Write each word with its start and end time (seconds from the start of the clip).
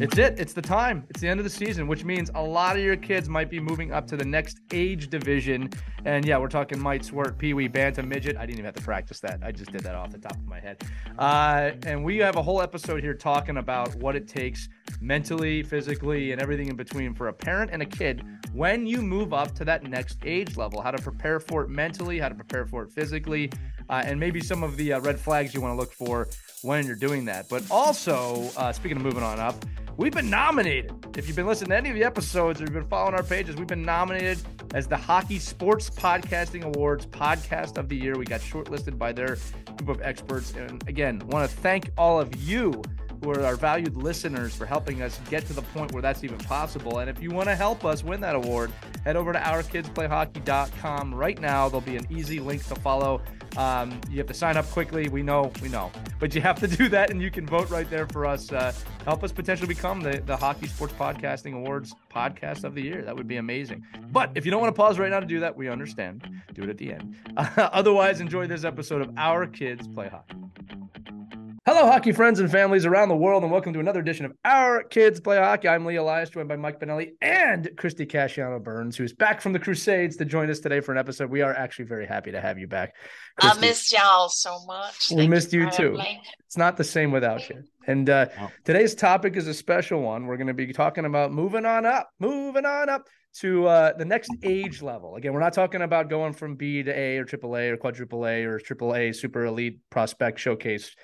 It's 0.00 0.16
it. 0.16 0.40
It's 0.40 0.54
the 0.54 0.62
time. 0.62 1.04
It's 1.10 1.20
the 1.20 1.28
end 1.28 1.40
of 1.40 1.44
the 1.44 1.50
season, 1.50 1.86
which 1.86 2.04
means 2.04 2.30
a 2.34 2.40
lot 2.40 2.74
of 2.74 2.82
your 2.82 2.96
kids 2.96 3.28
might 3.28 3.50
be 3.50 3.60
moving 3.60 3.92
up 3.92 4.06
to 4.06 4.16
the 4.16 4.24
next 4.24 4.60
age 4.72 5.10
division. 5.10 5.68
And 6.06 6.24
yeah, 6.24 6.38
we're 6.38 6.48
talking 6.48 6.80
mite, 6.80 7.04
squirt, 7.04 7.36
pee 7.36 7.52
wee, 7.52 7.68
bantam, 7.68 8.08
midget. 8.08 8.38
I 8.38 8.46
didn't 8.46 8.54
even 8.54 8.64
have 8.64 8.76
to 8.76 8.82
practice 8.82 9.20
that. 9.20 9.40
I 9.42 9.52
just 9.52 9.70
did 9.70 9.82
that 9.82 9.94
off 9.94 10.10
the 10.10 10.16
top 10.16 10.36
of 10.36 10.46
my 10.46 10.58
head. 10.58 10.82
Uh, 11.18 11.72
and 11.84 12.02
we 12.02 12.16
have 12.16 12.36
a 12.36 12.42
whole 12.42 12.62
episode 12.62 13.02
here 13.02 13.12
talking 13.12 13.58
about 13.58 13.94
what 13.96 14.16
it 14.16 14.26
takes 14.26 14.70
mentally, 15.02 15.62
physically, 15.62 16.32
and 16.32 16.40
everything 16.40 16.68
in 16.68 16.76
between 16.76 17.12
for 17.12 17.28
a 17.28 17.32
parent 17.32 17.70
and 17.70 17.82
a 17.82 17.86
kid 17.86 18.24
when 18.54 18.86
you 18.86 19.02
move 19.02 19.34
up 19.34 19.54
to 19.56 19.66
that 19.66 19.82
next 19.82 20.16
age 20.24 20.56
level. 20.56 20.80
How 20.80 20.92
to 20.92 21.02
prepare 21.02 21.40
for 21.40 21.62
it 21.64 21.68
mentally, 21.68 22.18
how 22.18 22.30
to 22.30 22.34
prepare 22.34 22.64
for 22.64 22.84
it 22.84 22.90
physically, 22.90 23.50
uh, 23.90 24.02
and 24.06 24.18
maybe 24.18 24.40
some 24.40 24.62
of 24.62 24.78
the 24.78 24.94
uh, 24.94 25.00
red 25.00 25.20
flags 25.20 25.52
you 25.52 25.60
want 25.60 25.72
to 25.72 25.76
look 25.76 25.92
for 25.92 26.28
when 26.62 26.86
you're 26.86 26.96
doing 26.96 27.26
that. 27.26 27.48
But 27.50 27.62
also, 27.70 28.48
uh, 28.56 28.72
speaking 28.72 28.96
of 28.96 29.02
moving 29.02 29.22
on 29.22 29.38
up, 29.38 29.62
We've 30.00 30.14
been 30.14 30.30
nominated. 30.30 30.94
If 31.18 31.26
you've 31.26 31.36
been 31.36 31.46
listening 31.46 31.72
to 31.72 31.76
any 31.76 31.90
of 31.90 31.94
the 31.94 32.04
episodes 32.04 32.58
or 32.58 32.64
you've 32.64 32.72
been 32.72 32.86
following 32.86 33.14
our 33.14 33.22
pages, 33.22 33.56
we've 33.56 33.66
been 33.66 33.82
nominated 33.82 34.38
as 34.72 34.86
the 34.86 34.96
Hockey 34.96 35.38
Sports 35.38 35.90
Podcasting 35.90 36.64
Awards 36.64 37.04
Podcast 37.04 37.76
of 37.76 37.90
the 37.90 37.96
Year. 37.96 38.16
We 38.16 38.24
got 38.24 38.40
shortlisted 38.40 38.96
by 38.96 39.12
their 39.12 39.36
group 39.76 39.90
of 39.90 40.00
experts. 40.00 40.54
And 40.54 40.82
again, 40.88 41.18
want 41.26 41.50
to 41.50 41.54
thank 41.54 41.90
all 41.98 42.18
of 42.18 42.34
you 42.34 42.82
who 43.22 43.30
are 43.30 43.44
our 43.44 43.56
valued 43.56 43.96
listeners 43.96 44.54
for 44.54 44.66
helping 44.66 45.02
us 45.02 45.18
get 45.30 45.46
to 45.46 45.52
the 45.52 45.62
point 45.62 45.92
where 45.92 46.02
that's 46.02 46.24
even 46.24 46.38
possible. 46.38 46.98
And 46.98 47.10
if 47.10 47.22
you 47.22 47.30
want 47.30 47.48
to 47.48 47.56
help 47.56 47.84
us 47.84 48.02
win 48.02 48.20
that 48.20 48.34
award, 48.34 48.72
head 49.04 49.16
over 49.16 49.32
to 49.32 49.38
ourkidsplayhockey.com 49.38 51.14
right 51.14 51.40
now. 51.40 51.68
There'll 51.68 51.80
be 51.80 51.96
an 51.96 52.06
easy 52.10 52.40
link 52.40 52.64
to 52.66 52.74
follow 52.76 53.20
um, 53.56 54.00
you 54.08 54.18
have 54.18 54.26
to 54.28 54.34
sign 54.34 54.56
up 54.56 54.66
quickly. 54.70 55.08
We 55.08 55.22
know, 55.22 55.52
we 55.62 55.68
know, 55.68 55.90
but 56.18 56.34
you 56.34 56.40
have 56.40 56.58
to 56.60 56.68
do 56.68 56.88
that, 56.90 57.10
and 57.10 57.20
you 57.20 57.30
can 57.30 57.46
vote 57.46 57.70
right 57.70 57.88
there 57.88 58.06
for 58.06 58.26
us. 58.26 58.52
Uh, 58.52 58.72
help 59.04 59.24
us 59.24 59.32
potentially 59.32 59.68
become 59.68 60.00
the 60.00 60.22
the 60.24 60.36
Hockey 60.36 60.66
Sports 60.66 60.94
Podcasting 60.94 61.54
Awards 61.54 61.94
podcast 62.14 62.64
of 62.64 62.74
the 62.74 62.82
year. 62.82 63.02
That 63.02 63.16
would 63.16 63.28
be 63.28 63.36
amazing. 63.36 63.84
But 64.10 64.30
if 64.34 64.44
you 64.44 64.50
don't 64.50 64.60
want 64.60 64.74
to 64.74 64.80
pause 64.80 64.98
right 64.98 65.10
now 65.10 65.20
to 65.20 65.26
do 65.26 65.40
that, 65.40 65.56
we 65.56 65.68
understand. 65.68 66.28
Do 66.54 66.62
it 66.62 66.70
at 66.70 66.78
the 66.78 66.92
end. 66.92 67.16
Uh, 67.36 67.48
otherwise, 67.72 68.20
enjoy 68.20 68.46
this 68.46 68.64
episode 68.64 69.02
of 69.02 69.10
Our 69.16 69.46
Kids 69.46 69.86
Play 69.88 70.08
Hockey. 70.08 70.36
Hello, 71.66 71.84
hockey 71.84 72.12
friends 72.12 72.40
and 72.40 72.50
families 72.50 72.86
around 72.86 73.10
the 73.10 73.16
world, 73.16 73.42
and 73.42 73.52
welcome 73.52 73.74
to 73.74 73.80
another 73.80 74.00
edition 74.00 74.24
of 74.24 74.32
Our 74.46 74.82
Kids 74.82 75.20
Play 75.20 75.36
Hockey. 75.36 75.68
I'm 75.68 75.84
Lee 75.84 75.96
Elias, 75.96 76.30
joined 76.30 76.48
by 76.48 76.56
Mike 76.56 76.80
Benelli 76.80 77.10
and 77.20 77.68
Christie 77.76 78.06
Casciano 78.06 78.64
Burns, 78.64 78.96
who's 78.96 79.12
back 79.12 79.42
from 79.42 79.52
the 79.52 79.58
Crusades 79.58 80.16
to 80.16 80.24
join 80.24 80.48
us 80.48 80.60
today 80.60 80.80
for 80.80 80.92
an 80.92 80.96
episode. 80.98 81.30
We 81.30 81.42
are 81.42 81.52
actually 81.52 81.84
very 81.84 82.06
happy 82.06 82.32
to 82.32 82.40
have 82.40 82.58
you 82.58 82.66
back. 82.66 82.94
Christie. 83.38 83.58
I 83.58 83.60
missed 83.60 83.92
y'all 83.92 84.30
so 84.30 84.64
much. 84.64 85.10
We 85.10 85.16
Thank 85.16 85.30
missed 85.30 85.52
you, 85.52 85.64
you 85.64 85.70
too. 85.70 86.00
It's 86.46 86.56
not 86.56 86.78
the 86.78 86.82
same 86.82 87.10
without 87.10 87.46
you. 87.50 87.62
And 87.86 88.08
uh, 88.08 88.28
today's 88.64 88.94
topic 88.94 89.36
is 89.36 89.46
a 89.46 89.52
special 89.52 90.00
one. 90.00 90.24
We're 90.24 90.38
going 90.38 90.46
to 90.46 90.54
be 90.54 90.72
talking 90.72 91.04
about 91.04 91.30
moving 91.30 91.66
on 91.66 91.84
up, 91.84 92.08
moving 92.18 92.64
on 92.64 92.88
up 92.88 93.06
to 93.40 93.66
uh, 93.66 93.92
the 93.98 94.06
next 94.06 94.30
age 94.42 94.80
level. 94.80 95.16
Again, 95.16 95.34
we're 95.34 95.40
not 95.40 95.52
talking 95.52 95.82
about 95.82 96.08
going 96.08 96.32
from 96.32 96.54
B 96.56 96.82
to 96.82 96.90
A 96.90 97.18
or 97.18 97.26
AAA 97.26 97.72
or 97.72 97.76
quadruple 97.76 98.26
A 98.26 98.44
or 98.44 98.58
AAA 98.58 99.14
super 99.14 99.44
elite 99.44 99.80
prospect 99.90 100.40
showcase 100.40 100.96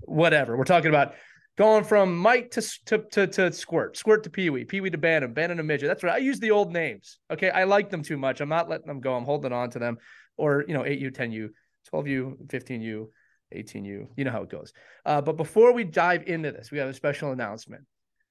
whatever. 0.00 0.56
We're 0.56 0.64
talking 0.64 0.90
about 0.90 1.14
going 1.58 1.84
from 1.84 2.16
Mite 2.16 2.50
to 2.52 2.62
to 2.86 2.98
to, 3.12 3.26
to 3.26 3.52
Squirt, 3.52 3.96
Squirt 3.96 4.24
to 4.24 4.30
Pee 4.30 4.50
Wee, 4.50 4.64
Pee 4.64 4.80
Wee 4.80 4.90
to 4.90 4.98
Bantam, 4.98 5.32
Bantam 5.32 5.58
to 5.58 5.64
Midget. 5.64 5.88
That's 5.88 6.02
right. 6.02 6.14
I 6.14 6.18
use 6.18 6.40
the 6.40 6.50
old 6.50 6.72
names. 6.72 7.18
Okay, 7.30 7.50
I 7.50 7.64
like 7.64 7.90
them 7.90 8.02
too 8.02 8.16
much. 8.16 8.40
I'm 8.40 8.48
not 8.48 8.68
letting 8.68 8.86
them 8.86 9.00
go. 9.00 9.14
I'm 9.14 9.24
holding 9.24 9.52
on 9.52 9.70
to 9.70 9.78
them. 9.78 9.98
Or 10.36 10.64
you 10.66 10.74
know, 10.74 10.86
eight 10.86 10.98
U, 11.00 11.10
ten 11.10 11.32
U, 11.32 11.50
twelve 11.88 12.06
U, 12.06 12.38
fifteen 12.48 12.80
U, 12.80 13.10
eighteen 13.52 13.84
U. 13.84 14.08
You 14.16 14.24
know 14.24 14.30
how 14.30 14.42
it 14.42 14.48
goes. 14.48 14.72
Uh, 15.04 15.20
but 15.20 15.36
before 15.36 15.72
we 15.72 15.84
dive 15.84 16.24
into 16.26 16.50
this, 16.50 16.70
we 16.70 16.78
have 16.78 16.88
a 16.88 16.94
special 16.94 17.32
announcement. 17.32 17.84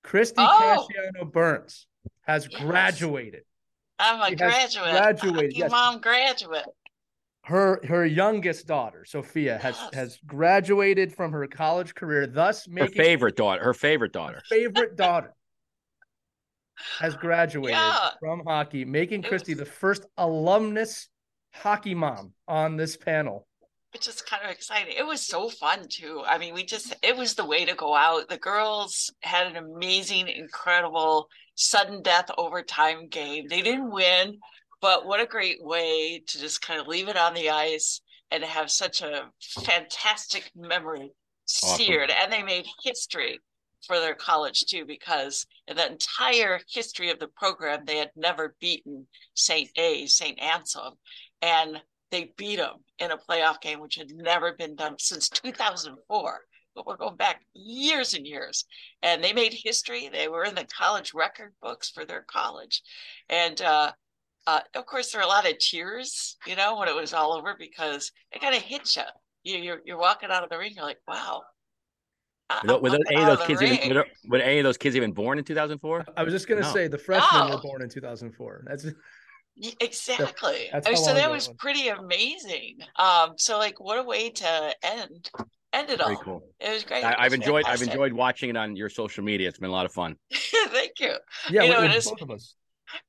Christie 0.04 0.36
oh. 0.40 0.88
Casciano 0.90 1.32
Burns 1.32 1.86
has 2.22 2.48
yes. 2.50 2.62
graduated. 2.62 3.44
I'm 4.00 4.22
a 4.22 4.30
she 4.30 4.36
graduate. 4.36 4.92
Graduated. 4.92 5.58
Yes. 5.58 5.72
Mom 5.72 6.00
graduate 6.00 6.66
her 7.44 7.80
her 7.86 8.06
youngest 8.06 8.68
daughter 8.68 9.06
sophia 9.06 9.58
has 9.58 9.76
yes. 9.76 9.94
has 9.94 10.20
graduated 10.28 11.14
from 11.14 11.32
her 11.32 11.48
college 11.48 11.96
career 11.96 12.28
thus 12.28 12.68
making 12.68 12.98
her 12.98 13.04
favorite 13.04 13.36
daughter 13.36 13.64
her 13.64 13.74
favorite 13.74 14.14
daughter. 14.14 14.42
Favorite 14.50 14.96
daughter 14.96 15.34
has 17.00 17.16
graduated 17.16 17.78
yeah. 17.78 18.10
from 18.20 18.44
hockey 18.46 18.84
making 18.86 19.24
christie 19.24 19.54
the 19.54 19.66
first 19.66 20.06
alumnus 20.18 21.10
hockey 21.54 21.96
mom 21.96 22.34
on 22.48 22.78
this 22.78 22.98
panel. 22.98 23.48
Which 23.94 24.08
is 24.08 24.22
kind 24.22 24.44
of 24.46 24.52
exciting. 24.52 24.94
It 24.96 25.06
was 25.06 25.26
so 25.26 25.50
fun 25.50 25.88
too. 25.90 26.22
I 26.26 26.38
mean 26.38 26.54
we 26.54 26.64
just 26.64 26.96
it 27.02 27.18
was 27.18 27.34
the 27.34 27.46
way 27.46 27.66
to 27.66 27.74
go 27.74 27.96
out. 27.96 28.30
The 28.30 28.38
girls 28.38 29.12
had 29.22 29.48
an 29.48 29.56
amazing 29.56 30.28
incredible 30.28 31.28
sudden 31.56 32.02
death 32.04 32.30
overtime 32.38 33.08
game. 33.08 33.48
They 33.50 33.62
didn't 33.62 33.92
win 33.92 34.40
but 34.82 35.06
what 35.06 35.20
a 35.20 35.26
great 35.26 35.64
way 35.64 36.24
to 36.28 36.40
just 36.40 36.62
kind 36.62 36.80
of 36.80 36.88
leave 36.88 37.08
it 37.08 37.18
on 37.18 37.34
the 37.34 37.50
ice 37.50 38.02
and 38.32 38.44
have 38.44 38.72
such 38.72 39.02
a 39.02 39.30
fantastic 39.42 40.52
memory 40.56 41.12
seared. 41.46 42.12
Awesome. 42.12 42.24
And 42.24 42.34
they 42.34 42.44
made 42.44 42.68
history 42.84 43.40
for 43.86 44.00
their 44.00 44.16
college 44.16 44.62
too, 44.62 44.86
because 44.86 45.46
in 45.68 45.78
the 45.78 45.92
entire 45.92 46.60
history 46.70 47.10
of 47.10 47.20
the 47.20 47.28
program, 47.28 47.86
they 47.86 47.98
had 47.98 48.12
never 48.16 48.56
beaten 48.60 49.08
St. 49.34 49.70
A, 49.78 50.06
St. 50.06 50.40
Anselm. 50.40 50.96
And 51.42 51.82
they 52.12 52.34
beat 52.38 52.58
them 52.58 52.84
in 53.00 53.12
a 53.12 53.18
playoff 53.18 53.62
game, 53.62 53.80
which 53.80 53.96
had 53.96 54.12
never 54.12 54.54
been 54.54 54.76
done 54.76 54.96
since 55.00 55.30
2004. 55.30 56.40
But 56.76 56.86
we're 56.86 56.98
going 56.98 57.16
back 57.16 57.42
years 57.54 58.14
and 58.14 58.26
years. 58.26 58.66
And 59.02 59.24
they 59.24 59.34
made 59.34 59.54
history. 59.54 60.10
They 60.12 60.28
were 60.28 60.44
in 60.44 60.56
the 60.56 60.68
college 60.78 61.14
record 61.14 61.54
books 61.62 61.90
for 61.90 62.06
their 62.06 62.26
college. 62.30 62.82
And 63.30 63.60
uh, 63.62 63.92
uh, 64.48 64.60
of 64.76 64.86
course, 64.86 65.12
there 65.12 65.22
were 65.22 65.26
a 65.26 65.30
lot 65.30 65.50
of 65.50 65.58
tears, 65.60 66.38
you 66.46 66.56
know, 66.56 66.78
when 66.78 66.88
it 66.88 66.96
was 66.96 67.14
all 67.14 67.34
over 67.34 67.56
because 67.58 68.12
it 68.32 68.42
kind 68.42 68.56
of 68.56 68.62
hits 68.62 68.96
you. 68.96 69.04
you. 69.44 69.58
You're 69.60 69.82
you're 69.86 70.00
walking 70.00 70.30
out 70.32 70.44
of 70.44 70.50
the 70.50 70.58
ring, 70.58 70.74
you're 70.76 70.86
like, 70.86 71.00
wow. 71.08 71.42
Was, 72.64 72.98
any 73.12 73.22
of 73.22 73.38
those 73.38 73.46
kids 73.46 73.62
even, 73.62 73.96
were, 73.96 74.06
were, 74.28 74.38
any 74.40 74.58
of 74.58 74.64
those 74.64 74.78
kids 74.78 74.96
even 74.96 75.12
born 75.12 75.38
in 75.38 75.44
2004? 75.44 76.06
I 76.18 76.24
was 76.24 76.34
just 76.34 76.48
gonna 76.48 76.62
no. 76.62 76.74
say 76.74 76.88
the 76.88 76.98
freshmen 76.98 77.48
no. 77.48 77.56
were 77.56 77.62
born 77.62 77.84
in 77.84 77.90
2004. 77.90 78.64
That's 78.66 78.88
exactly. 79.80 80.68
That's 80.72 80.88
I 80.88 80.92
mean, 80.92 81.04
so 81.04 81.14
that 81.14 81.30
was 81.30 81.48
pretty 81.60 81.90
amazing. 81.90 82.80
Um, 82.96 83.34
so 83.38 83.60
like, 83.60 83.80
what 83.80 84.00
a 84.00 84.04
way 84.04 84.32
to 84.32 84.76
end 84.82 85.30
end 85.74 85.90
it 85.92 86.00
Very 86.00 86.16
all. 86.16 86.22
Cool. 86.24 86.44
It 86.60 86.74
was 86.74 86.84
great. 86.84 87.04
I, 87.04 87.24
have 87.24 87.34
enjoyed 87.34 87.66
I've 87.66 87.82
enjoyed 87.84 88.14
watching 88.14 88.50
it 88.50 88.58
on 88.58 88.76
your 88.76 88.90
social 88.90 89.24
media. 89.24 89.48
It's 89.48 89.60
been 89.60 89.70
a 89.70 89.74
lot 89.74 89.86
of 89.86 89.92
fun. 89.92 90.16
Thank 90.34 91.00
you. 91.00 91.14
Yeah, 91.52 91.64
you 91.64 91.72
know, 91.72 91.84
it 91.84 91.94
is, 91.94 92.10
both 92.10 92.22
of 92.22 92.32
us. 92.32 92.56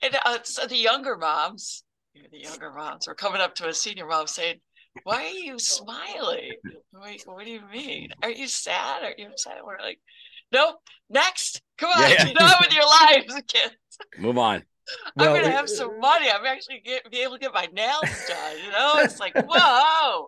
And 0.03 0.17
uh, 0.25 0.39
so 0.43 0.67
the 0.67 0.77
younger 0.77 1.17
moms, 1.17 1.85
the 2.15 2.39
younger 2.39 2.73
moms 2.73 3.09
are 3.09 3.15
coming 3.15 3.41
up 3.41 3.55
to 3.57 3.69
a 3.69 3.75
senior 3.75 4.07
mom 4.07 4.27
saying, 4.27 4.61
why 5.05 5.25
are 5.25 5.29
you 5.29 5.59
smiling? 5.59 6.53
Wait, 6.93 7.23
what 7.27 7.45
do 7.45 7.51
you 7.51 7.63
mean? 7.73 8.11
Are 8.23 8.31
you 8.31 8.49
sad? 8.49 9.03
Are 9.03 9.15
you 9.17 9.29
upset? 9.29 9.59
We're 9.65 9.79
like, 9.79 10.01
nope, 10.53 10.77
next. 11.09 11.63
Come 11.79 11.91
on, 11.91 12.11
yeah, 12.11 12.27
yeah. 12.27 12.33
done 12.35 12.55
with 12.61 12.75
your 12.75 12.85
lives, 12.85 13.35
kids. 13.49 13.75
Move 14.19 14.39
on. 14.39 14.65
I'm 15.17 15.27
gonna 15.35 15.51
have 15.51 15.69
some 15.69 16.01
money. 16.01 16.29
I'm 16.29 16.45
actually 16.45 16.83
get, 16.85 17.09
be 17.11 17.21
able 17.21 17.35
to 17.35 17.39
get 17.39 17.55
my 17.55 17.69
nails 17.73 18.27
done. 18.27 18.57
You 18.65 18.73
know, 18.73 18.95
it's 18.97 19.21
like 19.21 19.35
whoa 19.49 20.27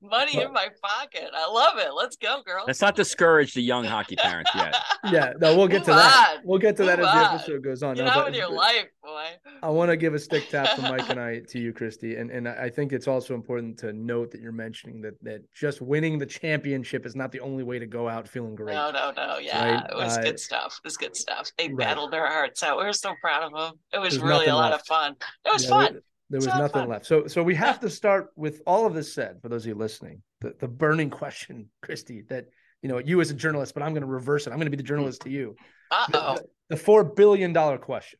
money 0.00 0.36
well, 0.36 0.46
in 0.46 0.52
my 0.52 0.68
pocket. 0.82 1.30
I 1.34 1.50
love 1.50 1.78
it. 1.78 1.92
Let's 1.94 2.16
go, 2.16 2.42
girl. 2.44 2.64
Let's 2.66 2.80
not 2.80 2.94
discourage 2.94 3.54
the 3.54 3.62
young 3.62 3.84
hockey 3.84 4.16
parents 4.16 4.50
yet. 4.54 4.76
yeah, 5.10 5.32
no, 5.40 5.56
we'll 5.56 5.68
get 5.68 5.80
Move 5.80 5.86
to 5.86 5.92
that. 5.92 6.36
On. 6.36 6.42
We'll 6.44 6.58
get 6.58 6.76
to 6.76 6.82
Move 6.82 6.96
that 6.96 7.00
as 7.00 7.06
the 7.06 7.34
episode 7.34 7.64
goes 7.64 7.82
on. 7.82 7.96
Get 7.96 8.04
no, 8.04 8.20
on 8.20 8.24
with 8.26 8.34
your 8.34 8.50
life, 8.50 8.86
boy. 9.02 9.26
I 9.62 9.68
want 9.68 9.90
to 9.90 9.96
give 9.96 10.14
a 10.14 10.18
stick 10.18 10.48
tap 10.50 10.76
to 10.76 10.82
Mike 10.82 11.08
and 11.10 11.20
I 11.20 11.40
to 11.48 11.58
you, 11.58 11.72
Christie, 11.72 12.16
and 12.16 12.30
and 12.30 12.48
I 12.48 12.68
think 12.68 12.92
it's 12.92 13.08
also 13.08 13.34
important 13.34 13.78
to 13.78 13.92
note 13.92 14.30
that 14.32 14.40
you're 14.40 14.52
mentioning 14.52 15.00
that 15.02 15.22
that 15.22 15.42
just 15.52 15.80
winning 15.80 16.18
the 16.18 16.26
championship 16.26 17.06
is 17.06 17.16
not 17.16 17.32
the 17.32 17.40
only 17.40 17.64
way 17.64 17.78
to 17.78 17.86
go 17.86 18.08
out 18.08 18.28
feeling 18.28 18.54
great. 18.54 18.74
No, 18.74 18.90
no, 18.90 19.12
no. 19.16 19.38
Yeah, 19.38 19.74
right? 19.74 19.90
it 19.90 19.96
was 19.96 20.16
uh, 20.16 20.22
good 20.22 20.38
stuff. 20.38 20.78
It 20.82 20.86
was 20.86 20.96
good 20.96 21.16
stuff. 21.16 21.50
They 21.58 21.68
right. 21.68 21.78
battled 21.78 22.12
their 22.12 22.26
hearts 22.26 22.62
out. 22.62 22.78
We 22.78 22.84
were 22.84 22.92
so 22.92 23.14
proud 23.20 23.42
of 23.42 23.52
them. 23.52 23.78
It 23.92 23.98
was 23.98 24.18
really 24.18 24.46
a 24.46 24.54
lot 24.54 24.72
of 24.72 24.82
fun. 24.86 25.16
It 25.44 25.52
was 25.52 25.64
yeah, 25.64 25.70
fun. 25.70 26.00
There 26.30 26.38
was 26.38 26.46
nothing 26.46 26.82
fun. 26.82 26.88
left. 26.88 27.06
So 27.06 27.26
so 27.26 27.42
we 27.42 27.54
have 27.54 27.80
to 27.80 27.90
start 27.90 28.28
with 28.36 28.60
all 28.66 28.86
of 28.86 28.94
this 28.94 29.12
said 29.12 29.40
for 29.40 29.48
those 29.48 29.64
of 29.64 29.68
you 29.68 29.74
listening. 29.74 30.22
The 30.40 30.54
the 30.58 30.68
burning 30.68 31.10
question, 31.10 31.70
Christie, 31.82 32.22
that 32.28 32.46
you 32.82 32.88
know, 32.88 32.98
you 32.98 33.20
as 33.20 33.30
a 33.30 33.34
journalist, 33.34 33.74
but 33.74 33.82
I'm 33.82 33.92
going 33.92 34.02
to 34.02 34.08
reverse 34.08 34.46
it. 34.46 34.50
I'm 34.50 34.56
going 34.56 34.66
to 34.66 34.70
be 34.70 34.76
the 34.76 34.82
journalist 34.82 35.22
to 35.22 35.30
you. 35.30 35.56
Uh-oh. 35.90 36.34
The, 36.36 36.40
the, 36.40 36.48
the 36.70 36.76
4 36.76 37.04
billion 37.04 37.52
dollar 37.52 37.78
question. 37.78 38.18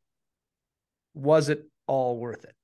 Was 1.14 1.48
it 1.48 1.64
all 1.86 2.18
worth 2.18 2.44
it? 2.44 2.54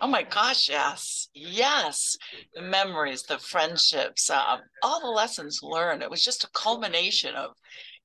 Oh 0.00 0.06
my 0.06 0.22
gosh, 0.22 0.68
yes. 0.68 1.28
Yes. 1.34 2.16
The 2.54 2.62
memories, 2.62 3.22
the 3.22 3.38
friendships, 3.38 4.30
um, 4.30 4.60
all 4.82 5.00
the 5.00 5.06
lessons 5.06 5.60
learned. 5.62 6.02
It 6.02 6.10
was 6.10 6.24
just 6.24 6.44
a 6.44 6.50
culmination 6.54 7.34
of 7.34 7.50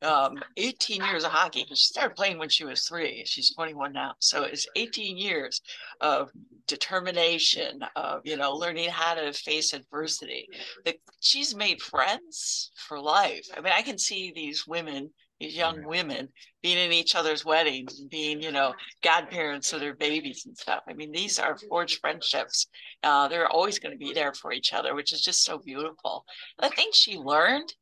um, 0.02 0.44
18 0.58 1.04
years 1.04 1.24
of 1.24 1.32
hockey. 1.32 1.66
She 1.70 1.76
started 1.76 2.16
playing 2.16 2.38
when 2.38 2.50
she 2.50 2.66
was 2.66 2.86
three. 2.86 3.24
She's 3.26 3.54
21 3.56 3.94
now. 3.94 4.14
So 4.20 4.44
it's 4.44 4.68
18 4.76 5.18
years 5.18 5.62
of 6.02 6.32
determination, 6.68 7.80
of, 7.96 8.22
you 8.26 8.36
know, 8.36 8.54
learning 8.54 8.90
how 8.90 9.14
to 9.16 9.32
face 9.32 9.74
adversity. 9.74 10.50
That 10.84 10.96
she's 11.22 11.56
made 11.56 11.82
friends 11.82 12.72
for 12.76 13.00
life. 13.00 13.48
I 13.56 13.62
mean, 13.62 13.74
I 13.76 13.82
can 13.82 13.98
see 13.98 14.34
these 14.36 14.68
women, 14.68 15.12
these 15.40 15.56
young 15.56 15.84
women 15.84 16.30
being 16.62 16.78
in 16.78 16.92
each 16.92 17.16
other's 17.16 17.44
weddings 17.44 18.00
and 18.00 18.10
being, 18.10 18.42
you 18.42 18.52
know, 18.52 18.74
godparents 19.04 19.74
of 19.74 19.80
their 19.82 19.96
babies 19.96 20.46
and 20.46 20.58
stuff. 20.58 20.84
I 20.88 20.94
mean, 20.94 21.12
these 21.12 21.40
are 21.40 21.58
forged 21.58 22.00
friendships. 22.00 22.68
Uh, 23.04 23.28
they're 23.28 23.48
always 23.48 23.80
going 23.80 23.92
to 23.92 24.06
be 24.06 24.14
there 24.14 24.34
for 24.34 24.54
each 24.54 24.74
other, 24.74 24.96
which 24.96 25.12
is 25.12 25.22
just 25.22 25.44
so 25.44 25.58
beautiful. 25.58 26.26
The 26.60 26.70
thing 26.70 26.90
she 26.94 27.18
learned 27.18 27.74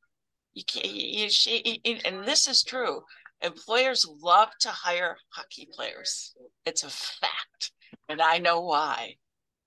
you 0.53 0.63
can't, 0.65 0.85
you, 0.85 1.29
she, 1.29 1.81
and 2.05 2.25
this 2.25 2.47
is 2.47 2.63
true. 2.63 3.01
Employers 3.41 4.07
love 4.21 4.49
to 4.61 4.69
hire 4.69 5.17
hockey 5.29 5.67
players. 5.73 6.33
It's 6.65 6.83
a 6.83 6.89
fact. 6.89 7.71
And 8.07 8.21
I 8.21 8.37
know 8.37 8.61
why. 8.61 9.15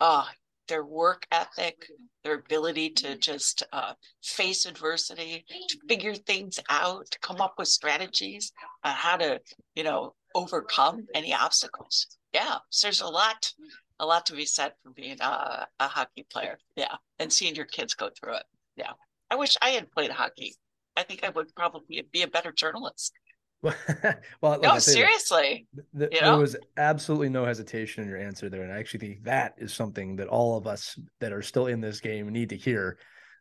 Uh, 0.01 0.27
their 0.69 0.85
work 0.85 1.27
ethic, 1.31 1.87
their 2.25 2.35
ability 2.35 2.91
to 2.91 3.17
just 3.17 3.63
uh, 3.73 3.95
face 4.23 4.67
adversity, 4.67 5.45
to 5.69 5.79
figure 5.89 6.15
things 6.15 6.59
out, 6.69 7.11
to 7.11 7.19
come 7.21 7.41
up 7.41 7.55
with 7.59 7.69
strategies 7.69 8.53
on 8.85 8.93
how 8.95 9.17
to, 9.17 9.41
you 9.75 9.85
know, 9.85 10.15
overcome 10.35 11.07
any 11.15 11.33
obstacles. 11.33 12.07
Yeah, 12.33 12.57
so 12.71 12.87
there's 12.87 13.01
a 13.01 13.07
lot, 13.07 13.53
a 13.99 14.07
lot 14.07 14.27
to 14.27 14.35
be 14.35 14.45
said 14.45 14.73
for 14.83 14.91
being 14.91 15.21
a, 15.21 15.67
a 15.81 15.89
hockey 15.89 16.27
player. 16.31 16.59
Yeah, 16.77 16.97
and 17.19 17.33
seeing 17.33 17.55
your 17.55 17.67
kids 17.67 17.95
go 17.95 18.11
through 18.11 18.35
it. 18.35 18.45
Yeah, 18.77 18.93
I 19.31 19.37
wish 19.37 19.57
I 19.63 19.71
had 19.71 19.91
played 19.91 20.11
hockey. 20.11 20.55
I 20.97 21.03
think 21.03 21.25
I 21.25 21.31
would 21.31 21.55
probably 21.55 22.07
be 22.13 22.23
a 22.23 22.29
better 22.29 22.53
journalist. 22.53 23.13
well, 24.41 24.61
no, 24.61 24.79
seriously. 24.79 25.67
There 25.93 26.37
was 26.37 26.57
absolutely 26.77 27.29
no 27.29 27.45
hesitation 27.45 28.03
in 28.03 28.09
your 28.09 28.19
answer 28.19 28.49
there, 28.49 28.63
and 28.63 28.73
I 28.73 28.79
actually 28.79 29.01
think 29.01 29.25
that 29.25 29.55
is 29.59 29.73
something 29.73 30.17
that 30.17 30.29
all 30.29 30.57
of 30.57 30.67
us 30.67 30.99
that 31.21 31.33
are 31.33 31.43
still 31.43 31.67
in 31.67 31.81
this 31.81 32.01
game 32.01 32.29
need 32.29 32.51
to 32.51 32.57
hear. 32.57 32.99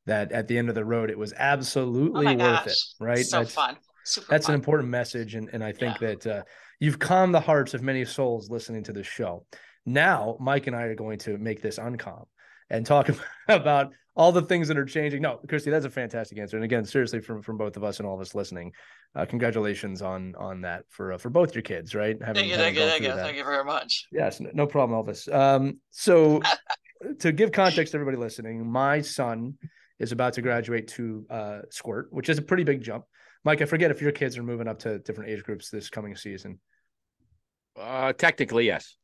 That 0.07 0.31
at 0.31 0.47
the 0.47 0.55
end 0.55 0.69
of 0.69 0.75
the 0.75 0.85
road, 0.85 1.09
it 1.09 1.17
was 1.17 1.33
absolutely 1.35 2.27
oh 2.27 2.35
worth 2.35 2.67
it. 2.67 2.77
Right? 2.99 3.25
So 3.25 3.39
that's, 3.39 3.51
fun. 3.51 3.75
Super 4.03 4.27
that's 4.29 4.45
fun. 4.45 4.53
an 4.53 4.59
important 4.59 4.89
message, 4.89 5.33
and 5.33 5.49
and 5.51 5.63
I 5.63 5.71
think 5.71 5.99
yeah. 5.99 6.07
that 6.09 6.27
uh, 6.27 6.43
you've 6.79 6.99
calmed 6.99 7.33
the 7.33 7.39
hearts 7.39 7.73
of 7.73 7.81
many 7.81 8.05
souls 8.05 8.51
listening 8.51 8.83
to 8.83 8.93
this 8.93 9.07
show. 9.07 9.45
Now, 9.85 10.37
Mike 10.39 10.67
and 10.67 10.75
I 10.75 10.83
are 10.83 10.95
going 10.95 11.17
to 11.19 11.39
make 11.39 11.61
this 11.61 11.79
uncalm 11.79 12.25
and 12.69 12.85
talk 12.85 13.09
about 13.47 13.93
all 14.15 14.31
the 14.31 14.41
things 14.41 14.67
that 14.69 14.77
are 14.77 14.85
changing. 14.85 15.21
No, 15.21 15.39
Christie, 15.47 15.69
that's 15.69 15.85
a 15.85 15.89
fantastic 15.89 16.37
answer. 16.37 16.57
And 16.57 16.63
again, 16.63 16.85
seriously, 16.85 17.19
from 17.19 17.41
from 17.41 17.57
both 17.57 17.77
of 17.77 17.83
us 17.83 17.99
and 17.99 18.07
all 18.07 18.15
of 18.15 18.21
us 18.21 18.33
listening, 18.33 18.71
uh, 19.15 19.25
congratulations 19.25 20.01
on 20.01 20.35
on 20.35 20.61
that 20.61 20.85
for 20.89 21.13
uh, 21.13 21.17
for 21.17 21.29
both 21.29 21.53
your 21.53 21.61
kids, 21.61 21.93
right? 21.93 22.17
Having, 22.21 22.35
thank 22.35 22.47
you, 22.49 22.55
thank 22.55 22.75
you, 22.75 22.81
thank 22.85 23.03
you, 23.03 23.13
thank 23.13 23.37
you 23.37 23.43
very 23.43 23.65
much. 23.65 24.07
Yes, 24.11 24.39
no, 24.39 24.49
no 24.53 24.67
problem, 24.67 25.03
Elvis. 25.03 25.33
Um, 25.33 25.79
so 25.91 26.41
to 27.19 27.31
give 27.31 27.51
context 27.51 27.91
to 27.91 27.97
everybody 27.97 28.17
listening, 28.17 28.65
my 28.69 29.01
son 29.01 29.57
is 29.99 30.11
about 30.11 30.33
to 30.33 30.41
graduate 30.41 30.87
to 30.89 31.25
uh, 31.29 31.59
Squirt, 31.69 32.07
which 32.11 32.29
is 32.29 32.37
a 32.37 32.41
pretty 32.41 32.63
big 32.63 32.81
jump. 32.81 33.05
Mike, 33.43 33.61
I 33.61 33.65
forget 33.65 33.91
if 33.91 34.01
your 34.01 34.11
kids 34.11 34.37
are 34.37 34.43
moving 34.43 34.67
up 34.67 34.79
to 34.79 34.99
different 34.99 35.29
age 35.29 35.43
groups 35.43 35.69
this 35.69 35.89
coming 35.89 36.15
season. 36.15 36.59
Uh, 37.79 38.11
technically, 38.13 38.65
yes. 38.65 38.97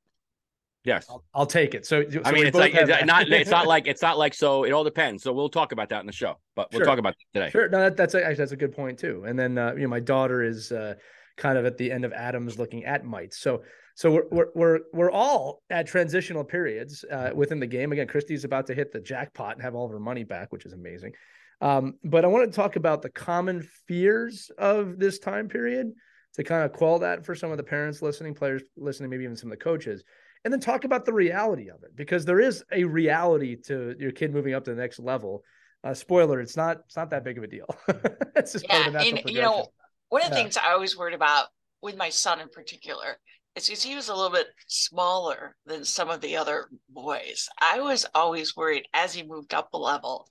Yes, 0.83 1.06
I'll, 1.10 1.24
I'll 1.33 1.45
take 1.45 1.75
it. 1.75 1.86
So, 1.86 2.10
so 2.10 2.22
I 2.25 2.31
mean, 2.31 2.48
it's 2.48 2.57
like 2.57 2.74
it's 2.74 3.06
not 3.06 3.28
it's 3.30 3.50
not 3.50 3.68
like 3.75 3.86
it's 3.88 4.01
not 4.01 4.18
like 4.18 4.33
so. 4.33 4.63
It 4.63 4.72
all 4.72 4.83
depends. 4.83 5.22
So 5.22 5.31
we'll 5.31 5.50
talk 5.50 5.72
about 5.72 5.89
that 5.89 6.00
in 6.00 6.07
the 6.07 6.12
show, 6.12 6.39
but 6.56 6.72
we'll 6.72 6.80
sure. 6.80 6.86
talk 6.86 6.98
about 6.98 7.16
today. 7.33 7.51
Sure. 7.51 7.69
No, 7.69 7.80
that, 7.81 7.98
that's 7.98 8.16
a, 8.16 8.33
that's 8.36 8.51
a 8.51 8.57
good 8.57 8.75
point 8.75 8.98
too. 8.98 9.24
And 9.28 9.38
then 9.38 9.57
uh, 9.57 9.74
you 9.74 9.83
know, 9.83 9.89
my 9.89 10.00
daughter 10.00 10.44
is 10.44 10.72
uh, 10.72 10.95
kind 11.38 11.57
of 11.57 11.66
at 11.66 11.78
the 11.78 11.92
end 11.92 12.04
of 12.04 12.13
Adams, 12.13 12.57
looking 12.57 12.83
at 12.86 13.06
mites. 13.06 13.39
So 13.39 13.62
so 13.95 14.12
we're 14.12 14.25
we're 14.31 14.48
we're, 14.56 14.80
we're 14.92 15.12
all 15.12 15.62
at 15.69 15.86
transitional 15.86 16.44
periods 16.44 17.06
uh, 17.12 17.30
within 17.36 17.60
the 17.60 17.68
game. 17.68 17.92
Again, 17.92 18.07
Christy's 18.07 18.44
about 18.44 18.66
to 18.68 18.74
hit 18.74 18.92
the 18.92 19.00
jackpot 19.00 19.54
and 19.54 19.62
have 19.62 19.75
all 19.75 19.86
of 19.86 19.92
her 19.92 20.00
money 20.00 20.24
back, 20.24 20.51
which 20.51 20.66
is 20.66 20.74
amazing. 20.74 21.13
Um, 21.62 21.94
but 22.04 22.25
I 22.25 22.28
want 22.28 22.51
to 22.51 22.56
talk 22.56 22.75
about 22.75 23.04
the 23.04 23.12
common 23.12 23.62
fears 23.88 24.50
of 24.57 24.98
this 24.98 25.19
time 25.19 25.48
period 25.48 25.92
to 26.33 26.44
kind 26.44 26.63
of 26.63 26.74
quell 26.74 26.98
that 27.00 27.24
for 27.24 27.36
some 27.36 27.51
of 27.51 27.57
the 27.57 27.63
parents 27.63 28.01
listening, 28.01 28.33
players 28.33 28.63
listening, 28.78 29.12
maybe 29.12 29.25
even 29.25 29.36
some 29.36 29.51
of 29.51 29.60
the 29.60 29.63
coaches 29.63 30.04
and 30.43 30.53
then 30.53 30.59
talk 30.59 30.83
about 30.83 31.05
the 31.05 31.13
reality 31.13 31.69
of 31.69 31.83
it 31.83 31.95
because 31.95 32.25
there 32.25 32.39
is 32.39 32.63
a 32.71 32.83
reality 32.83 33.55
to 33.55 33.95
your 33.99 34.11
kid 34.11 34.33
moving 34.33 34.53
up 34.53 34.65
to 34.65 34.73
the 34.73 34.81
next 34.81 34.99
level. 34.99 35.43
Uh, 35.83 35.93
spoiler, 35.93 36.39
it's 36.39 36.57
not 36.57 36.77
it's 36.85 36.95
not 36.95 37.09
that 37.09 37.23
big 37.23 37.38
of 37.38 37.43
a 37.43 37.47
deal. 37.47 37.67
it's 38.35 38.53
just 38.53 38.65
yeah, 38.67 38.83
part 38.83 38.88
of 38.88 38.93
the 38.93 38.99
natural 38.99 39.19
and, 39.19 39.29
You 39.29 39.41
know, 39.41 39.67
one 40.09 40.21
of 40.21 40.29
the 40.29 40.35
yeah. 40.35 40.43
things 40.43 40.57
I 40.57 40.71
always 40.71 40.97
worried 40.97 41.15
about 41.15 41.47
with 41.81 41.97
my 41.97 42.09
son 42.09 42.39
in 42.39 42.49
particular 42.49 43.17
is 43.55 43.67
because 43.67 43.83
he 43.83 43.95
was 43.95 44.09
a 44.09 44.15
little 44.15 44.31
bit 44.31 44.47
smaller 44.67 45.55
than 45.65 45.83
some 45.83 46.09
of 46.09 46.21
the 46.21 46.38
other 46.38 46.69
boys. 46.89 47.49
I 47.59 47.79
was 47.79 48.05
always 48.15 48.55
worried 48.55 48.87
as 48.94 49.13
he 49.13 49.23
moved 49.23 49.53
up 49.53 49.69
a 49.73 49.77
level, 49.77 50.27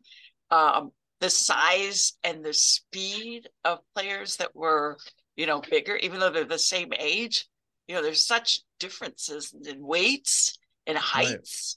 um, 0.51 0.93
the 1.21 1.31
size 1.31 2.15
and 2.25 2.45
the 2.45 2.55
speed 2.55 3.49
of 3.65 3.81
players 3.95 4.37
that 4.37 4.55
were, 4.57 4.97
you 5.37 5.47
know, 5.47 5.61
bigger, 5.61 5.97
even 5.97 6.19
though 6.19 6.31
they're 6.31 6.45
the 6.45 6.59
same 6.59 6.93
age 6.99 7.47
you 7.91 7.97
know 7.97 8.03
there's 8.03 8.25
such 8.25 8.61
differences 8.79 9.53
in 9.67 9.85
weights 9.85 10.57
and 10.87 10.97
heights. 10.97 11.77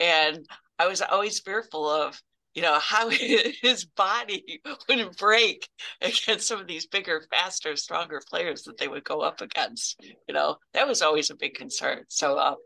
Right. 0.00 0.08
and 0.08 0.46
i 0.76 0.88
was 0.88 1.00
always 1.00 1.38
fearful 1.38 1.88
of 1.88 2.20
you 2.54 2.62
know 2.62 2.78
how 2.80 3.08
his 3.08 3.84
body 3.84 4.60
wouldn't 4.88 5.16
break 5.16 5.68
against 6.00 6.48
some 6.48 6.60
of 6.60 6.66
these 6.66 6.86
bigger 6.86 7.22
faster 7.30 7.76
stronger 7.76 8.20
players 8.28 8.64
that 8.64 8.76
they 8.76 8.88
would 8.88 9.04
go 9.04 9.20
up 9.20 9.40
against 9.40 10.04
you 10.26 10.34
know. 10.34 10.56
That 10.74 10.88
was 10.88 11.00
always 11.00 11.30
a 11.30 11.36
big 11.36 11.54
concern. 11.54 12.02
So 12.08 12.36
uh, 12.36 12.56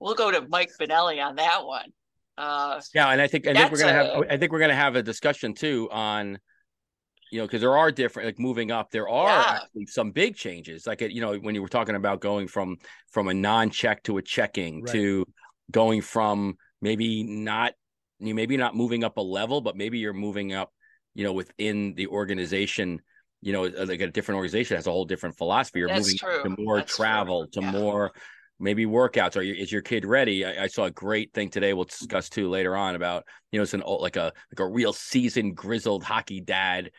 we'll 0.00 0.14
go 0.14 0.30
to 0.30 0.48
mike 0.48 0.70
Benelli 0.80 1.22
on 1.22 1.36
that 1.36 1.66
one. 1.66 1.92
Uh, 2.38 2.80
yeah 2.94 3.08
and 3.08 3.20
i 3.20 3.26
think 3.26 3.46
i 3.46 3.52
think 3.52 3.70
we're 3.70 3.78
gonna 3.78 3.90
a, 3.90 3.94
have 3.94 4.24
i 4.30 4.36
think 4.38 4.52
we're 4.52 4.60
gonna 4.60 4.74
have 4.74 4.94
a 4.96 5.02
discussion 5.02 5.54
too 5.54 5.88
on 5.90 6.38
you 7.30 7.38
know, 7.38 7.46
because 7.46 7.60
there 7.60 7.76
are 7.76 7.90
different, 7.90 8.26
like 8.26 8.38
moving 8.38 8.70
up, 8.70 8.90
there 8.90 9.08
are 9.08 9.28
yeah. 9.28 9.60
actually 9.62 9.86
some 9.86 10.10
big 10.10 10.36
changes. 10.36 10.86
Like, 10.86 11.00
you 11.00 11.20
know, 11.20 11.36
when 11.36 11.54
you 11.54 11.62
were 11.62 11.68
talking 11.68 11.94
about 11.94 12.20
going 12.20 12.48
from 12.48 12.76
from 13.10 13.28
a 13.28 13.34
non-check 13.34 14.02
to 14.04 14.18
a 14.18 14.22
checking 14.22 14.82
right. 14.82 14.92
to 14.92 15.24
going 15.70 16.00
from 16.00 16.56
maybe 16.80 17.22
not, 17.24 17.74
you 18.18 18.34
maybe 18.34 18.56
not 18.56 18.74
moving 18.74 19.04
up 19.04 19.16
a 19.16 19.22
level, 19.22 19.60
but 19.60 19.76
maybe 19.76 19.98
you're 19.98 20.12
moving 20.12 20.52
up, 20.52 20.72
you 21.14 21.24
know, 21.24 21.32
within 21.32 21.94
the 21.94 22.06
organization. 22.08 23.00
You 23.40 23.52
know, 23.52 23.66
uh, 23.66 23.86
like 23.86 24.00
a 24.00 24.08
different 24.08 24.36
organization 24.36 24.76
has 24.76 24.88
a 24.88 24.90
whole 24.90 25.04
different 25.04 25.36
philosophy. 25.36 25.78
You're 25.78 25.88
That's 25.88 26.20
moving 26.22 26.56
to 26.56 26.62
more 26.62 26.78
That's 26.78 26.96
travel, 26.96 27.46
true. 27.46 27.62
to 27.62 27.66
yeah. 27.66 27.70
more 27.70 28.12
maybe 28.60 28.86
workouts 28.86 29.36
or 29.36 29.42
is 29.42 29.70
your 29.70 29.82
kid 29.82 30.04
ready 30.04 30.44
I, 30.44 30.64
I, 30.64 30.66
saw 30.66 30.84
a 30.84 30.90
great 30.90 31.32
thing 31.32 31.48
today 31.48 31.72
we'll 31.74 31.84
discuss 31.84 32.28
too 32.28 32.48
later 32.48 32.76
on 32.76 32.96
about 32.96 33.24
you 33.52 33.58
know 33.58 33.62
it's 33.62 33.74
an 33.74 33.82
old, 33.82 34.02
like 34.02 34.16
a 34.16 34.32
like 34.52 34.58
a 34.58 34.66
real 34.66 34.92
seasoned 34.92 35.56
grizzled 35.56 36.02
hockey 36.02 36.40
dad 36.40 36.90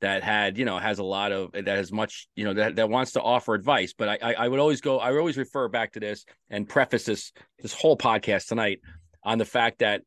that 0.00 0.22
had 0.22 0.56
you 0.56 0.64
know 0.64 0.78
has 0.78 0.98
a 0.98 1.04
lot 1.04 1.32
of 1.32 1.52
that 1.52 1.66
has 1.66 1.92
much 1.92 2.28
you 2.34 2.44
know 2.44 2.54
that, 2.54 2.76
that 2.76 2.88
wants 2.88 3.12
to 3.12 3.22
offer 3.22 3.54
advice. 3.54 3.92
But 3.96 4.08
I, 4.08 4.18
I, 4.22 4.32
I 4.32 4.48
would 4.48 4.60
always 4.60 4.80
go 4.80 4.98
i 4.98 5.14
always 5.16 5.36
refer 5.36 5.68
back 5.68 5.92
to 5.92 6.00
this 6.00 6.24
and 6.48 6.68
preface 6.68 7.04
this 7.04 7.32
this 7.60 7.72
whole 7.72 7.96
podcast 7.96 8.48
tonight 8.48 8.80
on 9.22 9.38
the 9.38 9.44
fact 9.44 9.80
that 9.80 10.02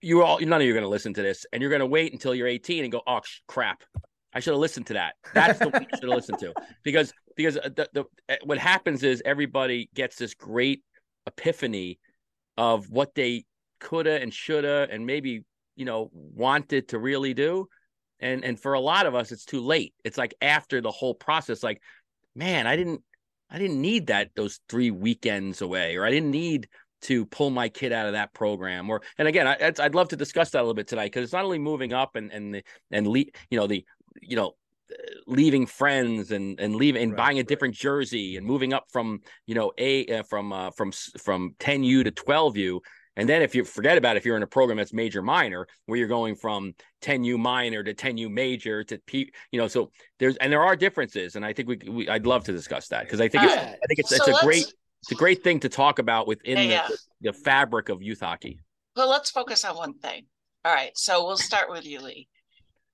you 0.00 0.22
all 0.22 0.40
none 0.40 0.60
of 0.60 0.66
you 0.66 0.72
are 0.72 0.74
going 0.74 0.84
to 0.84 0.88
listen 0.88 1.14
to 1.14 1.22
this 1.22 1.46
and 1.52 1.60
you're 1.60 1.70
going 1.70 1.80
to 1.80 1.86
wait 1.86 2.12
until 2.12 2.34
you're 2.34 2.48
18 2.48 2.84
and 2.84 2.92
go 2.92 3.02
oh 3.06 3.20
crap. 3.46 3.82
I 4.34 4.40
should 4.40 4.52
have 4.52 4.60
listened 4.60 4.86
to 4.86 4.94
that. 4.94 5.14
That's 5.34 5.58
the 5.58 5.68
one 5.68 5.86
I 5.92 5.96
should 5.96 6.08
have 6.08 6.16
listened 6.16 6.38
to. 6.38 6.54
Because 6.82 7.12
because 7.36 7.56
uh, 7.56 7.68
the, 7.74 7.88
the 7.92 8.04
uh, 8.28 8.36
what 8.44 8.58
happens 8.58 9.02
is 9.02 9.22
everybody 9.24 9.90
gets 9.94 10.16
this 10.16 10.34
great 10.34 10.82
epiphany 11.26 11.98
of 12.56 12.90
what 12.90 13.14
they 13.14 13.44
coulda 13.80 14.20
and 14.20 14.32
shoulda 14.32 14.86
and 14.90 15.06
maybe 15.06 15.44
you 15.76 15.84
know 15.84 16.10
wanted 16.12 16.88
to 16.88 16.98
really 16.98 17.34
do, 17.34 17.68
and 18.22 18.44
and 18.44 18.58
for 18.58 18.74
a 18.74 18.80
lot 18.80 19.06
of 19.06 19.14
us 19.14 19.32
it's 19.32 19.44
too 19.44 19.60
late. 19.60 19.94
It's 20.04 20.18
like 20.18 20.34
after 20.40 20.80
the 20.80 20.90
whole 20.90 21.14
process, 21.14 21.62
like 21.62 21.82
man, 22.34 22.66
I 22.66 22.76
didn't 22.76 23.02
I 23.50 23.58
didn't 23.58 23.80
need 23.80 24.06
that 24.06 24.30
those 24.34 24.60
three 24.68 24.90
weekends 24.90 25.60
away, 25.60 25.96
or 25.96 26.06
I 26.06 26.10
didn't 26.10 26.30
need 26.30 26.68
to 27.02 27.26
pull 27.26 27.50
my 27.50 27.68
kid 27.68 27.92
out 27.92 28.06
of 28.06 28.12
that 28.12 28.32
program 28.32 28.88
or 28.88 29.02
and 29.18 29.26
again 29.26 29.46
I, 29.46 29.72
would 29.82 29.94
love 29.96 30.08
to 30.10 30.16
discuss 30.16 30.50
that 30.50 30.58
a 30.58 30.62
little 30.62 30.72
bit 30.72 30.86
tonight 30.86 31.06
because 31.06 31.24
it's 31.24 31.32
not 31.32 31.44
only 31.44 31.58
moving 31.58 31.92
up 31.92 32.14
and 32.14 32.30
and 32.32 32.54
the 32.54 32.62
and 32.92 33.08
le- 33.08 33.24
you 33.50 33.58
know 33.58 33.66
the 33.66 33.84
you 34.20 34.36
know 34.36 34.54
leaving 35.26 35.66
friends 35.66 36.30
and 36.30 36.58
and 36.60 36.76
leaving 36.76 37.02
and 37.02 37.12
right, 37.12 37.18
buying 37.18 37.38
a 37.38 37.42
different 37.42 37.74
right. 37.74 37.80
jersey 37.80 38.36
and 38.36 38.46
moving 38.46 38.72
up 38.72 38.84
from 38.90 39.20
you 39.46 39.54
know 39.54 39.72
a 39.78 40.06
uh, 40.06 40.22
from 40.22 40.52
uh, 40.52 40.70
from 40.70 40.92
from 41.18 41.54
10u 41.58 42.04
to 42.04 42.10
12u 42.10 42.80
and 43.16 43.28
then 43.28 43.42
if 43.42 43.54
you 43.54 43.64
forget 43.64 43.98
about 43.98 44.16
it, 44.16 44.18
if 44.18 44.24
you're 44.24 44.36
in 44.36 44.42
a 44.42 44.46
program 44.46 44.78
that's 44.78 44.92
major 44.92 45.22
minor, 45.22 45.66
where 45.86 45.98
you're 45.98 46.08
going 46.08 46.34
from 46.34 46.74
10U 47.02 47.38
minor 47.38 47.82
to 47.82 47.92
10U 47.92 48.30
major 48.30 48.82
to 48.84 48.98
P, 49.06 49.30
you 49.50 49.60
know, 49.60 49.68
so 49.68 49.90
there's 50.18 50.36
and 50.36 50.52
there 50.52 50.62
are 50.62 50.76
differences, 50.76 51.36
and 51.36 51.44
I 51.44 51.52
think 51.52 51.68
we, 51.68 51.78
we 51.88 52.08
I'd 52.08 52.26
love 52.26 52.44
to 52.44 52.52
discuss 52.52 52.88
that 52.88 53.04
because 53.04 53.20
I 53.20 53.28
think 53.28 53.44
it's 53.44 53.54
I 53.54 53.86
think 53.86 53.98
it's 53.98 54.16
so 54.16 54.16
it's 54.16 54.42
a 54.42 54.44
great 54.44 54.72
it's 55.02 55.12
a 55.12 55.16
great 55.16 55.42
thing 55.42 55.60
to 55.60 55.68
talk 55.68 55.98
about 55.98 56.26
within 56.26 56.56
yeah, 56.56 56.64
the, 56.64 56.68
yeah. 56.70 56.88
the 57.20 57.32
fabric 57.32 57.88
of 57.88 58.02
youth 58.02 58.20
hockey. 58.20 58.60
Well, 58.96 59.10
let's 59.10 59.30
focus 59.30 59.64
on 59.64 59.76
one 59.76 59.98
thing. 59.98 60.26
All 60.64 60.72
right, 60.72 60.96
so 60.96 61.26
we'll 61.26 61.36
start 61.36 61.70
with 61.70 61.84
you, 61.84 62.00
Lee. 62.00 62.28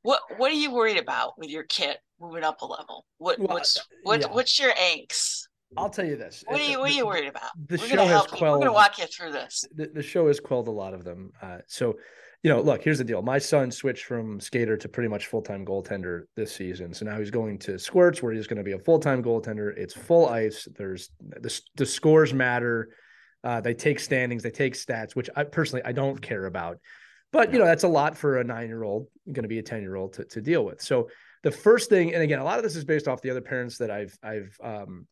What 0.03 0.23
what 0.39 0.51
are 0.51 0.55
you 0.55 0.73
worried 0.73 0.99
about 0.99 1.39
with 1.39 1.51
your 1.51 1.65
kit 1.65 1.99
moving 2.21 2.45
up 2.45 2.63
a 2.63 2.67
level? 2.67 3.05
What 3.19 3.39
well, 3.39 3.49
what's 3.49 3.79
what 4.03 4.21
yeah. 4.21 4.29
what's 4.29 4.59
your 4.59 4.73
angst? 4.73 5.48
I'll 5.77 5.91
tell 5.91 6.07
you 6.07 6.17
this. 6.17 6.45
What 6.47 6.61
are 6.61 6.65
you 6.65 6.79
What 6.79 6.91
are 6.91 6.95
you 6.95 7.07
worried 7.07 7.29
about? 7.29 7.51
The 7.67 7.77
We're 7.77 7.89
show 7.89 8.07
has 8.07 8.27
quelled. 8.27 8.61
We're 8.61 8.67
going 8.67 8.67
to 8.67 8.73
walk 8.73 8.99
you 8.99 9.07
through 9.07 9.33
this. 9.33 9.65
The, 9.75 9.87
the 9.87 10.03
show 10.03 10.29
has 10.29 10.41
quelled 10.41 10.69
a 10.69 10.73
lot 10.73 10.95
of 10.95 11.05
them. 11.05 11.33
Uh, 11.43 11.59
so, 11.67 11.99
you 12.43 12.51
know, 12.51 12.61
look, 12.61 12.83
here's 12.83 12.99
the 12.99 13.05
deal. 13.05 13.21
My 13.21 13.39
son 13.39 13.71
switched 13.71 14.05
from 14.05 14.41
skater 14.41 14.77
to 14.77 14.89
pretty 14.89 15.09
much 15.09 15.27
full 15.27 15.43
time 15.43 15.67
goaltender 15.67 16.23
this 16.37 16.55
season. 16.55 16.95
So 16.95 17.05
now 17.05 17.19
he's 17.19 17.31
going 17.31 17.59
to 17.61 17.79
Squirts, 17.79 18.23
where 18.23 18.33
he's 18.33 18.47
going 18.47 18.59
to 18.59 18.65
be 18.65 18.73
a 18.73 18.79
full 18.79 18.99
time 18.99 19.23
goaltender. 19.23 19.77
It's 19.77 19.95
full 19.95 20.29
ice. 20.29 20.67
There's 20.77 21.11
the 21.21 21.61
the 21.77 21.87
scores 21.87 22.33
matter. 22.33 22.91
Uh, 23.45 23.61
they 23.61 23.75
take 23.75 24.01
standings. 24.01 24.43
They 24.43 24.51
take 24.51 24.75
stats, 24.75 25.15
which 25.15 25.29
I 25.37 25.45
personally 25.45 25.83
I 25.85 25.93
don't 25.93 26.21
care 26.21 26.47
about. 26.47 26.79
But 27.31 27.53
you 27.53 27.59
know 27.59 27.67
that's 27.67 27.85
a 27.85 27.89
lot 27.89 28.17
for 28.17 28.39
a 28.39 28.45
nine 28.45 28.69
year 28.69 28.85
old 28.85 29.07
going 29.31 29.43
to 29.43 29.49
be 29.49 29.59
a 29.59 29.63
ten 29.63 29.83
year 29.83 29.97
old 29.97 30.15
to, 30.15 30.25
to 30.25 30.41
deal 30.41 30.65
with. 30.65 30.81
So 30.81 31.11
the 31.43 31.51
first 31.51 31.91
thing, 31.91 32.15
and 32.15 32.23
again, 32.23 32.39
a 32.39 32.45
lot 32.45 32.59
of 32.59 32.65
this 32.65 32.75
is 32.75 32.85
based 32.85 33.07
off 33.07 33.21
the 33.21 33.31
other 33.31 33.43
parents 33.43 33.77
that 33.79 33.91
I've 33.91 34.19
I've 34.23 34.57
um, 34.63 35.07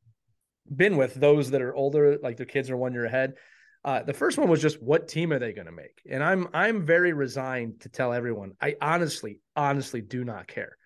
been 0.75 0.97
with, 0.97 1.15
those 1.15 1.51
that 1.51 1.63
are 1.63 1.75
older, 1.75 2.19
like 2.23 2.37
their 2.37 2.47
kids 2.47 2.71
are 2.71 2.77
one 2.77 2.93
year 2.93 3.05
ahead. 3.05 3.35
Uh, 3.85 4.03
the 4.03 4.13
first 4.13 4.37
one 4.37 4.49
was 4.49 4.61
just 4.61 4.83
what 4.83 5.07
team 5.07 5.33
are 5.33 5.39
they 5.39 5.53
going 5.53 5.67
to 5.67 5.73
make, 5.73 6.03
and 6.11 6.23
I'm 6.23 6.49
I'm 6.53 6.85
very 6.85 7.13
resigned 7.13 7.81
to 7.83 7.89
tell 7.89 8.13
everyone 8.13 8.53
I 8.61 8.75
honestly 8.81 9.41
honestly 9.55 10.01
do 10.01 10.25
not 10.25 10.49
care. 10.49 10.77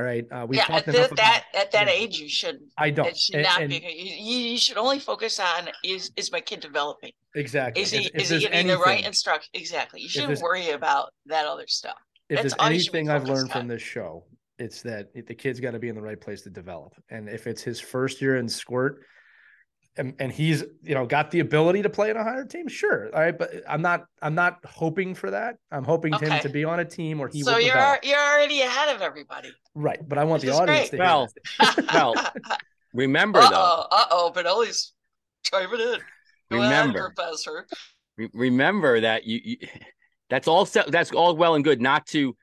All 0.00 0.04
right. 0.04 0.24
Uh, 0.32 0.46
we 0.48 0.56
yeah, 0.56 0.64
at 0.70 0.86
the, 0.86 0.92
that 0.92 1.12
about, 1.12 1.42
at 1.54 1.72
that 1.72 1.88
age, 1.88 2.18
you 2.18 2.28
shouldn't. 2.28 2.72
I 2.78 2.88
don't. 2.88 3.08
It 3.08 3.18
should 3.18 3.34
and, 3.36 3.44
not 3.44 3.60
and, 3.60 3.70
be. 3.70 3.76
You, 3.76 4.36
you, 4.38 4.58
should 4.58 4.78
only 4.78 4.98
focus 4.98 5.38
on 5.38 5.68
is 5.84 6.10
is 6.16 6.32
my 6.32 6.40
kid 6.40 6.60
developing? 6.60 7.12
Exactly. 7.34 7.82
Is 7.82 7.90
he 7.90 8.06
if, 8.06 8.22
is 8.22 8.30
if 8.30 8.38
he 8.38 8.44
getting 8.44 8.58
anything, 8.60 8.78
the 8.78 8.82
right 8.82 9.04
instruction? 9.04 9.50
Exactly. 9.52 10.00
You 10.00 10.08
shouldn't 10.08 10.40
worry 10.40 10.70
about 10.70 11.12
that 11.26 11.46
other 11.46 11.66
stuff. 11.66 11.98
If 12.30 12.42
That's 12.42 12.54
there's 12.54 12.70
anything 12.70 13.10
I've 13.10 13.24
learned 13.24 13.50
on. 13.50 13.60
from 13.60 13.68
this 13.68 13.82
show, 13.82 14.24
it's 14.58 14.80
that 14.82 15.08
the 15.14 15.34
kid's 15.34 15.60
got 15.60 15.72
to 15.72 15.78
be 15.78 15.88
in 15.88 15.94
the 15.94 16.02
right 16.02 16.20
place 16.20 16.42
to 16.42 16.50
develop. 16.50 16.94
And 17.10 17.28
if 17.28 17.46
it's 17.46 17.62
his 17.62 17.78
first 17.78 18.22
year 18.22 18.36
in 18.36 18.48
squirt, 18.48 19.02
and, 19.96 20.14
and 20.18 20.32
he's 20.32 20.62
you 20.82 20.94
know 20.94 21.06
got 21.06 21.30
the 21.30 21.40
ability 21.40 21.82
to 21.82 21.90
play 21.90 22.10
in 22.10 22.16
a 22.16 22.22
higher 22.22 22.44
team 22.44 22.68
sure 22.68 23.10
all 23.14 23.20
right 23.20 23.36
but 23.38 23.50
i'm 23.68 23.82
not 23.82 24.04
i'm 24.22 24.34
not 24.34 24.58
hoping 24.64 25.14
for 25.14 25.30
that 25.30 25.56
i'm 25.70 25.84
hoping 25.84 26.14
okay. 26.14 26.28
him 26.28 26.40
to 26.40 26.48
be 26.48 26.64
on 26.64 26.80
a 26.80 26.84
team 26.84 27.18
where 27.18 27.28
he 27.28 27.42
will 27.42 27.52
be. 27.52 27.52
so 27.52 27.58
you're 27.58 27.74
develop. 27.74 28.04
you're 28.04 28.18
already 28.18 28.60
ahead 28.60 28.94
of 28.94 29.02
everybody 29.02 29.50
right 29.74 30.00
but 30.08 30.18
i 30.18 30.24
want 30.24 30.42
the 30.42 30.50
audience 30.50 30.90
great. 30.90 30.98
to 30.98 31.04
well 31.04 31.28
well 31.92 32.14
remember 32.94 33.40
uh-oh, 33.40 33.50
though 33.50 33.96
uh-oh 33.96 34.32
but 34.34 34.46
always 34.46 34.92
chiming 35.42 35.80
in 35.80 35.98
Go 36.50 36.56
remember 36.56 36.98
ahead, 36.98 37.16
professor 37.16 37.66
remember 38.32 39.00
that 39.00 39.24
you, 39.24 39.40
you 39.42 39.56
that's 40.28 40.48
all 40.48 40.64
that's 40.64 41.12
all 41.12 41.36
well 41.36 41.54
and 41.54 41.64
good 41.64 41.80
not 41.80 42.06
to 42.06 42.36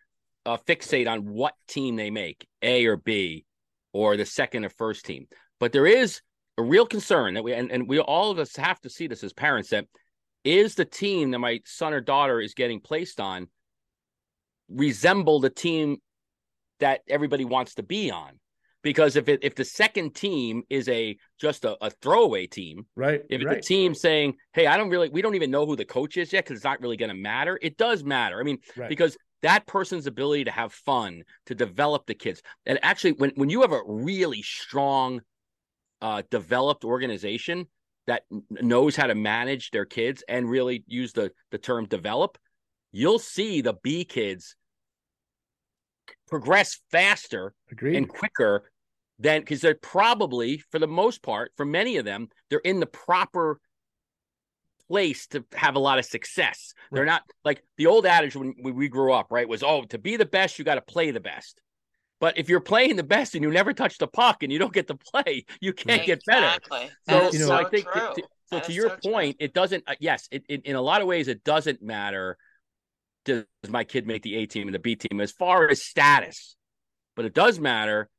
uh, 0.46 0.58
fixate 0.66 1.10
on 1.10 1.26
what 1.26 1.54
team 1.68 1.98
they 1.98 2.10
make 2.10 2.48
a 2.62 2.86
or 2.86 2.98
b 2.98 3.46
or 3.94 4.16
the 4.16 4.26
second 4.26 4.64
or 4.64 4.70
first 4.70 5.06
team 5.06 5.28
but 5.60 5.74
there 5.74 5.86
is 5.86 6.22
a 6.58 6.64
real 6.64 6.86
concern 6.86 7.36
that 7.36 7.44
we 7.44 7.54
and, 7.54 7.72
and 7.72 7.88
we 7.88 8.00
all 8.00 8.32
of 8.32 8.40
us 8.40 8.56
have 8.56 8.80
to 8.82 8.90
see 8.90 9.08
this 9.08 9.24
as 9.24 9.34
parents 9.34 9.70
that 9.70 9.86
is 10.44 10.76
the 10.76 10.86
team 10.86 11.32
that 11.32 11.40
my 11.40 11.60
son 11.66 11.94
or 11.94 12.02
daughter 12.02 12.40
is 12.40 12.54
getting 12.54 12.80
placed 12.80 13.20
on 13.20 13.48
resemble 14.70 15.40
the 15.40 15.50
team 15.50 15.98
that 16.80 17.02
everybody 17.08 17.46
wants 17.46 17.76
to 17.76 17.84
be 17.84 18.12
on 18.12 18.40
because 18.84 19.16
if 19.16 19.28
it 19.28 19.40
if 19.44 19.56
the 19.56 19.66
second 19.66 20.16
team 20.16 20.64
is 20.70 20.88
a 20.90 21.18
just 21.40 21.66
a, 21.66 21.78
a 21.84 21.90
throwaway 21.90 22.48
team 22.48 22.86
right 22.96 23.24
if 23.30 23.44
right. 23.44 23.56
the 23.56 23.62
team 23.62 23.94
saying 23.94 24.34
hey 24.54 24.68
i 24.68 24.78
don't 24.78 24.90
really 24.90 25.10
we 25.10 25.22
don't 25.22 25.36
even 25.36 25.52
know 25.52 25.66
who 25.66 25.76
the 25.76 25.86
coach 25.86 26.18
is 26.18 26.32
yet 26.34 26.44
because 26.44 26.58
it's 26.58 26.66
not 26.66 26.82
really 26.82 26.98
going 26.98 27.10
to 27.10 27.16
matter 27.16 27.58
it 27.62 27.78
does 27.78 28.04
matter 28.04 28.40
i 28.40 28.44
mean 28.44 28.58
right. 28.76 28.90
because 28.90 29.18
that 29.44 29.66
person's 29.68 30.08
ability 30.08 30.44
to 30.44 30.52
have 30.52 30.74
fun 30.74 31.24
to 31.46 31.56
develop 31.56 32.06
the 32.06 32.14
kids 32.14 32.42
and 32.66 32.80
actually 32.82 33.12
when 33.14 33.32
when 33.36 33.50
you 33.50 33.62
have 33.62 33.72
a 33.72 33.82
really 33.86 34.42
strong 34.42 35.22
uh, 36.02 36.22
developed 36.30 36.84
organization 36.84 37.68
that 38.08 38.24
knows 38.50 38.96
how 38.96 39.08
to 39.08 39.16
manage 39.16 39.72
their 39.72 39.86
kids 39.86 40.24
and 40.28 40.50
really 40.50 40.84
use 40.88 41.14
the 41.14 41.32
the 41.52 41.58
term 41.58 41.86
develop, 41.86 42.38
you'll 42.92 43.20
see 43.20 43.62
the 43.62 43.74
B 43.84 44.06
kids 44.06 44.56
progress 46.28 46.80
faster 46.92 47.54
Agreed. 47.72 47.96
and 47.96 48.08
quicker 48.08 48.70
than 49.20 49.42
because 49.42 49.62
they're 49.62 49.76
probably 49.76 50.64
for 50.72 50.80
the 50.80 50.88
most 50.88 51.22
part 51.22 51.52
for 51.58 51.66
many 51.66 51.98
of 51.98 52.06
them 52.06 52.30
they're 52.50 52.60
in 52.60 52.80
the 52.80 52.86
proper 52.86 53.60
place 54.88 55.28
to 55.28 55.44
have 55.54 55.76
a 55.76 55.80
lot 55.80 56.00
of 56.00 56.06
success. 56.06 56.74
Right. 56.90 56.98
They're 56.98 57.06
not 57.06 57.24
like 57.44 57.64
the 57.78 57.88
old 57.88 58.06
adage 58.06 58.36
when 58.36 58.56
we 58.58 58.88
grew 58.88 59.14
up, 59.14 59.28
right? 59.32 59.48
Was 59.48 59.64
oh, 59.64 59.84
to 59.90 59.98
be 59.98 60.18
the 60.18 60.26
best, 60.26 60.58
you 60.58 60.66
got 60.66 60.76
to 60.76 60.82
play 60.82 61.12
the 61.12 61.20
best. 61.20 61.62
But 62.20 62.38
if 62.38 62.50
you're 62.50 62.60
playing 62.60 62.96
the 62.96 63.04
best 63.04 63.36
and 63.36 63.44
you 63.44 63.52
never 63.52 63.74
touch 63.74 64.00
the 64.00 64.08
puck 64.08 64.42
and 64.42 64.52
you 64.52 64.58
don't 64.58 64.74
get 64.74 64.88
to 64.88 64.96
play, 64.96 65.46
you 65.62 65.72
can't 65.72 66.06
get 66.06 66.22
better. 66.26 66.60
So, 67.08 67.32
you 67.32 67.40
know, 67.40 67.46
so 67.48 67.56
I 67.56 67.64
think 67.66 67.86
to, 67.92 68.14
to, 68.16 68.24
so 68.48 68.60
to 68.60 68.74
your 68.74 68.90
so 68.90 69.12
point, 69.12 69.38
true. 69.38 69.46
it 69.46 69.54
doesn't. 69.54 69.84
Uh, 69.88 69.96
yes, 70.00 70.28
it, 70.32 70.44
it, 70.50 70.66
in 70.66 70.76
a 70.76 70.82
lot 70.82 71.02
of 71.02 71.08
ways, 71.08 71.28
it 71.28 71.44
doesn't 71.44 71.82
matter. 71.82 72.38
Does 73.26 73.46
my 73.68 73.84
kid 73.84 74.08
make 74.08 74.24
the 74.24 74.36
A 74.38 74.46
team 74.46 74.68
and 74.68 74.74
the 74.74 74.80
B 74.80 74.96
team 74.96 75.22
as 75.22 75.32
far 75.32 75.70
as 75.70 75.84
status? 75.84 76.56
But 77.16 77.26
it 77.26 77.34
does 77.34 77.60
matter 77.60 78.10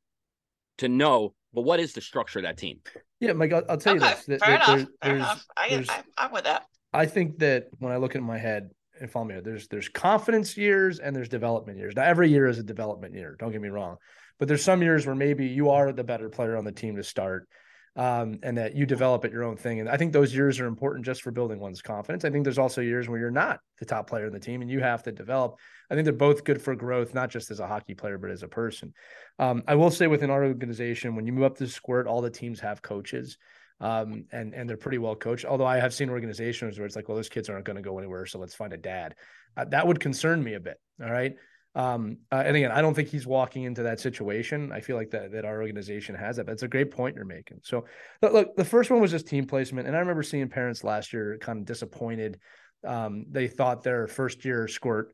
to 0.78 0.88
know. 0.88 1.34
But 1.52 1.62
what 1.62 1.80
is 1.80 1.94
the 1.94 2.00
structure 2.00 2.38
of 2.38 2.44
that 2.44 2.58
team? 2.58 2.80
Yeah, 3.20 3.32
Mike, 3.32 3.52
I'll, 3.52 3.64
I'll 3.68 3.78
tell 3.78 3.96
okay, 3.96 4.04
you 4.04 4.14
this. 4.14 4.24
That, 4.26 4.40
fair 4.40 4.54
enough. 4.56 4.66
There's, 4.68 4.86
fair 5.02 5.16
enough. 5.16 5.46
I, 5.56 5.84
I, 5.88 6.02
I'm 6.18 6.32
with 6.32 6.44
that. 6.44 6.66
I 6.92 7.06
think 7.06 7.38
that 7.38 7.68
when 7.78 7.90
I 7.90 7.96
look 7.96 8.14
in 8.14 8.22
my 8.22 8.38
head, 8.38 8.70
and 9.00 9.10
follow 9.10 9.26
me. 9.26 9.40
There's 9.40 9.68
there's 9.68 9.88
confidence 9.88 10.56
years 10.56 10.98
and 10.98 11.14
there's 11.14 11.28
development 11.28 11.78
years. 11.78 11.94
Now 11.96 12.04
every 12.04 12.30
year 12.30 12.46
is 12.46 12.58
a 12.58 12.62
development 12.62 13.14
year. 13.14 13.36
Don't 13.38 13.52
get 13.52 13.60
me 13.60 13.68
wrong, 13.68 13.96
but 14.38 14.48
there's 14.48 14.64
some 14.64 14.82
years 14.82 15.06
where 15.06 15.14
maybe 15.14 15.46
you 15.46 15.70
are 15.70 15.92
the 15.92 16.04
better 16.04 16.28
player 16.28 16.56
on 16.56 16.64
the 16.64 16.72
team 16.72 16.96
to 16.96 17.02
start, 17.02 17.48
um, 17.96 18.38
and 18.42 18.56
that 18.58 18.76
you 18.76 18.86
develop 18.86 19.24
at 19.24 19.32
your 19.32 19.42
own 19.42 19.56
thing. 19.56 19.80
And 19.80 19.88
I 19.88 19.96
think 19.96 20.12
those 20.12 20.34
years 20.34 20.60
are 20.60 20.66
important 20.66 21.04
just 21.04 21.22
for 21.22 21.32
building 21.32 21.58
one's 21.58 21.82
confidence. 21.82 22.24
I 22.24 22.30
think 22.30 22.44
there's 22.44 22.58
also 22.58 22.80
years 22.80 23.08
where 23.08 23.18
you're 23.18 23.30
not 23.30 23.58
the 23.80 23.86
top 23.86 24.08
player 24.08 24.26
in 24.26 24.32
the 24.32 24.38
team 24.38 24.62
and 24.62 24.70
you 24.70 24.80
have 24.80 25.02
to 25.02 25.12
develop. 25.12 25.56
I 25.90 25.94
think 25.94 26.04
they're 26.04 26.12
both 26.12 26.44
good 26.44 26.62
for 26.62 26.76
growth, 26.76 27.12
not 27.12 27.30
just 27.30 27.50
as 27.50 27.58
a 27.58 27.66
hockey 27.66 27.94
player 27.94 28.16
but 28.16 28.30
as 28.30 28.44
a 28.44 28.48
person. 28.48 28.94
Um, 29.38 29.64
I 29.66 29.74
will 29.74 29.90
say 29.90 30.06
within 30.06 30.30
our 30.30 30.44
organization, 30.44 31.16
when 31.16 31.26
you 31.26 31.32
move 31.32 31.44
up 31.44 31.56
to 31.58 31.64
the 31.64 31.70
squirt, 31.70 32.06
all 32.06 32.20
the 32.20 32.30
teams 32.30 32.60
have 32.60 32.82
coaches 32.82 33.36
um, 33.80 34.24
and 34.32 34.54
and 34.54 34.68
they're 34.68 34.76
pretty 34.76 34.98
well 34.98 35.14
coached. 35.14 35.44
Although 35.44 35.66
I 35.66 35.78
have 35.78 35.94
seen 35.94 36.10
organizations 36.10 36.78
where 36.78 36.86
it's 36.86 36.96
like, 36.96 37.08
well, 37.08 37.16
those 37.16 37.28
kids 37.28 37.48
aren't 37.48 37.64
going 37.64 37.76
to 37.76 37.82
go 37.82 37.98
anywhere, 37.98 38.26
so 38.26 38.38
let's 38.38 38.54
find 38.54 38.72
a 38.72 38.76
dad. 38.76 39.14
Uh, 39.56 39.64
that 39.66 39.86
would 39.86 40.00
concern 40.00 40.42
me 40.42 40.54
a 40.54 40.60
bit. 40.60 40.80
All 41.02 41.10
right. 41.10 41.34
Um, 41.74 42.18
uh, 42.32 42.42
and 42.44 42.56
again, 42.56 42.72
I 42.72 42.80
don't 42.80 42.94
think 42.94 43.08
he's 43.08 43.26
walking 43.26 43.62
into 43.62 43.84
that 43.84 44.00
situation. 44.00 44.72
I 44.72 44.80
feel 44.80 44.96
like 44.96 45.10
that 45.10 45.32
that 45.32 45.44
our 45.44 45.60
organization 45.60 46.14
has 46.16 46.36
that. 46.36 46.46
That's 46.46 46.64
a 46.64 46.68
great 46.68 46.90
point 46.90 47.14
you're 47.14 47.24
making. 47.24 47.60
So, 47.62 47.84
look, 48.20 48.56
the 48.56 48.64
first 48.64 48.90
one 48.90 49.00
was 49.00 49.12
just 49.12 49.28
team 49.28 49.46
placement, 49.46 49.86
and 49.86 49.96
I 49.96 50.00
remember 50.00 50.22
seeing 50.22 50.48
parents 50.48 50.82
last 50.82 51.12
year 51.12 51.38
kind 51.40 51.60
of 51.60 51.66
disappointed. 51.66 52.40
Um, 52.86 53.26
they 53.30 53.48
thought 53.48 53.82
their 53.82 54.06
first 54.06 54.44
year 54.44 54.66
squirt 54.66 55.12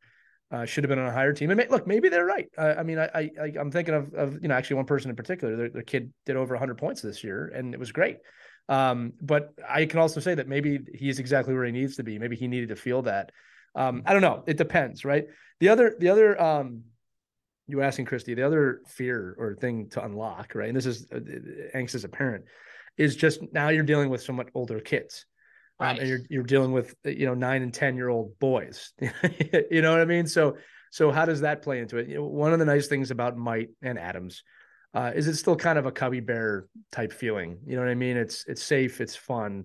uh, 0.50 0.64
should 0.64 0.85
have 0.85 0.88
been 0.88 0.99
on 0.99 1.09
a 1.09 1.12
higher 1.12 1.33
team. 1.33 1.50
And 1.50 1.59
may, 1.59 1.66
look, 1.68 1.87
maybe 1.87 2.09
they're 2.09 2.25
right. 2.25 2.47
Uh, 2.56 2.75
I 2.78 2.83
mean, 2.83 2.99
I, 2.99 3.09
I 3.14 3.52
I'm 3.59 3.71
thinking 3.71 3.94
of 3.94 4.14
of 4.14 4.40
you 4.40 4.49
know 4.49 4.54
actually 4.54 4.76
one 4.76 4.87
person 4.87 5.11
in 5.11 5.16
particular. 5.16 5.56
Their, 5.56 5.71
their 5.71 5.83
kid 5.83 6.12
did 6.25 6.37
over 6.37 6.54
100 6.54 6.78
points 6.78 7.02
this 7.02 7.25
year, 7.25 7.52
and 7.54 7.75
it 7.75 7.80
was 7.80 7.92
great. 7.92 8.18
Um, 8.68 9.12
but 9.21 9.54
I 9.68 9.87
can 9.87 9.99
also 9.99 10.21
say 10.21 10.35
that 10.35 10.49
maybe 10.49 10.80
he's 10.94 11.18
exactly 11.18 11.54
where 11.54 11.64
he 11.64 11.73
needs 11.73 11.97
to 11.97 12.02
be. 12.02 12.18
Maybe 12.18 12.37
he 12.37 12.49
needed 12.49 12.71
to 12.71 12.76
feel 12.76 13.02
that. 13.02 13.30
Um, 13.75 14.02
I 14.06 14.12
don't 14.12 14.23
know. 14.23 14.44
It 14.47 14.56
depends, 14.56 15.04
right? 15.04 15.26
The 15.61 15.68
other, 15.68 15.94
the 15.99 16.09
other, 16.09 16.40
um, 16.40 16.83
you 17.66 17.78
were 17.78 17.83
asking 17.83 18.06
Christie, 18.06 18.35
the 18.35 18.47
other 18.47 18.80
fear 18.87 19.35
or 19.38 19.54
thing 19.54 19.88
to 19.90 20.04
unlock, 20.04 20.54
right? 20.54 20.68
And 20.68 20.76
this 20.76 20.87
is 20.87 21.06
uh, 21.12 21.18
angst 21.75 21.94
as 21.94 22.04
a 22.04 22.09
parent, 22.09 22.44
is 22.97 23.16
just 23.16 23.40
now 23.52 23.71
you're 23.71 23.85
dealing 23.85 24.11
with 24.11 24.23
somewhat 24.23 24.49
older 24.54 24.80
kids. 24.80 25.26
Right. 25.80 25.90
Um, 25.90 25.99
and 25.99 26.09
you're 26.09 26.21
you're 26.30 26.42
dealing 26.44 26.71
with 26.71 26.94
uh, 27.04 27.11
you 27.11 27.26
know 27.26 27.35
nine 27.35 27.62
and 27.62 27.75
ten 27.75 27.97
year 27.97 28.09
old 28.09 28.38
boys, 28.38 28.92
you 29.71 29.83
know 29.83 29.90
what 29.90 30.00
I 30.00 30.04
mean. 30.04 30.28
So 30.28 30.56
so 30.90 31.11
how 31.11 31.25
does 31.25 31.40
that 31.40 31.62
play 31.62 31.80
into 31.80 31.97
it? 31.97 32.09
You 32.09 32.16
know, 32.16 32.25
one 32.26 32.52
of 32.52 32.61
the 32.61 32.64
nice 32.64 32.87
things 32.87 33.11
about 33.11 33.37
Mite 33.37 33.71
and 33.83 33.99
Adams 33.99 34.44
uh, 34.94 35.10
is 35.14 35.26
it 35.26 35.34
still 35.36 35.56
kind 35.56 35.78
of 35.78 35.86
a 35.86 35.92
cubby 35.92 36.20
bear 36.20 36.66
type 36.92 37.12
feeling. 37.12 37.58
You 37.66 37.74
know 37.76 37.82
what 37.82 37.90
I 37.90 37.94
mean? 37.94 38.16
It's 38.16 38.44
it's 38.46 38.62
safe, 38.62 39.00
it's 39.00 39.16
fun. 39.16 39.64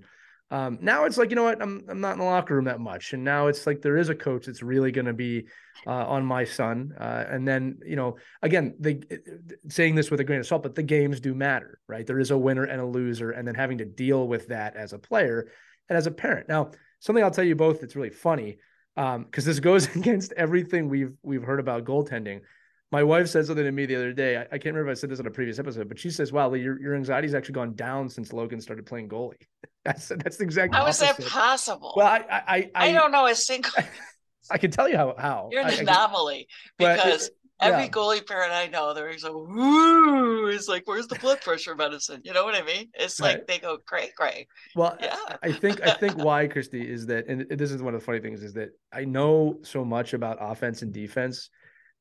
Um, 0.51 0.79
now 0.81 1.05
it's 1.05 1.17
like 1.17 1.29
you 1.29 1.36
know 1.36 1.43
what 1.43 1.62
I'm 1.62 1.86
I'm 1.88 2.01
not 2.01 2.13
in 2.13 2.19
the 2.19 2.25
locker 2.25 2.55
room 2.55 2.65
that 2.65 2.79
much, 2.79 3.13
and 3.13 3.24
now 3.24 3.48
it's 3.48 3.67
like 3.67 3.81
there 3.81 3.98
is 3.98 4.09
a 4.09 4.15
coach 4.15 4.48
that's 4.48 4.63
really 4.63 4.91
going 4.91 5.05
to 5.05 5.13
be 5.13 5.45
uh, 5.86 6.07
on 6.07 6.25
my 6.25 6.43
son. 6.43 6.93
Uh, 7.00 7.25
and 7.29 7.48
then 7.48 7.77
you 7.86 7.95
know 7.95 8.17
again, 8.41 8.75
the 8.79 9.03
saying 9.67 9.93
this 9.93 10.09
with 10.09 10.19
a 10.19 10.24
grain 10.24 10.39
of 10.39 10.48
salt, 10.48 10.63
but 10.63 10.74
the 10.74 10.83
games 10.83 11.19
do 11.19 11.36
matter, 11.36 11.79
right? 11.88 12.07
There 12.07 12.19
is 12.19 12.31
a 12.31 12.38
winner 12.38 12.63
and 12.63 12.81
a 12.81 12.86
loser, 12.86 13.31
and 13.31 13.48
then 13.48 13.53
having 13.53 13.77
to 13.77 13.86
deal 13.86 14.27
with 14.27 14.48
that 14.48 14.75
as 14.75 14.93
a 14.93 15.00
player 15.00 15.51
and 15.88 15.98
as 15.98 16.07
a 16.07 16.12
parent. 16.12 16.50
Now, 16.50 16.71
something 17.00 17.24
I'll 17.24 17.29
tell 17.29 17.43
you 17.43 17.55
both 17.55 17.81
that's 17.81 17.95
really 17.95 18.09
funny 18.09 18.57
because 18.95 19.15
um, 19.15 19.27
this 19.31 19.59
goes 19.59 19.95
against 19.95 20.33
everything 20.33 20.89
we've 20.89 21.13
we've 21.21 21.43
heard 21.43 21.59
about 21.59 21.86
goaltending 21.86 22.41
my 22.91 23.03
wife 23.03 23.27
said 23.27 23.46
something 23.46 23.63
to 23.63 23.72
me 23.72 23.86
the 23.86 23.96
other 23.96 24.13
day. 24.13 24.38
I, 24.38 24.41
I, 24.41 24.58
can't 24.58 24.74
remember 24.74 24.91
if 24.91 24.98
I 24.98 25.00
said 25.00 25.10
this 25.12 25.19
on 25.19 25.27
a 25.27 25.31
previous 25.31 25.60
episode, 25.60 25.88
but 25.88 26.00
she 26.00 26.10
says, 26.10 26.31
"Wow, 26.31 26.50
Lee, 26.50 26.62
your 26.62 26.79
your 26.81 26.96
anxiety's 26.96 27.36
actually 27.36 27.53
gone 27.53 27.75
down 27.75 28.10
since 28.10 28.34
Logan 28.34 28.60
started 28.60 28.86
playing 28.86 29.10
goalie." 29.10 29.36
that's 29.86 30.08
that's 30.08 30.38
the 30.38 30.43
exact. 30.43 30.74
How 30.74 30.84
opposite. 30.84 31.12
is 31.12 31.17
that 31.17 31.27
possible? 31.27 31.93
Well, 31.96 32.08
I 32.08 32.25
I 32.29 32.41
I, 32.48 32.69
I 32.75 32.91
don't 32.91 33.12
know 33.12 33.27
a 33.27 33.36
single. 33.36 33.72
I, 34.51 34.58
can 34.58 34.72
tell 34.72 34.89
you 34.89 34.98
how 34.98 35.13
how 35.17 35.50
you're 35.51 35.62
an 35.62 35.79
anomaly 35.79 36.48
because 36.77 37.27
it, 37.27 37.34
every 37.60 37.84
yeah. 37.84 37.89
goalie 37.89 38.25
parent 38.25 38.51
I 38.51 38.65
know, 38.67 38.96
they're 38.96 39.12
like, 39.12 39.24
"Woo!" 39.24 40.48
It's 40.48 40.67
like, 40.67 40.88
"Where's 40.88 41.05
the 41.05 41.19
blood 41.19 41.41
pressure 41.41 41.75
medicine?" 41.75 42.22
You 42.24 42.34
know 42.34 42.43
what 42.43 42.55
I 42.55 42.63
mean? 42.63 42.89
It's 42.96 43.19
like 43.19 43.36
right. 43.36 43.48
they 43.48 43.60
go, 43.60 43.77
"Great, 43.86 44.15
great." 44.15 44.48
Well, 44.75 44.98
yeah. 45.00 45.15
I 45.43 45.51
think 45.51 45.84
I 45.84 45.91
think 45.91 46.17
why 46.17 46.48
Christie 46.48 46.89
is 46.89 47.05
that, 47.05 47.27
and 47.27 47.46
this 47.50 47.72
is 47.72 47.84
one 47.84 47.93
of 47.93 48.00
the 48.00 48.05
funny 48.05 48.19
things 48.19 48.41
is 48.41 48.53
that 48.53 48.69
I 48.91 49.05
know 49.05 49.60
so 49.62 49.86
much 49.86 50.13
about 50.13 50.38
offense 50.39 50.81
and 50.81 50.91
defense 50.91 51.51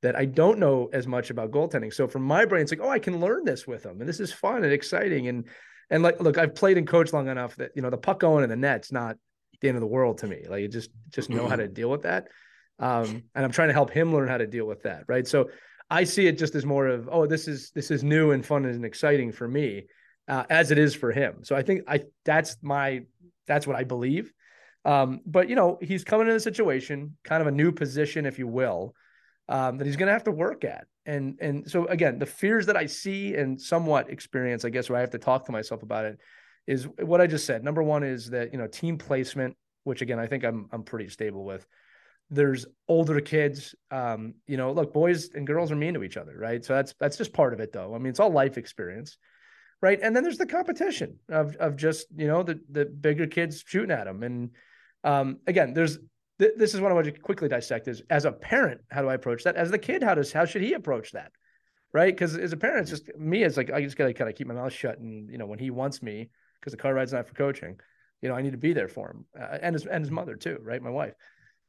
that 0.03 0.17
I 0.17 0.25
don't 0.25 0.59
know 0.59 0.89
as 0.93 1.07
much 1.07 1.31
about 1.31 1.51
goaltending. 1.51 1.93
So 1.93 2.07
from 2.07 2.23
my 2.23 2.45
brain, 2.45 2.63
it's 2.63 2.73
like, 2.73 2.81
oh, 2.83 2.89
I 2.89 2.99
can 2.99 3.21
learn 3.21 3.45
this 3.45 3.67
with 3.67 3.83
them, 3.83 4.01
and 4.01 4.09
this 4.09 4.21
is 4.21 4.33
fun 4.33 4.65
and 4.65 4.73
exciting. 4.73 5.29
And 5.29 5.45
and 5.91 6.03
like, 6.03 6.21
look, 6.21 6.39
I've 6.39 6.55
played 6.55 6.79
and 6.79 6.87
coached 6.87 7.13
long 7.13 7.29
enough 7.29 7.57
that 7.57 7.73
you 7.75 7.83
know 7.83 7.91
the 7.91 7.99
puck 7.99 8.21
going 8.21 8.45
in 8.45 8.51
the 8.51 8.57
net's 8.57 8.93
not 8.93 9.17
the 9.61 9.69
end 9.69 9.77
of 9.77 9.81
the 9.81 9.87
world 9.87 10.19
to 10.19 10.27
me. 10.27 10.45
Like, 10.49 10.63
you 10.63 10.69
just 10.69 10.91
just 11.11 11.31
know 11.31 11.49
how 11.49 11.57
to 11.57 11.67
deal 11.67 11.91
with 11.91 12.03
that. 12.03 12.29
Um, 12.79 13.25
and 13.35 13.45
I'm 13.45 13.51
trying 13.51 13.69
to 13.69 13.75
help 13.75 13.91
him 13.91 14.13
learn 14.13 14.29
how 14.29 14.39
to 14.39 14.47
deal 14.47 14.67
with 14.67 14.85
that. 14.85 15.05
Right. 15.09 15.27
So 15.27 15.51
I 15.91 16.05
see 16.05 16.29
it 16.29 16.39
just 16.39 16.55
as 16.55 16.65
more 16.65 16.87
of, 16.87 17.09
oh, 17.11 17.27
this 17.27 17.49
is 17.49 17.73
this 17.75 17.91
is 17.91 18.05
new 18.05 18.31
and 18.31 18.45
fun 18.45 18.65
and 18.67 18.85
exciting 18.85 19.33
for 19.33 19.49
me, 19.49 19.87
uh, 20.29 20.45
as 20.49 20.71
it 20.71 20.79
is 20.79 20.95
for 20.95 21.11
him. 21.11 21.43
So 21.43 21.57
I 21.57 21.63
think 21.63 21.83
I 21.89 22.05
that's 22.25 22.57
my 22.63 23.03
that's 23.49 23.67
what 23.67 23.77
I 23.77 23.83
believe. 23.83 24.33
Um, 24.85 25.21
but 25.27 25.49
you 25.49 25.57
know, 25.57 25.79
he's 25.83 26.05
coming 26.05 26.29
in 26.29 26.35
a 26.35 26.41
situation, 26.41 27.17
kind 27.25 27.41
of 27.41 27.49
a 27.49 27.53
new 27.53 27.73
position, 27.73 28.27
if 28.27 28.39
you 28.39 28.47
will 28.47 28.95
um, 29.49 29.79
that 29.79 29.87
he's 29.87 29.97
going 29.97 30.09
to 30.09 30.13
have 30.13 30.25
to 30.25 30.31
work 30.31 30.65
at. 30.65 30.87
And 31.07 31.39
and 31.41 31.69
so 31.71 31.87
again, 31.87 32.19
the 32.19 32.27
fears 32.27 32.67
that 32.67 32.77
I 32.77 32.87
see 32.87 33.35
and 33.35 33.61
somewhat 33.61 34.11
experience, 34.11 34.65
I 34.65 34.71
guess, 34.71 34.91
where 34.91 34.99
I 34.99 35.01
have 35.01 35.11
to 35.11 35.19
talk 35.19 35.47
to 35.47 35.53
myself 35.53 35.83
about 35.83 36.05
it, 36.05 36.19
is 36.67 36.87
what 37.01 37.21
I 37.21 37.27
just 37.27 37.47
said. 37.47 37.65
Number 37.65 37.83
one 37.83 38.03
is 38.03 38.31
that 38.31 38.53
you 38.53 38.59
know 38.59 38.67
team 38.67 38.99
placement, 38.99 39.57
which 39.85 40.03
again 40.03 40.19
I 40.19 40.27
think 40.27 40.45
I'm 40.45 40.69
I'm 40.71 40.83
pretty 40.83 41.09
stable 41.09 41.45
with. 41.45 41.67
There's 42.31 42.67
older 42.89 43.21
kids, 43.21 43.75
um, 43.91 44.35
you 44.47 44.59
know. 44.59 44.73
Look, 44.73 44.93
boys 44.93 45.31
and 45.35 45.47
girls 45.47 45.73
are 45.73 45.77
mean 45.77 45.95
to 45.95 46.03
each 46.03 46.19
other, 46.19 46.37
right? 46.37 46.63
So 46.63 46.75
that's 46.75 46.95
that's 47.01 47.17
just 47.17 47.33
part 47.33 47.55
of 47.55 47.61
it, 47.61 47.73
though. 47.73 47.95
I 47.95 47.99
mean, 47.99 48.09
it's 48.11 48.21
all 48.21 48.31
life 48.31 48.59
experience, 48.59 49.17
right? 49.81 49.99
And 50.03 50.15
then 50.15 50.25
there's 50.25 50.37
the 50.37 50.45
competition 50.45 51.21
of 51.31 51.57
of 51.57 51.77
just 51.77 52.07
you 52.15 52.27
know 52.27 52.43
the 52.43 52.61
the 52.71 52.85
bigger 52.85 53.27
kids 53.27 53.65
shooting 53.67 53.91
at 53.91 54.05
them, 54.05 54.23
and 54.23 54.51
um, 55.05 55.39
again, 55.47 55.73
there's 55.73 55.99
th- 56.39 56.53
this 56.57 56.75
is 56.75 56.81
what 56.81 56.91
I 56.91 56.95
want 56.95 57.07
to 57.07 57.13
quickly 57.13 57.49
dissect 57.49 57.89
is 57.89 58.03
as 58.11 58.25
a 58.25 58.33
parent, 58.33 58.81
how 58.91 59.03
do 59.03 59.09
I 59.09 59.15
approach 59.15 59.45
that? 59.45 59.57
As 59.57 59.71
the 59.71 59.79
kid, 59.79 60.03
how 60.03 60.15
does 60.15 60.33
how 60.33 60.45
should 60.45 60.63
he 60.63 60.75
approach 60.75 61.13
that? 61.13 61.33
Right. 61.93 62.15
Because 62.15 62.37
as 62.37 62.53
a 62.53 62.57
parent, 62.57 62.83
it's 62.83 62.91
just 62.91 63.17
me, 63.17 63.43
it's 63.43 63.57
like 63.57 63.71
I 63.73 63.83
just 63.83 63.97
gotta 63.97 64.13
kind 64.13 64.29
of 64.29 64.37
keep 64.37 64.47
my 64.47 64.55
mouth 64.55 64.73
shut. 64.73 64.99
And 64.99 65.31
you 65.31 65.39
know, 65.39 65.47
when 65.47 65.59
he 65.59 65.71
wants 65.71 66.03
me, 66.03 66.31
because 66.61 66.73
the 66.73 66.79
car 66.79 66.95
ride's 66.95 67.13
not 67.13 67.27
for 67.27 67.35
coaching, 67.35 67.79
you 68.21 68.29
know, 68.29 68.35
I 68.35 68.43
need 68.43 68.53
to 68.53 68.59
be 68.59 68.73
there 68.73 68.89
for 68.89 69.11
him. 69.11 69.25
Uh, 69.39 69.59
and 69.63 69.75
his 69.75 69.87
and 69.87 70.05
his 70.05 70.11
mother 70.11 70.37
too, 70.37 70.59
right? 70.63 70.83
My 70.83 70.91
wife. 70.91 71.15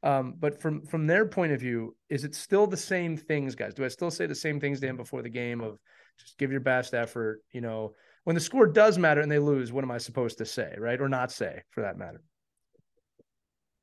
Um, 0.02 0.36
but 0.40 0.62
from 0.62 0.86
from 0.86 1.08
their 1.08 1.26
point 1.26 1.52
of 1.52 1.60
view, 1.60 1.96
is 2.10 2.24
it 2.24 2.36
still 2.36 2.68
the 2.68 2.78
same 2.78 3.18
things, 3.18 3.56
guys? 3.56 3.74
Do 3.74 3.86
I 3.86 3.90
still 3.90 4.12
say 4.12 4.28
the 4.28 4.36
same 4.36 4.60
things 4.60 4.80
to 4.80 4.88
him 4.88 4.98
before 4.98 5.22
the 5.22 5.30
game 5.30 5.62
of 5.62 5.78
just 6.18 6.38
give 6.38 6.52
your 6.52 6.62
best 6.62 6.94
effort? 6.94 7.42
You 7.52 7.62
know, 7.62 7.96
when 8.24 8.34
the 8.34 8.40
score 8.40 8.68
does 8.68 8.98
matter 8.98 9.22
and 9.22 9.32
they 9.32 9.40
lose, 9.40 9.72
what 9.72 9.84
am 9.84 9.92
I 9.92 9.98
supposed 9.98 10.38
to 10.38 10.46
say, 10.46 10.76
right, 10.78 11.00
or 11.00 11.10
not 11.10 11.32
say, 11.32 11.64
for 11.72 11.82
that 11.82 11.98
matter? 11.98 12.22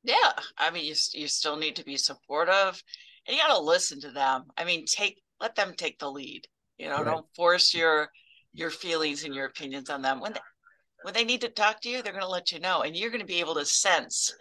Yeah 0.07 0.33
i 0.59 0.71
mean 0.71 0.85
you, 0.85 0.95
you 1.13 1.29
still 1.29 1.57
need 1.57 1.77
to 1.77 1.85
be 1.85 1.97
supportive 1.97 2.83
and 3.27 3.37
you 3.37 3.43
got 3.43 3.55
to 3.55 3.61
listen 3.61 4.01
to 4.01 4.11
them 4.11 4.45
i 4.57 4.65
mean 4.65 4.85
take 4.87 5.21
let 5.41 5.55
them 5.55 5.75
take 5.77 5.99
the 5.99 6.11
lead 6.11 6.47
you 6.79 6.89
know 6.89 6.97
right. 6.97 7.05
don't 7.05 7.27
force 7.35 7.75
your 7.75 8.09
your 8.53 8.71
feelings 8.71 9.25
and 9.25 9.35
your 9.35 9.47
opinions 9.47 9.91
on 9.91 10.01
them 10.01 10.21
when 10.21 10.33
they, 10.33 10.41
when 11.03 11.15
they 11.15 11.25
need 11.25 11.41
to 11.41 11.49
talk 11.49 11.81
to 11.81 11.89
you 11.89 12.03
they're 12.03 12.13
going 12.13 12.25
to 12.25 12.29
let 12.29 12.53
you 12.53 12.61
know 12.61 12.83
and 12.83 12.97
you're 12.97 13.11
going 13.11 13.21
to 13.21 13.27
be 13.27 13.41
able 13.41 13.55
to 13.55 13.65
sense 13.65 14.35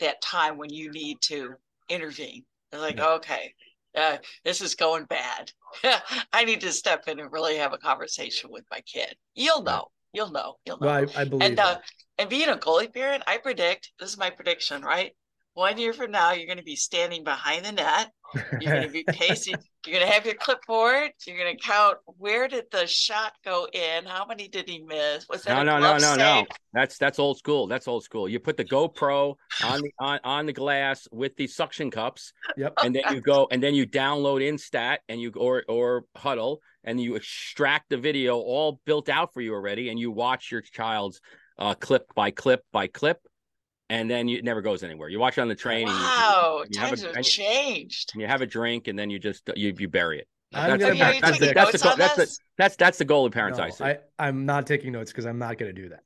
that 0.00 0.20
time 0.20 0.58
when 0.58 0.70
you 0.70 0.90
need 0.90 1.18
to 1.20 1.54
intervene 1.88 2.44
they're 2.70 2.80
like 2.80 2.96
yeah. 2.96 3.08
okay 3.08 3.54
uh, 3.94 4.16
this 4.42 4.62
is 4.62 4.74
going 4.74 5.04
bad 5.04 5.52
i 6.32 6.44
need 6.44 6.60
to 6.60 6.72
step 6.72 7.06
in 7.08 7.20
and 7.20 7.32
really 7.32 7.56
have 7.56 7.72
a 7.72 7.78
conversation 7.78 8.50
with 8.50 8.64
my 8.70 8.80
kid 8.80 9.14
you'll 9.34 9.62
know 9.62 9.86
You'll 10.12 10.30
know. 10.30 10.56
You'll 10.66 10.78
know. 10.78 10.86
Well, 10.86 11.06
I, 11.16 11.20
I 11.22 11.24
believe. 11.24 11.42
And 11.42 11.58
uh, 11.58 11.78
and 12.18 12.28
being 12.28 12.48
a 12.48 12.56
goalie 12.56 12.92
parent, 12.92 13.22
I 13.26 13.38
predict 13.38 13.92
this 13.98 14.10
is 14.10 14.18
my 14.18 14.30
prediction, 14.30 14.82
right? 14.82 15.12
One 15.54 15.76
year 15.76 15.92
from 15.92 16.10
now, 16.10 16.32
you're 16.32 16.46
going 16.46 16.58
to 16.58 16.64
be 16.64 16.76
standing 16.76 17.24
behind 17.24 17.66
the 17.66 17.72
net. 17.72 18.10
You're 18.58 18.72
going 18.72 18.86
to 18.86 18.88
be 18.88 19.04
pacing. 19.08 19.56
you're 19.86 19.96
going 19.98 20.06
to 20.06 20.10
have 20.10 20.24
your 20.24 20.34
clipboard. 20.34 21.10
You're 21.26 21.36
going 21.36 21.54
to 21.54 21.62
count 21.62 21.98
where 22.06 22.48
did 22.48 22.64
the 22.72 22.86
shot 22.86 23.34
go 23.44 23.68
in? 23.70 24.06
How 24.06 24.24
many 24.24 24.48
did 24.48 24.66
he 24.66 24.82
miss? 24.82 25.26
Was 25.28 25.42
that 25.42 25.62
no, 25.62 25.78
no, 25.78 25.78
no, 25.78 25.98
no, 25.98 26.16
no? 26.16 26.46
That's 26.72 26.96
that's 26.96 27.18
old 27.18 27.36
school. 27.36 27.66
That's 27.66 27.86
old 27.86 28.02
school. 28.02 28.30
You 28.30 28.40
put 28.40 28.56
the 28.56 28.64
GoPro 28.64 29.34
on 29.62 29.82
the 29.82 29.92
on, 29.98 30.20
on 30.24 30.46
the 30.46 30.54
glass 30.54 31.06
with 31.12 31.36
the 31.36 31.46
suction 31.46 31.90
cups. 31.90 32.32
Yep. 32.56 32.72
And 32.82 32.96
then 32.96 33.02
you 33.12 33.20
go 33.20 33.46
and 33.50 33.62
then 33.62 33.74
you 33.74 33.86
download 33.86 34.40
Instat 34.40 34.98
and 35.10 35.20
you 35.20 35.32
or 35.36 35.64
or 35.68 36.04
Hudl 36.16 36.58
and 36.84 37.00
you 37.00 37.14
extract 37.14 37.90
the 37.90 37.96
video 37.96 38.36
all 38.38 38.80
built 38.86 39.08
out 39.08 39.32
for 39.34 39.40
you 39.40 39.52
already, 39.52 39.90
and 39.90 39.98
you 39.98 40.10
watch 40.10 40.50
your 40.50 40.62
child's 40.62 41.20
uh, 41.58 41.74
clip 41.74 42.12
by 42.14 42.30
clip 42.30 42.64
by 42.72 42.86
clip 42.86 43.20
and 43.92 44.10
then 44.10 44.26
you, 44.26 44.38
it 44.38 44.44
never 44.44 44.62
goes 44.62 44.82
anywhere. 44.82 45.10
You 45.10 45.18
watch 45.18 45.36
it 45.36 45.42
on 45.42 45.48
the 45.48 45.54
train. 45.54 45.86
Wow, 45.86 46.62
you, 46.62 46.68
you 46.70 46.80
times 46.80 47.02
have, 47.02 47.12
a, 47.12 47.16
have 47.16 47.24
changed. 47.24 48.12
You 48.16 48.26
have 48.26 48.40
a 48.40 48.46
drink, 48.46 48.88
and 48.88 48.98
then 48.98 49.10
you 49.10 49.18
just 49.18 49.48
you 49.54 49.74
you 49.78 49.86
bury 49.86 50.18
it. 50.18 50.28
That's, 50.50 50.82
that's, 50.82 50.98
that's, 50.98 51.20
that's, 51.20 51.38
the, 51.38 51.52
that's, 51.54 51.72
the, 51.72 51.94
that's, 51.96 52.14
the, 52.16 52.38
that's 52.58 52.76
that's 52.76 52.98
the 52.98 53.04
goal 53.04 53.26
of 53.26 53.32
parents. 53.32 53.58
No, 53.58 53.64
I 53.64 53.70
see. 53.70 53.84
I, 53.84 53.98
I'm 54.18 54.46
not 54.46 54.66
taking 54.66 54.92
notes 54.92 55.10
because 55.10 55.26
I'm 55.26 55.38
not 55.38 55.58
going 55.58 55.74
to 55.74 55.82
do 55.82 55.90
that. 55.90 56.02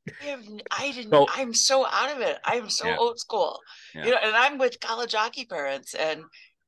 I 0.70 0.92
didn't. 0.92 1.10
So, 1.10 1.26
I'm 1.32 1.54
so 1.54 1.86
out 1.86 2.14
of 2.14 2.20
it. 2.20 2.38
I'm 2.44 2.70
so 2.70 2.88
yeah. 2.88 2.96
old 2.96 3.18
school. 3.18 3.60
Yeah. 3.94 4.04
You 4.04 4.10
know, 4.12 4.18
and 4.22 4.36
I'm 4.36 4.58
with 4.58 4.80
college 4.80 5.14
hockey 5.14 5.46
parents, 5.46 5.94
and 5.94 6.22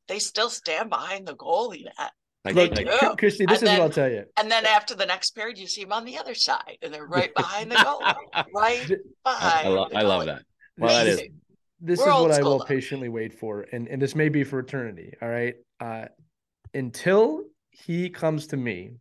they 0.07 0.19
still 0.19 0.51
stand 0.51 0.91
behind 0.91 1.27
the 1.27 1.37
goalie 1.37 1.85
net. 1.85 2.12
Like, 2.55 2.77
Look, 2.77 3.03
like, 3.03 3.19
Christie, 3.19 3.47
this 3.47 3.61
and 3.61 3.69
is 3.69 3.71
then, 3.71 3.79
what 3.79 3.85
I'll 3.85 3.91
tell 3.91 4.11
you. 4.11 4.25
And 4.37 4.51
then 4.51 4.67
after 4.67 4.95
the 4.95 5.07
next 5.07 5.31
period, 5.35 5.59
you 5.59 5.67
see 5.67 5.83
them 5.83 5.93
on 5.93 6.05
the 6.05 6.19
other 6.19 6.35
side, 6.35 6.79
and 6.83 6.93
they're 6.93 7.07
right 7.07 7.35
behind 7.35 7.71
the 7.71 7.77
goal, 7.83 8.03
right 8.55 8.89
behind. 9.25 9.67
I, 9.67 9.69
lo- 9.69 9.89
I 9.95 10.03
love 10.03 10.27
that. 10.27 10.43
Well, 10.79 10.95
that 10.95 11.07
is. 11.07 11.23
This 11.81 12.01
We're 12.01 12.09
is 12.09 12.23
what 12.23 12.33
I 12.33 12.43
will 12.43 12.59
though. 12.59 12.65
patiently 12.65 13.09
wait 13.09 13.39
for, 13.39 13.67
and 13.73 13.87
and 13.87 14.03
this 14.03 14.17
may 14.17 14.29
be 14.29 14.43
for 14.43 14.59
eternity. 14.59 15.13
All 15.23 15.29
right, 15.29 15.55
uh, 15.81 16.07
until 16.75 17.45
he 17.71 18.11
comes 18.11 18.49
to 18.49 18.57
me 18.57 18.95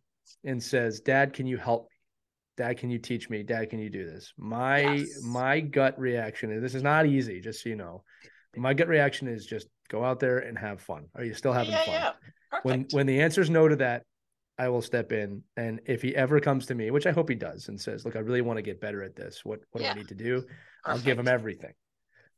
and 0.44 0.62
says, 0.62 1.00
"Dad, 1.00 1.32
can 1.32 1.46
you 1.46 1.56
help 1.56 1.84
me? 1.84 1.96
Dad, 2.56 2.78
can 2.78 2.90
you 2.90 2.98
teach 2.98 3.28
me? 3.28 3.42
Dad, 3.42 3.70
can 3.70 3.80
you 3.80 3.90
do 3.90 4.08
this?" 4.08 4.32
My 4.36 4.92
yes. 4.92 5.20
my 5.24 5.58
gut 5.58 5.98
reaction, 5.98 6.52
and 6.52 6.62
this 6.62 6.76
is 6.76 6.84
not 6.84 7.06
easy, 7.06 7.40
just 7.40 7.62
so 7.64 7.68
you 7.68 7.76
know. 7.76 8.04
My 8.56 8.74
gut 8.74 8.88
reaction 8.88 9.26
is 9.28 9.44
just 9.44 9.68
go 9.88 10.04
out 10.04 10.20
there 10.20 10.38
and 10.38 10.56
have 10.56 10.80
fun. 10.80 11.06
Are 11.16 11.24
you 11.24 11.34
still 11.34 11.52
having 11.52 11.72
yeah, 11.72 11.84
fun? 11.84 11.94
Yeah. 11.94 12.12
When 12.62 12.86
when 12.92 13.06
the 13.06 13.20
answer 13.20 13.40
is 13.40 13.50
no 13.50 13.68
to 13.68 13.76
that, 13.76 14.04
I 14.58 14.68
will 14.68 14.82
step 14.82 15.12
in. 15.12 15.42
And 15.56 15.80
if 15.86 16.02
he 16.02 16.14
ever 16.16 16.40
comes 16.40 16.66
to 16.66 16.74
me, 16.74 16.90
which 16.90 17.06
I 17.06 17.12
hope 17.12 17.28
he 17.28 17.34
does, 17.34 17.68
and 17.68 17.80
says, 17.80 18.04
"Look, 18.04 18.16
I 18.16 18.20
really 18.20 18.42
want 18.42 18.58
to 18.58 18.62
get 18.62 18.80
better 18.80 19.02
at 19.02 19.14
this. 19.14 19.44
What 19.44 19.60
what 19.70 19.82
yeah. 19.82 19.94
do 19.94 20.00
I 20.00 20.02
need 20.02 20.08
to 20.08 20.14
do?" 20.14 20.40
Perfect. 20.40 20.52
I'll 20.84 20.98
give 20.98 21.18
him 21.18 21.28
everything. 21.28 21.72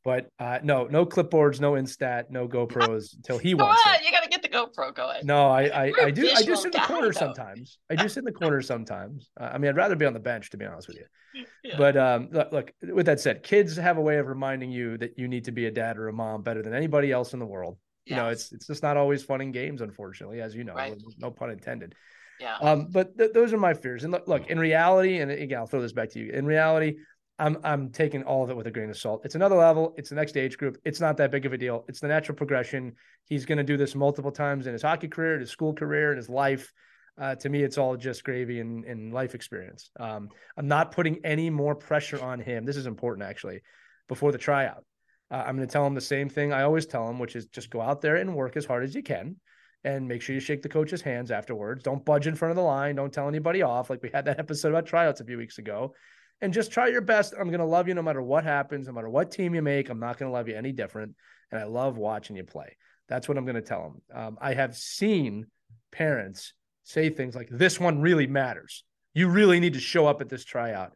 But 0.02 0.30
uh, 0.38 0.60
no, 0.62 0.84
no 0.86 1.04
clipboards, 1.04 1.60
no 1.60 1.72
Instat, 1.72 2.30
no 2.30 2.48
GoPros 2.48 3.14
until 3.16 3.36
he 3.36 3.52
wants. 3.54 3.82
On, 3.86 3.94
you 4.02 4.10
got 4.10 4.22
to 4.22 4.30
get 4.30 4.42
the 4.42 4.48
GoPro 4.48 4.94
going. 4.94 5.26
No, 5.26 5.48
I 5.48 5.64
I, 5.64 5.92
I 6.04 6.10
do 6.10 6.30
I 6.34 6.42
do 6.42 6.56
sit 6.56 6.66
in 6.66 6.80
the 6.80 6.86
corner 6.86 7.12
though. 7.12 7.18
sometimes. 7.18 7.78
I 7.90 7.96
do 7.96 8.08
sit 8.08 8.20
in 8.20 8.24
the 8.24 8.32
corner 8.32 8.62
sometimes. 8.62 9.30
Uh, 9.38 9.50
I 9.52 9.58
mean, 9.58 9.68
I'd 9.68 9.76
rather 9.76 9.96
be 9.96 10.06
on 10.06 10.14
the 10.14 10.20
bench 10.20 10.50
to 10.50 10.56
be 10.56 10.64
honest 10.64 10.88
with 10.88 10.98
you. 10.98 11.04
Yeah. 11.62 11.76
But 11.78 11.96
um, 11.96 12.28
look, 12.32 12.50
look, 12.50 12.72
with 12.82 13.06
that 13.06 13.20
said, 13.20 13.44
kids 13.44 13.76
have 13.76 13.98
a 13.98 14.00
way 14.00 14.16
of 14.16 14.26
reminding 14.26 14.72
you 14.72 14.98
that 14.98 15.16
you 15.16 15.28
need 15.28 15.44
to 15.44 15.52
be 15.52 15.66
a 15.66 15.70
dad 15.70 15.96
or 15.96 16.08
a 16.08 16.12
mom 16.12 16.42
better 16.42 16.60
than 16.60 16.74
anybody 16.74 17.12
else 17.12 17.34
in 17.34 17.38
the 17.38 17.46
world. 17.46 17.76
You 18.06 18.16
know, 18.16 18.28
it's 18.28 18.52
it's 18.52 18.66
just 18.66 18.82
not 18.82 18.96
always 18.96 19.22
fun 19.22 19.40
in 19.40 19.52
games, 19.52 19.80
unfortunately, 19.80 20.40
as 20.40 20.54
you 20.54 20.64
know. 20.64 20.74
Right. 20.74 20.96
No 21.18 21.30
pun 21.30 21.50
intended. 21.50 21.94
Yeah. 22.40 22.56
Um, 22.56 22.88
but 22.90 23.16
th- 23.16 23.32
those 23.32 23.52
are 23.52 23.58
my 23.58 23.74
fears. 23.74 24.04
And 24.04 24.12
look, 24.12 24.26
look, 24.26 24.48
in 24.48 24.58
reality, 24.58 25.18
and 25.18 25.30
again, 25.30 25.58
I'll 25.58 25.66
throw 25.66 25.82
this 25.82 25.92
back 25.92 26.10
to 26.10 26.18
you. 26.18 26.32
In 26.32 26.46
reality, 26.46 26.96
I'm 27.38 27.58
I'm 27.62 27.90
taking 27.90 28.22
all 28.22 28.42
of 28.42 28.50
it 28.50 28.56
with 28.56 28.66
a 28.66 28.70
grain 28.70 28.90
of 28.90 28.96
salt. 28.96 29.22
It's 29.24 29.34
another 29.34 29.56
level. 29.56 29.94
It's 29.96 30.08
the 30.10 30.14
next 30.16 30.36
age 30.36 30.56
group. 30.58 30.78
It's 30.84 31.00
not 31.00 31.16
that 31.18 31.30
big 31.30 31.46
of 31.46 31.52
a 31.52 31.58
deal. 31.58 31.84
It's 31.88 32.00
the 32.00 32.08
natural 32.08 32.36
progression. 32.36 32.94
He's 33.26 33.44
going 33.44 33.58
to 33.58 33.64
do 33.64 33.76
this 33.76 33.94
multiple 33.94 34.32
times 34.32 34.66
in 34.66 34.72
his 34.72 34.82
hockey 34.82 35.08
career, 35.08 35.34
in 35.34 35.40
his 35.40 35.50
school 35.50 35.74
career, 35.74 36.10
in 36.10 36.16
his 36.16 36.28
life. 36.28 36.72
Uh, 37.20 37.34
to 37.34 37.48
me, 37.48 37.62
it's 37.62 37.76
all 37.76 37.96
just 37.96 38.24
gravy 38.24 38.60
and, 38.60 38.84
and 38.84 39.12
life 39.12 39.34
experience. 39.34 39.90
Um, 39.98 40.28
I'm 40.56 40.68
not 40.68 40.92
putting 40.92 41.20
any 41.24 41.50
more 41.50 41.74
pressure 41.74 42.22
on 42.22 42.40
him. 42.40 42.64
This 42.64 42.76
is 42.76 42.86
important, 42.86 43.28
actually, 43.28 43.60
before 44.08 44.32
the 44.32 44.38
tryout. 44.38 44.84
Uh, 45.30 45.44
I'm 45.46 45.56
going 45.56 45.66
to 45.66 45.72
tell 45.72 45.86
him 45.86 45.94
the 45.94 46.00
same 46.00 46.28
thing 46.28 46.52
I 46.52 46.62
always 46.62 46.86
tell 46.86 47.08
him, 47.08 47.18
which 47.18 47.36
is 47.36 47.46
just 47.46 47.70
go 47.70 47.80
out 47.80 48.00
there 48.00 48.16
and 48.16 48.34
work 48.34 48.56
as 48.56 48.64
hard 48.64 48.84
as 48.84 48.94
you 48.94 49.02
can 49.02 49.36
and 49.84 50.06
make 50.06 50.22
sure 50.22 50.34
you 50.34 50.40
shake 50.40 50.62
the 50.62 50.68
coach's 50.68 51.00
hands 51.00 51.30
afterwards. 51.30 51.82
Don't 51.82 52.04
budge 52.04 52.26
in 52.26 52.34
front 52.34 52.50
of 52.50 52.56
the 52.56 52.62
line. 52.62 52.96
Don't 52.96 53.12
tell 53.12 53.28
anybody 53.28 53.62
off. 53.62 53.90
Like 53.90 54.02
we 54.02 54.10
had 54.12 54.24
that 54.26 54.38
episode 54.40 54.70
about 54.70 54.86
tryouts 54.86 55.20
a 55.20 55.24
few 55.24 55.38
weeks 55.38 55.58
ago 55.58 55.94
and 56.40 56.52
just 56.52 56.72
try 56.72 56.88
your 56.88 57.00
best. 57.00 57.34
I'm 57.38 57.48
going 57.48 57.60
to 57.60 57.64
love 57.64 57.88
you 57.88 57.94
no 57.94 58.02
matter 58.02 58.22
what 58.22 58.44
happens, 58.44 58.86
no 58.86 58.92
matter 58.92 59.08
what 59.08 59.30
team 59.30 59.54
you 59.54 59.62
make. 59.62 59.88
I'm 59.88 60.00
not 60.00 60.18
going 60.18 60.30
to 60.30 60.32
love 60.32 60.48
you 60.48 60.56
any 60.56 60.72
different. 60.72 61.14
And 61.50 61.60
I 61.60 61.64
love 61.64 61.96
watching 61.96 62.36
you 62.36 62.44
play. 62.44 62.76
That's 63.08 63.28
what 63.28 63.36
I'm 63.36 63.44
going 63.44 63.56
to 63.56 63.62
tell 63.62 63.82
them. 64.12 64.22
Um, 64.22 64.38
I 64.40 64.54
have 64.54 64.76
seen 64.76 65.46
parents 65.90 66.52
say 66.84 67.10
things 67.10 67.34
like, 67.34 67.48
This 67.50 67.80
one 67.80 68.00
really 68.00 68.26
matters. 68.26 68.84
You 69.14 69.28
really 69.28 69.58
need 69.58 69.74
to 69.74 69.80
show 69.80 70.06
up 70.06 70.20
at 70.20 70.28
this 70.28 70.44
tryout. 70.44 70.92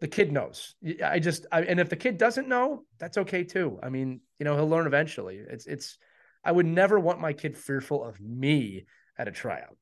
The 0.00 0.08
kid 0.08 0.32
knows. 0.32 0.76
I 1.04 1.18
just, 1.18 1.46
I, 1.50 1.62
and 1.62 1.80
if 1.80 1.88
the 1.88 1.96
kid 1.96 2.18
doesn't 2.18 2.48
know, 2.48 2.84
that's 2.98 3.18
okay 3.18 3.42
too. 3.42 3.80
I 3.82 3.88
mean, 3.88 4.20
you 4.38 4.44
know, 4.44 4.54
he'll 4.54 4.68
learn 4.68 4.86
eventually. 4.86 5.38
It's, 5.38 5.66
it's, 5.66 5.98
I 6.44 6.52
would 6.52 6.66
never 6.66 7.00
want 7.00 7.20
my 7.20 7.32
kid 7.32 7.56
fearful 7.56 8.04
of 8.04 8.20
me 8.20 8.86
at 9.18 9.26
a 9.26 9.32
tryout. 9.32 9.76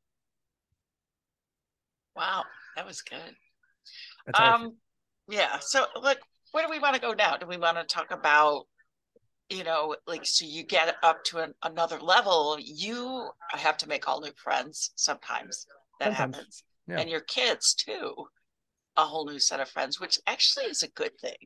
Wow, 2.17 2.45
that 2.77 2.87
was 2.87 3.03
good 3.03 3.37
um, 4.35 4.77
yeah. 5.29 5.59
So, 5.61 5.87
look, 6.01 6.19
where 6.53 6.65
do 6.65 6.71
we 6.71 6.79
want 6.79 6.95
to 6.95 7.01
go 7.01 7.13
now? 7.13 7.37
Do 7.37 7.47
we 7.47 7.57
want 7.57 7.77
to 7.77 7.85
talk 7.85 8.11
about, 8.11 8.67
you 9.51 9.65
know, 9.65 9.97
like, 10.07 10.27
so 10.27 10.45
you 10.45 10.65
get 10.65 10.95
up 11.03 11.25
to 11.25 11.39
an, 11.39 11.55
another 11.63 11.99
level, 12.01 12.57
you 12.61 13.29
have 13.51 13.77
to 13.79 13.89
make 13.89 14.09
all 14.09 14.21
new 14.21 14.33
friends 14.37 14.93
sometimes. 14.97 15.67
That 16.01 16.17
sometimes. 16.17 16.37
happens. 16.37 16.65
Yeah. 16.89 17.01
And 17.01 17.11
your 17.11 17.21
kids 17.21 17.75
too, 17.75 18.27
a 18.97 19.05
whole 19.05 19.27
new 19.27 19.39
set 19.39 19.61
of 19.61 19.69
friends, 19.69 20.01
which 20.01 20.19
actually 20.27 20.67
is 20.67 20.83
a 20.83 20.89
good 20.89 21.19
thing. 21.21 21.37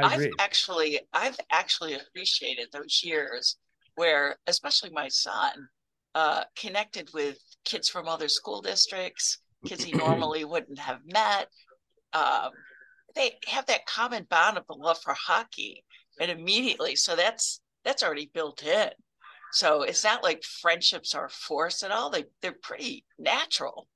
I 0.00 0.08
have 0.10 0.28
actually, 0.38 1.00
I've 1.12 1.38
actually 1.50 1.94
appreciated 1.94 2.68
those 2.72 3.00
years 3.02 3.56
where, 3.96 4.36
especially 4.46 4.90
my 4.90 5.08
son, 5.08 5.68
uh, 6.14 6.44
connected 6.56 7.10
with 7.12 7.38
kids 7.64 7.88
from 7.88 8.06
other 8.08 8.28
school 8.28 8.62
districts, 8.62 9.38
kids 9.64 9.82
he 9.84 9.92
normally 9.96 10.44
wouldn't 10.44 10.78
have 10.78 11.00
met, 11.04 11.48
um, 12.12 12.50
they 13.14 13.38
have 13.46 13.66
that 13.66 13.86
common 13.86 14.24
bond 14.30 14.56
of 14.56 14.66
the 14.66 14.74
love 14.74 14.98
for 15.02 15.14
hockey, 15.14 15.84
and 16.20 16.30
immediately, 16.30 16.96
so 16.96 17.16
that's 17.16 17.60
that's 17.84 18.02
already 18.02 18.30
built 18.32 18.62
in. 18.62 18.90
So 19.52 19.82
it's 19.82 20.04
not 20.04 20.22
like 20.22 20.42
friendships 20.44 21.14
are 21.14 21.28
forced 21.28 21.82
at 21.82 21.90
all. 21.90 22.10
They 22.10 22.24
they're 22.42 22.56
pretty 22.62 23.04
natural, 23.18 23.88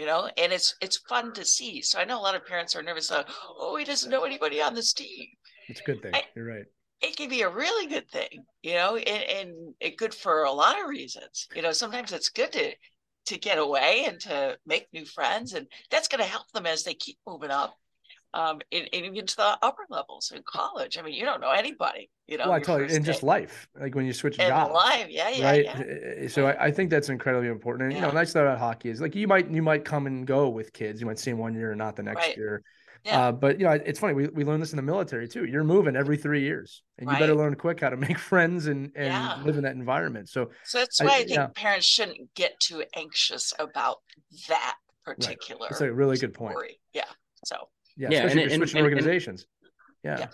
you 0.00 0.06
know, 0.06 0.30
and 0.38 0.50
it's 0.50 0.74
it's 0.80 0.96
fun 0.96 1.34
to 1.34 1.44
see. 1.44 1.82
So 1.82 1.98
I 2.00 2.06
know 2.06 2.18
a 2.18 2.22
lot 2.22 2.34
of 2.34 2.46
parents 2.46 2.74
are 2.74 2.82
nervous. 2.82 3.10
Like, 3.10 3.28
oh, 3.58 3.76
he 3.76 3.84
doesn't 3.84 4.10
know 4.10 4.24
anybody 4.24 4.62
on 4.62 4.74
this 4.74 4.94
team. 4.94 5.26
It's 5.68 5.82
a 5.82 5.84
good 5.84 6.00
thing. 6.00 6.14
I, 6.14 6.22
You're 6.34 6.46
right. 6.46 6.64
It 7.02 7.18
can 7.18 7.28
be 7.28 7.42
a 7.42 7.50
really 7.50 7.86
good 7.86 8.08
thing, 8.08 8.44
you 8.62 8.74
know, 8.74 8.96
and, 8.96 9.24
and 9.30 9.74
it 9.78 9.98
good 9.98 10.14
for 10.14 10.44
a 10.44 10.52
lot 10.52 10.80
of 10.80 10.88
reasons. 10.88 11.48
You 11.54 11.60
know, 11.60 11.72
sometimes 11.72 12.12
it's 12.12 12.30
good 12.30 12.50
to 12.52 12.72
to 13.26 13.38
get 13.38 13.58
away 13.58 14.06
and 14.06 14.18
to 14.20 14.56
make 14.64 14.88
new 14.94 15.04
friends 15.04 15.52
and 15.52 15.66
that's 15.90 16.08
going 16.08 16.22
to 16.22 16.28
help 16.28 16.50
them 16.52 16.64
as 16.64 16.82
they 16.82 16.94
keep 16.94 17.18
moving 17.26 17.50
up 17.50 17.76
um 18.34 18.60
in, 18.70 18.84
in, 18.86 19.16
into 19.16 19.36
the 19.36 19.58
upper 19.62 19.82
levels 19.88 20.32
in 20.34 20.42
college 20.46 20.98
i 20.98 21.02
mean 21.02 21.14
you 21.14 21.24
don't 21.24 21.40
know 21.40 21.50
anybody 21.50 22.10
you 22.26 22.38
know 22.38 22.44
well, 22.44 22.52
i 22.52 22.60
tell 22.60 22.78
you 22.78 22.86
in 22.86 23.02
just 23.02 23.22
life 23.22 23.68
like 23.80 23.94
when 23.94 24.06
you 24.06 24.12
switch 24.12 24.38
in 24.38 24.46
jobs 24.46 24.72
life 24.72 25.06
yeah 25.08 25.28
yeah 25.28 25.50
right 25.50 25.64
yeah. 25.64 25.82
Eh, 26.24 26.28
so 26.28 26.46
I, 26.46 26.66
I, 26.66 26.70
think 26.70 26.90
that's 26.90 27.08
incredibly 27.08 27.48
important 27.48 27.84
and 27.84 27.92
yeah. 27.92 27.98
you 27.98 28.06
know 28.06 28.12
nice 28.12 28.32
thing 28.32 28.42
about 28.42 28.58
hockey 28.58 28.90
is 28.90 29.00
like 29.00 29.14
you 29.14 29.26
might 29.26 29.50
you 29.50 29.62
might 29.62 29.84
come 29.84 30.06
and 30.06 30.26
go 30.26 30.48
with 30.48 30.72
kids 30.72 31.00
you 31.00 31.06
might 31.06 31.18
see 31.18 31.30
them 31.30 31.38
one 31.38 31.54
year 31.54 31.72
and 31.72 31.78
not 31.78 31.96
the 31.96 32.02
next 32.02 32.26
right. 32.26 32.36
year 32.36 32.62
yeah. 33.04 33.28
Uh, 33.28 33.32
but 33.32 33.58
you 33.58 33.64
know, 33.64 33.72
it's 33.72 33.98
funny. 33.98 34.12
We, 34.12 34.28
we 34.28 34.44
learned 34.44 34.62
this 34.62 34.72
in 34.72 34.76
the 34.76 34.82
military 34.82 35.26
too. 35.26 35.46
You're 35.46 35.64
moving 35.64 35.96
every 35.96 36.16
three 36.16 36.42
years, 36.42 36.82
and 36.98 37.10
you 37.10 37.18
better 37.18 37.34
learn 37.34 37.54
quick 37.54 37.80
how 37.80 37.88
to 37.88 37.96
make 38.08 38.18
friends 38.18 38.66
and 38.66 38.92
and 38.94 39.06
yeah. 39.06 39.40
live 39.42 39.56
in 39.56 39.62
that 39.62 39.74
environment. 39.74 40.28
So, 40.28 40.50
so 40.64 40.78
that's 40.78 41.00
why 41.00 41.08
I, 41.08 41.14
I 41.14 41.18
think 41.18 41.30
yeah. 41.30 41.46
parents 41.54 41.86
shouldn't 41.86 42.34
get 42.34 42.60
too 42.60 42.84
anxious 42.94 43.54
about 43.58 43.98
that 44.48 44.76
particular. 45.04 45.62
Right. 45.62 45.70
It's 45.70 45.80
a 45.80 45.92
really 45.92 46.18
good 46.18 46.34
point. 46.34 46.56
Yeah. 46.92 47.04
So. 47.44 47.56
Yeah, 48.00 48.08
yeah 48.10 48.18
especially 48.18 48.42
and, 48.42 48.50
you're 48.50 48.58
switching 48.58 48.78
and, 48.78 48.84
organizations. 48.86 49.46
And, 50.04 50.18
yeah. 50.18 50.26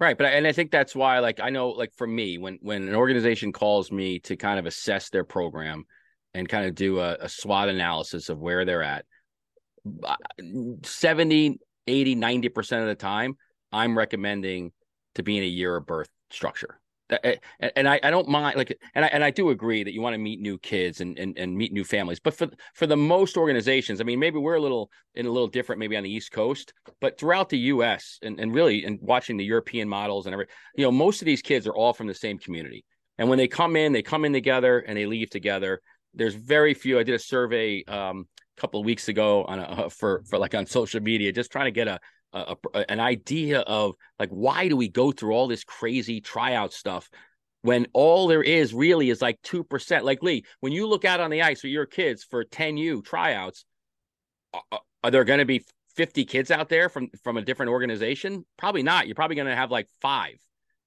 Right, 0.00 0.16
but 0.16 0.26
and 0.26 0.46
I 0.46 0.52
think 0.52 0.70
that's 0.70 0.94
why, 0.94 1.18
like, 1.18 1.40
I 1.40 1.50
know, 1.50 1.70
like, 1.70 1.92
for 1.96 2.06
me, 2.06 2.38
when 2.38 2.58
when 2.62 2.86
an 2.86 2.94
organization 2.94 3.52
calls 3.52 3.90
me 3.90 4.20
to 4.20 4.36
kind 4.36 4.60
of 4.60 4.66
assess 4.66 5.10
their 5.10 5.24
program 5.24 5.84
and 6.34 6.48
kind 6.48 6.66
of 6.66 6.76
do 6.76 7.00
a, 7.00 7.14
a 7.14 7.28
SWOT 7.28 7.68
analysis 7.68 8.28
of 8.28 8.38
where 8.38 8.64
they're 8.64 8.84
at, 8.84 9.04
uh, 10.04 10.14
70 10.84 11.58
80, 11.88 12.16
90% 12.16 12.82
of 12.82 12.86
the 12.86 12.94
time, 12.94 13.36
I'm 13.72 13.96
recommending 13.96 14.72
to 15.14 15.22
be 15.22 15.38
in 15.38 15.42
a 15.42 15.46
year 15.46 15.74
of 15.74 15.86
birth 15.86 16.10
structure. 16.30 16.80
Eh, 17.10 17.36
and 17.74 17.88
I, 17.88 17.98
I 18.02 18.10
don't 18.10 18.28
mind 18.28 18.56
like 18.56 18.78
and 18.94 19.04
I 19.04 19.08
and 19.08 19.24
I 19.24 19.30
do 19.30 19.48
agree 19.50 19.82
that 19.82 19.92
you 19.92 20.02
want 20.02 20.14
to 20.14 20.18
meet 20.18 20.40
new 20.40 20.58
kids 20.58 21.00
and, 21.00 21.18
and 21.18 21.38
and 21.38 21.56
meet 21.56 21.72
new 21.72 21.84
families. 21.84 22.20
But 22.20 22.34
for 22.34 22.48
for 22.74 22.86
the 22.86 22.96
most 22.96 23.36
organizations, 23.36 24.00
I 24.00 24.04
mean, 24.04 24.18
maybe 24.18 24.38
we're 24.38 24.56
a 24.56 24.60
little 24.60 24.90
in 25.14 25.26
a 25.26 25.30
little 25.30 25.48
different, 25.48 25.78
maybe 25.78 25.96
on 25.96 26.02
the 26.02 26.12
East 26.12 26.32
Coast, 26.32 26.74
but 27.00 27.18
throughout 27.18 27.48
the 27.48 27.58
US 27.58 28.18
and, 28.22 28.38
and 28.38 28.54
really 28.54 28.84
and 28.84 28.98
watching 29.00 29.36
the 29.36 29.44
European 29.44 29.88
models 29.88 30.26
and 30.26 30.34
every 30.34 30.46
you 30.76 30.84
know, 30.84 30.92
most 30.92 31.22
of 31.22 31.26
these 31.26 31.40
kids 31.40 31.66
are 31.66 31.74
all 31.74 31.94
from 31.94 32.06
the 32.06 32.14
same 32.14 32.38
community. 32.38 32.84
And 33.16 33.28
when 33.28 33.38
they 33.38 33.48
come 33.48 33.74
in, 33.74 33.92
they 33.92 34.02
come 34.02 34.24
in 34.24 34.32
together 34.32 34.80
and 34.80 34.96
they 34.96 35.06
leave 35.06 35.30
together. 35.30 35.80
There's 36.14 36.34
very 36.34 36.74
few. 36.74 36.98
I 36.98 37.02
did 37.02 37.14
a 37.14 37.18
survey 37.18 37.84
um, 37.84 38.26
couple 38.58 38.80
of 38.80 38.86
weeks 38.86 39.08
ago 39.08 39.44
on 39.44 39.60
a, 39.60 39.88
for 39.88 40.22
for 40.28 40.38
like 40.38 40.54
on 40.54 40.66
social 40.66 41.00
media, 41.00 41.32
just 41.32 41.50
trying 41.50 41.66
to 41.66 41.70
get 41.70 41.88
a, 41.88 41.98
a, 42.32 42.56
a, 42.74 42.90
an 42.90 43.00
idea 43.00 43.60
of 43.60 43.94
like 44.18 44.30
why 44.30 44.68
do 44.68 44.76
we 44.76 44.88
go 44.88 45.12
through 45.12 45.32
all 45.32 45.48
this 45.48 45.64
crazy 45.64 46.20
tryout 46.20 46.72
stuff 46.72 47.08
when 47.62 47.86
all 47.92 48.26
there 48.26 48.42
is 48.42 48.72
really 48.72 49.10
is 49.10 49.20
like 49.20 49.40
two 49.42 49.64
percent. 49.64 50.04
Like 50.04 50.22
Lee, 50.22 50.44
when 50.60 50.72
you 50.72 50.86
look 50.86 51.04
out 51.04 51.20
on 51.20 51.30
the 51.30 51.42
ice 51.42 51.62
with 51.62 51.72
your 51.72 51.86
kids 51.86 52.24
for 52.24 52.44
10U 52.44 53.04
tryouts, 53.04 53.64
are, 54.54 54.80
are 55.02 55.10
there 55.10 55.24
going 55.24 55.40
to 55.40 55.44
be 55.44 55.64
50 55.96 56.24
kids 56.24 56.50
out 56.50 56.68
there 56.68 56.88
from 56.88 57.08
from 57.24 57.36
a 57.36 57.42
different 57.42 57.70
organization? 57.70 58.44
Probably 58.56 58.82
not. 58.82 59.06
You're 59.06 59.16
probably 59.16 59.36
going 59.36 59.48
to 59.48 59.56
have 59.56 59.70
like 59.70 59.88
five. 60.00 60.38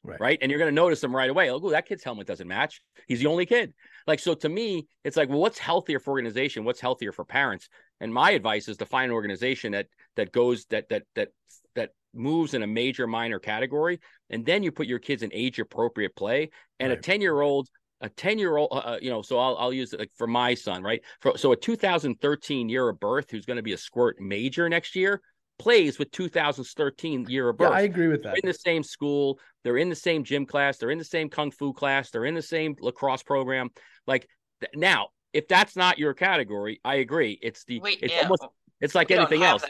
Right. 0.03 0.19
right. 0.19 0.39
And 0.41 0.49
you're 0.49 0.57
going 0.57 0.71
to 0.71 0.75
notice 0.75 0.99
them 0.99 1.15
right 1.15 1.29
away. 1.29 1.51
Oh, 1.51 1.69
that 1.69 1.87
kid's 1.87 2.03
helmet 2.03 2.25
doesn't 2.25 2.47
match. 2.47 2.81
He's 3.07 3.19
the 3.19 3.27
only 3.27 3.45
kid. 3.45 3.73
Like, 4.07 4.19
so 4.19 4.33
to 4.33 4.49
me, 4.49 4.87
it's 5.03 5.15
like, 5.15 5.29
well, 5.29 5.39
what's 5.39 5.59
healthier 5.59 5.99
for 5.99 6.09
organization? 6.09 6.63
What's 6.63 6.79
healthier 6.79 7.11
for 7.11 7.23
parents? 7.23 7.69
And 7.99 8.11
my 8.11 8.31
advice 8.31 8.67
is 8.67 8.77
to 8.77 8.87
find 8.87 9.11
an 9.11 9.15
organization 9.15 9.73
that 9.73 9.87
that 10.15 10.31
goes 10.31 10.65
that 10.65 10.89
that 10.89 11.03
that 11.15 11.29
that 11.75 11.91
moves 12.13 12.53
in 12.53 12.63
a 12.63 12.67
major 12.67 13.07
minor 13.07 13.39
category, 13.39 13.99
and 14.29 14.45
then 14.45 14.63
you 14.63 14.71
put 14.71 14.87
your 14.87 14.99
kids 14.99 15.23
in 15.23 15.31
age 15.33 15.59
appropriate 15.59 16.15
play. 16.15 16.49
And 16.79 16.89
right. 16.89 16.97
a 16.97 17.01
ten 17.01 17.21
year 17.21 17.41
old, 17.41 17.69
a 18.01 18.09
ten 18.09 18.37
year 18.39 18.55
old, 18.57 18.69
uh, 18.71 18.75
uh, 18.75 18.99
you 19.01 19.09
know, 19.09 19.21
so 19.21 19.37
I'll 19.37 19.57
I'll 19.57 19.73
use 19.73 19.93
it 19.93 19.99
like 19.99 20.11
for 20.15 20.27
my 20.27 20.53
son, 20.53 20.83
right? 20.83 21.01
For, 21.21 21.37
so 21.37 21.51
a 21.51 21.57
2013 21.57 22.69
year 22.69 22.89
of 22.89 22.99
birth, 22.99 23.31
who's 23.31 23.45
going 23.45 23.57
to 23.57 23.63
be 23.63 23.73
a 23.73 23.77
squirt 23.77 24.19
major 24.19 24.67
next 24.69 24.95
year 24.95 25.21
plays 25.61 25.99
with 25.99 26.09
2013 26.11 27.27
year 27.29 27.49
of 27.49 27.57
birth. 27.57 27.69
Yeah, 27.69 27.77
I 27.77 27.81
agree 27.81 28.07
with 28.07 28.23
that. 28.23 28.29
They're 28.29 28.41
in 28.43 28.47
the 28.47 28.53
same 28.53 28.83
school, 28.83 29.39
they're 29.63 29.77
in 29.77 29.89
the 29.89 29.95
same 29.95 30.23
gym 30.23 30.45
class, 30.45 30.77
they're 30.77 30.89
in 30.89 30.97
the 30.97 31.03
same 31.03 31.29
kung 31.29 31.51
fu 31.51 31.71
class, 31.71 32.09
they're 32.09 32.25
in 32.25 32.33
the 32.33 32.41
same 32.41 32.75
lacrosse 32.79 33.21
program. 33.21 33.69
Like 34.07 34.27
now, 34.73 35.09
if 35.33 35.47
that's 35.47 35.75
not 35.75 35.99
your 35.99 36.13
category, 36.13 36.81
I 36.83 36.95
agree. 36.95 37.39
It's 37.41 37.63
the 37.65 37.79
we, 37.79 37.91
it's 38.01 38.13
yeah, 38.13 38.23
almost 38.23 38.45
it's 38.81 38.95
like 38.95 39.11
anything 39.11 39.43
else. 39.43 39.63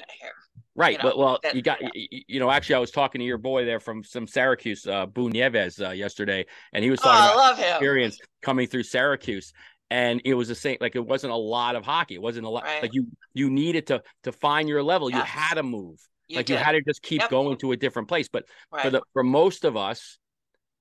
Right. 0.74 0.98
You 0.98 1.10
know, 1.10 1.16
well, 1.18 1.40
that, 1.44 1.54
you 1.54 1.62
got, 1.62 1.82
yeah. 1.82 1.90
you, 1.94 2.22
you, 2.28 2.40
know, 2.40 2.50
actually, 2.50 2.76
I 2.76 2.80
was 2.80 2.92
talking 2.92 3.20
to 3.20 3.26
your 3.26 3.38
boy 3.38 3.66
there 3.66 3.82
from 3.82 4.06
some 4.06 4.26
Syracuse, 4.26 4.88
uh, 4.88 5.06
Boo 5.06 5.30
Nieves, 5.30 5.82
uh, 5.82 5.90
yesterday, 5.90 6.46
and 6.72 6.82
he 6.82 6.90
was 6.90 7.02
talking 7.02 7.30
oh, 7.30 7.52
about 7.52 7.60
experience 7.60 8.18
coming 8.42 8.68
through 8.68 8.84
Syracuse 8.84 9.52
and 9.92 10.22
it 10.24 10.34
was 10.34 10.48
the 10.48 10.56
same 10.56 10.78
like 10.82 10.96
it 10.96 11.06
wasn't 11.06 11.32
a 11.32 11.36
lot 11.36 11.76
of 11.76 11.84
hockey 11.86 12.16
it 12.16 12.22
wasn't 12.22 12.46
a 12.46 12.50
lot 12.50 12.64
right. 12.64 12.82
like 12.82 12.94
you 12.94 13.06
you 13.34 13.50
needed 13.50 13.86
to 13.86 14.02
to 14.24 14.32
find 14.32 14.68
your 14.68 14.82
level 14.82 15.10
yes. 15.10 15.20
you 15.20 15.24
had 15.24 15.56
to 15.56 15.64
move 15.64 16.00
you 16.28 16.38
like 16.38 16.48
did. 16.48 16.54
you 16.54 16.60
had 16.60 16.72
to 16.72 16.82
just 16.82 17.04
keep 17.04 17.22
yep. 17.22 17.30
going 17.30 17.58
to 17.58 17.74
a 17.74 17.78
different 17.78 18.08
place 18.08 18.28
but 18.30 18.46
right. 18.72 18.84
for 18.84 18.90
the 18.90 19.02
for 19.14 19.24
most 19.24 19.66
of 19.66 19.78
us 19.78 20.18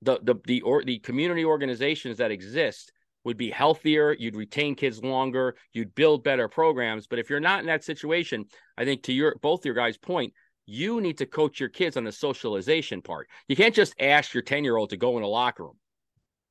the 0.00 0.18
the 0.22 0.36
the 0.46 0.62
or 0.62 0.82
the 0.82 0.98
community 1.00 1.44
organizations 1.44 2.18
that 2.18 2.30
exist 2.30 2.92
would 3.24 3.36
be 3.36 3.50
healthier 3.50 4.14
you'd 4.18 4.36
retain 4.36 4.74
kids 4.74 5.02
longer 5.02 5.54
you'd 5.72 5.94
build 5.94 6.24
better 6.24 6.48
programs 6.48 7.06
but 7.06 7.18
if 7.18 7.28
you're 7.28 7.40
not 7.40 7.60
in 7.60 7.66
that 7.66 7.84
situation 7.84 8.44
i 8.78 8.84
think 8.84 9.02
to 9.02 9.12
your 9.12 9.36
both 9.42 9.64
your 9.64 9.74
guys 9.74 9.96
point 9.96 10.32
you 10.66 11.00
need 11.00 11.18
to 11.18 11.26
coach 11.26 11.58
your 11.58 11.68
kids 11.68 11.96
on 11.96 12.04
the 12.04 12.12
socialization 12.12 13.02
part 13.02 13.28
you 13.48 13.56
can't 13.56 13.74
just 13.74 13.94
ask 14.00 14.32
your 14.32 14.42
10 14.42 14.64
year 14.64 14.76
old 14.76 14.90
to 14.90 14.96
go 14.96 15.16
in 15.16 15.22
a 15.22 15.28
locker 15.28 15.64
room 15.64 15.76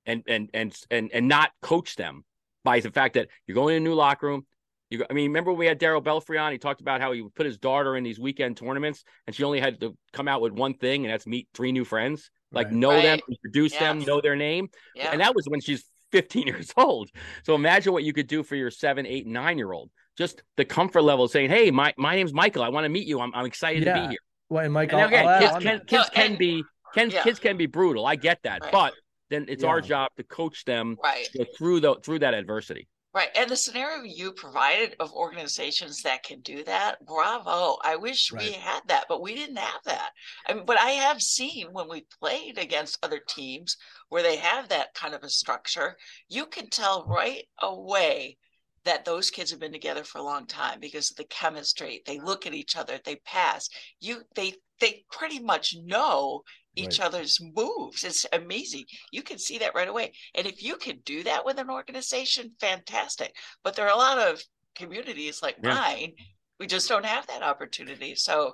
and 0.05 0.23
and 0.27 0.49
and 0.53 0.75
and 0.89 1.12
and 1.13 1.27
not 1.27 1.51
coach 1.62 1.95
them 1.95 2.23
by 2.63 2.79
the 2.79 2.91
fact 2.91 3.13
that 3.13 3.27
you're 3.47 3.55
going 3.55 3.75
in 3.75 3.84
a 3.84 3.86
new 3.86 3.93
locker 3.93 4.27
room. 4.27 4.45
You, 4.89 5.05
I 5.08 5.13
mean, 5.13 5.27
remember 5.27 5.53
we 5.53 5.67
had 5.67 5.79
Darryl 5.79 6.03
Belfry 6.03 6.39
on? 6.39 6.51
He 6.51 6.58
talked 6.58 6.82
about 6.82 6.99
how 6.99 7.12
he 7.12 7.21
would 7.21 7.36
put 7.36 7.45
his 7.45 7.60
daughter 7.60 7.95
in 7.95 8.03
these 8.03 8.19
weekend 8.19 8.58
tournaments, 8.58 9.03
and 9.27 9.36
she 9.36 9.43
only 9.43 9.60
had 9.60 9.79
to 9.82 9.95
come 10.13 10.27
out 10.27 10.41
with 10.41 10.51
one 10.51 10.73
thing, 10.73 11.05
and 11.05 11.13
that's 11.13 11.27
meet 11.27 11.47
three 11.53 11.71
new 11.71 11.86
friends. 11.86 12.32
Like 12.51 12.67
right. 12.67 12.75
know 12.75 12.89
right. 12.89 13.03
them, 13.03 13.19
introduce 13.29 13.73
yes. 13.73 13.82
them, 13.82 13.99
know 13.99 14.19
their 14.19 14.36
name, 14.36 14.69
yeah. 14.95 15.12
and 15.12 15.21
that 15.21 15.36
was 15.36 15.45
when 15.47 15.62
she's 15.62 15.86
15 16.12 16.48
years 16.48 16.74
old. 16.78 17.10
So 17.43 17.56
imagine 17.56 17.93
what 17.93 18.04
you 18.04 18.13
could 18.13 18.28
do 18.28 18.43
for 18.43 18.56
your 18.56 18.72
seven, 18.72 19.06
eight, 19.06 19.28
nine 19.28 19.58
year 19.58 19.72
old. 19.72 19.89
Just 20.17 20.43
the 20.58 20.65
comfort 20.65 21.02
level 21.04 21.28
saying, 21.28 21.50
"Hey, 21.50 21.72
my 21.72 21.93
my 21.98 22.15
name's 22.15 22.34
Michael. 22.34 22.62
I 22.63 22.69
want 22.69 22.84
to 22.86 22.89
meet 22.89 23.08
you. 23.08 23.22
I'm 23.22 23.34
I'm 23.34 23.45
excited 23.45 23.84
yeah. 23.84 23.93
to 23.93 24.02
be 24.02 24.08
here." 24.10 24.19
Well, 24.50 24.65
and 24.65 24.74
Michael, 24.74 25.00
and 25.00 25.08
again, 25.08 25.39
kids, 25.39 25.63
can, 25.63 25.82
kids 25.86 26.10
can 26.10 26.36
be 26.36 26.63
can 26.93 27.10
yeah. 27.10 27.24
kids 27.24 27.39
can 27.39 27.56
be 27.56 27.67
brutal. 27.67 28.06
I 28.06 28.15
get 28.15 28.39
that, 28.43 28.62
right. 28.63 28.72
but 28.72 28.93
then 29.30 29.45
it's 29.48 29.63
yeah. 29.63 29.69
our 29.69 29.82
job 29.82 30.12
to 30.17 30.24
coach 30.24 30.65
them 30.65 30.98
right. 31.04 31.28
through 31.58 31.80
the 31.82 31.95
through 32.04 32.19
that 32.19 32.34
adversity. 32.34 32.88
Right. 33.12 33.30
And 33.36 33.50
the 33.50 33.56
scenario 33.56 34.04
you 34.04 34.32
provided 34.34 34.95
of 35.00 35.12
organizations 35.13 36.04
that 36.04 36.22
can 36.22 36.41
do 36.41 36.63
that, 36.65 37.04
bravo. 37.08 37.78
I 37.84 37.95
wish 37.95 38.32
right. 38.32 38.43
we 38.43 38.52
had 38.52 38.82
that, 38.88 39.06
but 39.10 39.24
we 39.24 39.34
didn't 39.34 39.58
have 39.58 39.82
that. 39.86 40.12
I 40.45 40.54
mean, 40.54 40.65
but 40.65 40.80
I 40.80 40.91
have 40.91 41.19
seen 41.19 41.69
when 41.72 41.89
we 41.89 42.06
played 42.19 42.60
against 42.60 43.04
other 43.04 43.19
teams 43.28 43.78
where 44.10 44.22
they 44.22 44.38
have 44.38 44.69
that 44.69 44.93
kind 44.93 45.15
of 45.15 45.24
a 45.24 45.30
structure, 45.30 45.98
you 46.28 46.45
can 46.45 46.69
tell 46.69 47.08
right 47.08 47.45
away 47.63 48.38
that 48.84 49.06
those 49.06 49.32
kids 49.32 49.50
have 49.50 49.60
been 49.60 49.72
together 49.72 50.04
for 50.04 50.19
a 50.19 50.24
long 50.24 50.45
time 50.45 50.80
because 50.80 51.10
of 51.10 51.17
the 51.17 51.26
chemistry. 51.26 52.04
They 52.06 52.19
look 52.19 52.45
at 52.45 52.54
each 52.54 52.76
other, 52.76 53.00
they 53.04 53.15
pass. 53.26 53.69
You 54.00 54.22
they 54.36 54.54
they 54.80 55.04
pretty 55.12 55.39
much 55.39 55.76
know 55.84 56.43
each 56.80 57.00
right. 57.00 57.08
other's 57.08 57.39
moves. 57.56 58.04
It's 58.04 58.26
amazing. 58.34 58.86
You 59.12 59.22
can 59.22 59.38
see 59.38 59.58
that 59.60 59.76
right 59.76 59.88
away. 59.88 60.13
And 60.36 60.48
if 60.48 60.63
you 60.63 60.76
can 60.76 61.00
do 61.06 61.24
that 61.24 61.46
with 61.46 61.58
an 61.60 61.70
organization, 61.70 62.52
fantastic. 62.60 63.36
But 63.63 63.76
there 63.76 63.86
are 63.86 63.94
a 63.94 63.98
lot 63.98 64.18
of 64.18 64.42
communities 64.76 65.42
like 65.42 65.58
yeah. 65.63 65.74
mine, 65.74 66.13
we 66.60 66.68
just 66.68 66.89
don't 66.89 67.06
have 67.06 67.28
that 67.28 67.44
opportunity. 67.44 68.15
So, 68.15 68.54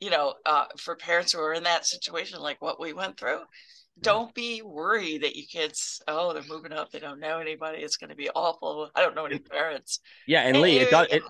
you 0.00 0.10
know, 0.10 0.34
uh, 0.46 0.64
for 0.78 0.96
parents 0.96 1.32
who 1.32 1.40
are 1.40 1.52
in 1.52 1.64
that 1.64 1.86
situation, 1.86 2.40
like 2.40 2.62
what 2.62 2.80
we 2.80 2.92
went 2.92 3.18
through, 3.18 3.40
don't 4.00 4.34
be 4.34 4.62
worried 4.62 5.22
that 5.22 5.36
your 5.36 5.44
kids 5.50 6.00
oh 6.08 6.32
they're 6.32 6.42
moving 6.48 6.72
up 6.72 6.90
they 6.90 6.98
don't 6.98 7.20
know 7.20 7.38
anybody 7.38 7.78
it's 7.78 7.96
going 7.96 8.10
to 8.10 8.16
be 8.16 8.30
awful 8.30 8.90
i 8.94 9.02
don't 9.02 9.14
know 9.14 9.26
any 9.26 9.38
parents 9.38 10.00
yeah 10.26 10.40
and, 10.40 10.56
and 10.56 10.62
lee 10.62 10.78
it 10.78 10.90
does 10.90 11.06
it, 11.10 11.22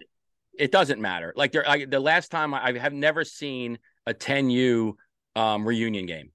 it 0.59 0.71
doesn't 0.71 1.01
matter 1.01 1.33
like 1.37 1.53
there 1.53 1.69
I, 1.69 1.85
the 1.85 2.01
last 2.01 2.31
time 2.31 2.55
I, 2.55 2.69
I 2.69 2.79
have 2.79 2.93
never 2.93 3.25
seen 3.25 3.79
a 4.07 4.15
10u 4.15 4.95
um, 5.35 5.67
reunion 5.67 6.07
game 6.07 6.31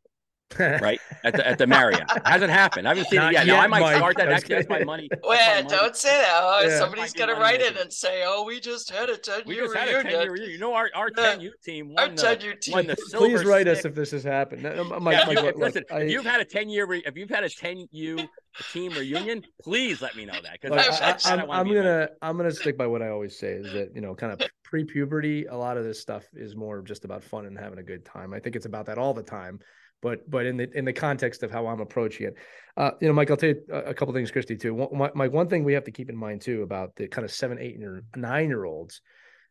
right 0.59 0.99
at 1.23 1.33
the 1.33 1.47
at 1.47 1.57
the 1.57 1.67
Marriott. 1.67 2.03
Hasn't 2.25 2.51
happened. 2.51 2.87
I 2.87 2.91
haven't 2.91 3.09
seen 3.09 3.19
Not 3.19 3.33
it 3.33 3.35
yet. 3.35 3.47
yet 3.47 3.59
I 3.59 3.67
might 3.67 3.79
Mike. 3.81 3.97
start 3.97 4.17
that. 4.17 4.29
Actually, 4.29 4.55
that's 4.55 4.69
my 4.69 4.83
money. 4.83 5.07
That's 5.09 5.27
Wait, 5.27 5.63
my 5.63 5.69
don't 5.69 5.95
say 5.95 6.09
that. 6.09 6.29
Oh, 6.31 6.61
yeah. 6.63 6.79
Somebody's 6.79 7.13
gonna 7.13 7.33
write 7.33 7.61
it 7.61 7.77
and 7.77 7.91
say, 7.91 8.23
"Oh, 8.25 8.43
we 8.43 8.59
just 8.59 8.89
had 8.89 9.09
a 9.09 9.17
ten 9.17 9.41
year 9.45 9.63
reunion." 9.63 9.77
Had 9.77 9.89
a 9.89 10.03
10 10.03 10.21
year 10.21 10.31
reunion. 10.31 10.51
You 10.51 10.59
know, 10.59 10.73
our 10.73 10.89
our 10.95 11.09
ten 11.09 11.41
U 11.41 11.51
team 11.63 11.89
won. 11.89 12.11
Our 12.11 12.15
ten 12.15 12.41
U 12.41 12.55
team. 12.55 12.73
Won 12.73 12.87
the 12.87 12.95
Please 13.13 13.43
write 13.43 13.67
stick. 13.67 13.77
us 13.77 13.85
if 13.85 13.95
this 13.95 14.11
has 14.11 14.23
happened. 14.23 14.63
Mike, 14.63 15.17
yeah, 15.17 15.25
Mike, 15.25 15.43
look, 15.43 15.57
listen, 15.57 15.83
I, 15.91 16.01
if 16.01 16.11
you've 16.11 16.25
had 16.25 16.41
a 16.41 16.45
ten 16.45 16.69
year, 16.69 16.85
re- 16.85 17.03
if 17.05 17.17
you've 17.17 17.29
had 17.29 17.43
a 17.43 17.49
ten 17.49 17.87
U 17.91 18.17
team 18.73 18.91
reunion, 18.93 19.43
please 19.61 20.01
let 20.01 20.15
me 20.15 20.25
know 20.25 20.33
that 20.41 20.59
because 20.61 20.99
I, 21.25 21.33
am 21.33 21.47
gonna 21.47 21.73
there. 21.73 22.09
I'm 22.21 22.37
gonna 22.37 22.51
stick 22.51 22.77
by 22.77 22.87
what 22.87 23.01
I 23.01 23.09
always 23.09 23.37
say 23.37 23.53
is 23.53 23.71
that 23.73 23.91
you 23.93 24.01
know, 24.01 24.15
kind 24.15 24.33
of 24.33 24.47
pre 24.63 24.85
puberty, 24.85 25.45
a 25.45 25.55
lot 25.55 25.77
of 25.77 25.83
this 25.83 25.99
stuff 25.99 26.25
is 26.33 26.55
more 26.55 26.81
just 26.81 27.05
about 27.05 27.23
fun 27.23 27.45
and 27.45 27.57
having 27.57 27.79
a 27.79 27.83
good 27.83 28.05
time. 28.05 28.33
I 28.33 28.39
think 28.39 28.55
it's 28.55 28.65
about 28.65 28.85
that 28.87 28.97
all 28.97 29.13
the 29.13 29.23
time 29.23 29.59
but 30.01 30.29
but 30.29 30.45
in 30.45 30.57
the 30.57 30.69
in 30.77 30.85
the 30.85 30.93
context 30.93 31.43
of 31.43 31.51
how 31.51 31.67
I'm 31.67 31.79
approaching 31.79 32.27
it, 32.27 32.35
uh, 32.77 32.91
you 33.01 33.07
know, 33.07 33.13
Mike, 33.13 33.31
I'll 33.31 33.37
tell 33.37 33.49
you 33.49 33.63
a, 33.71 33.93
couple 33.93 34.13
things, 34.13 34.29
Christie, 34.29 34.55
too. 34.55 34.73
One, 34.73 35.11
my, 35.15 35.27
one 35.27 35.49
thing 35.49 35.63
we 35.63 35.73
have 35.73 35.85
to 35.85 35.91
keep 35.91 36.09
in 36.09 36.15
mind 36.15 36.41
too 36.41 36.61
about 36.61 36.95
the 36.95 37.07
kind 37.07 37.25
of 37.25 37.31
seven, 37.31 37.57
eight, 37.59 37.77
and 37.79 38.03
nine 38.15 38.49
year 38.49 38.65
olds 38.65 39.01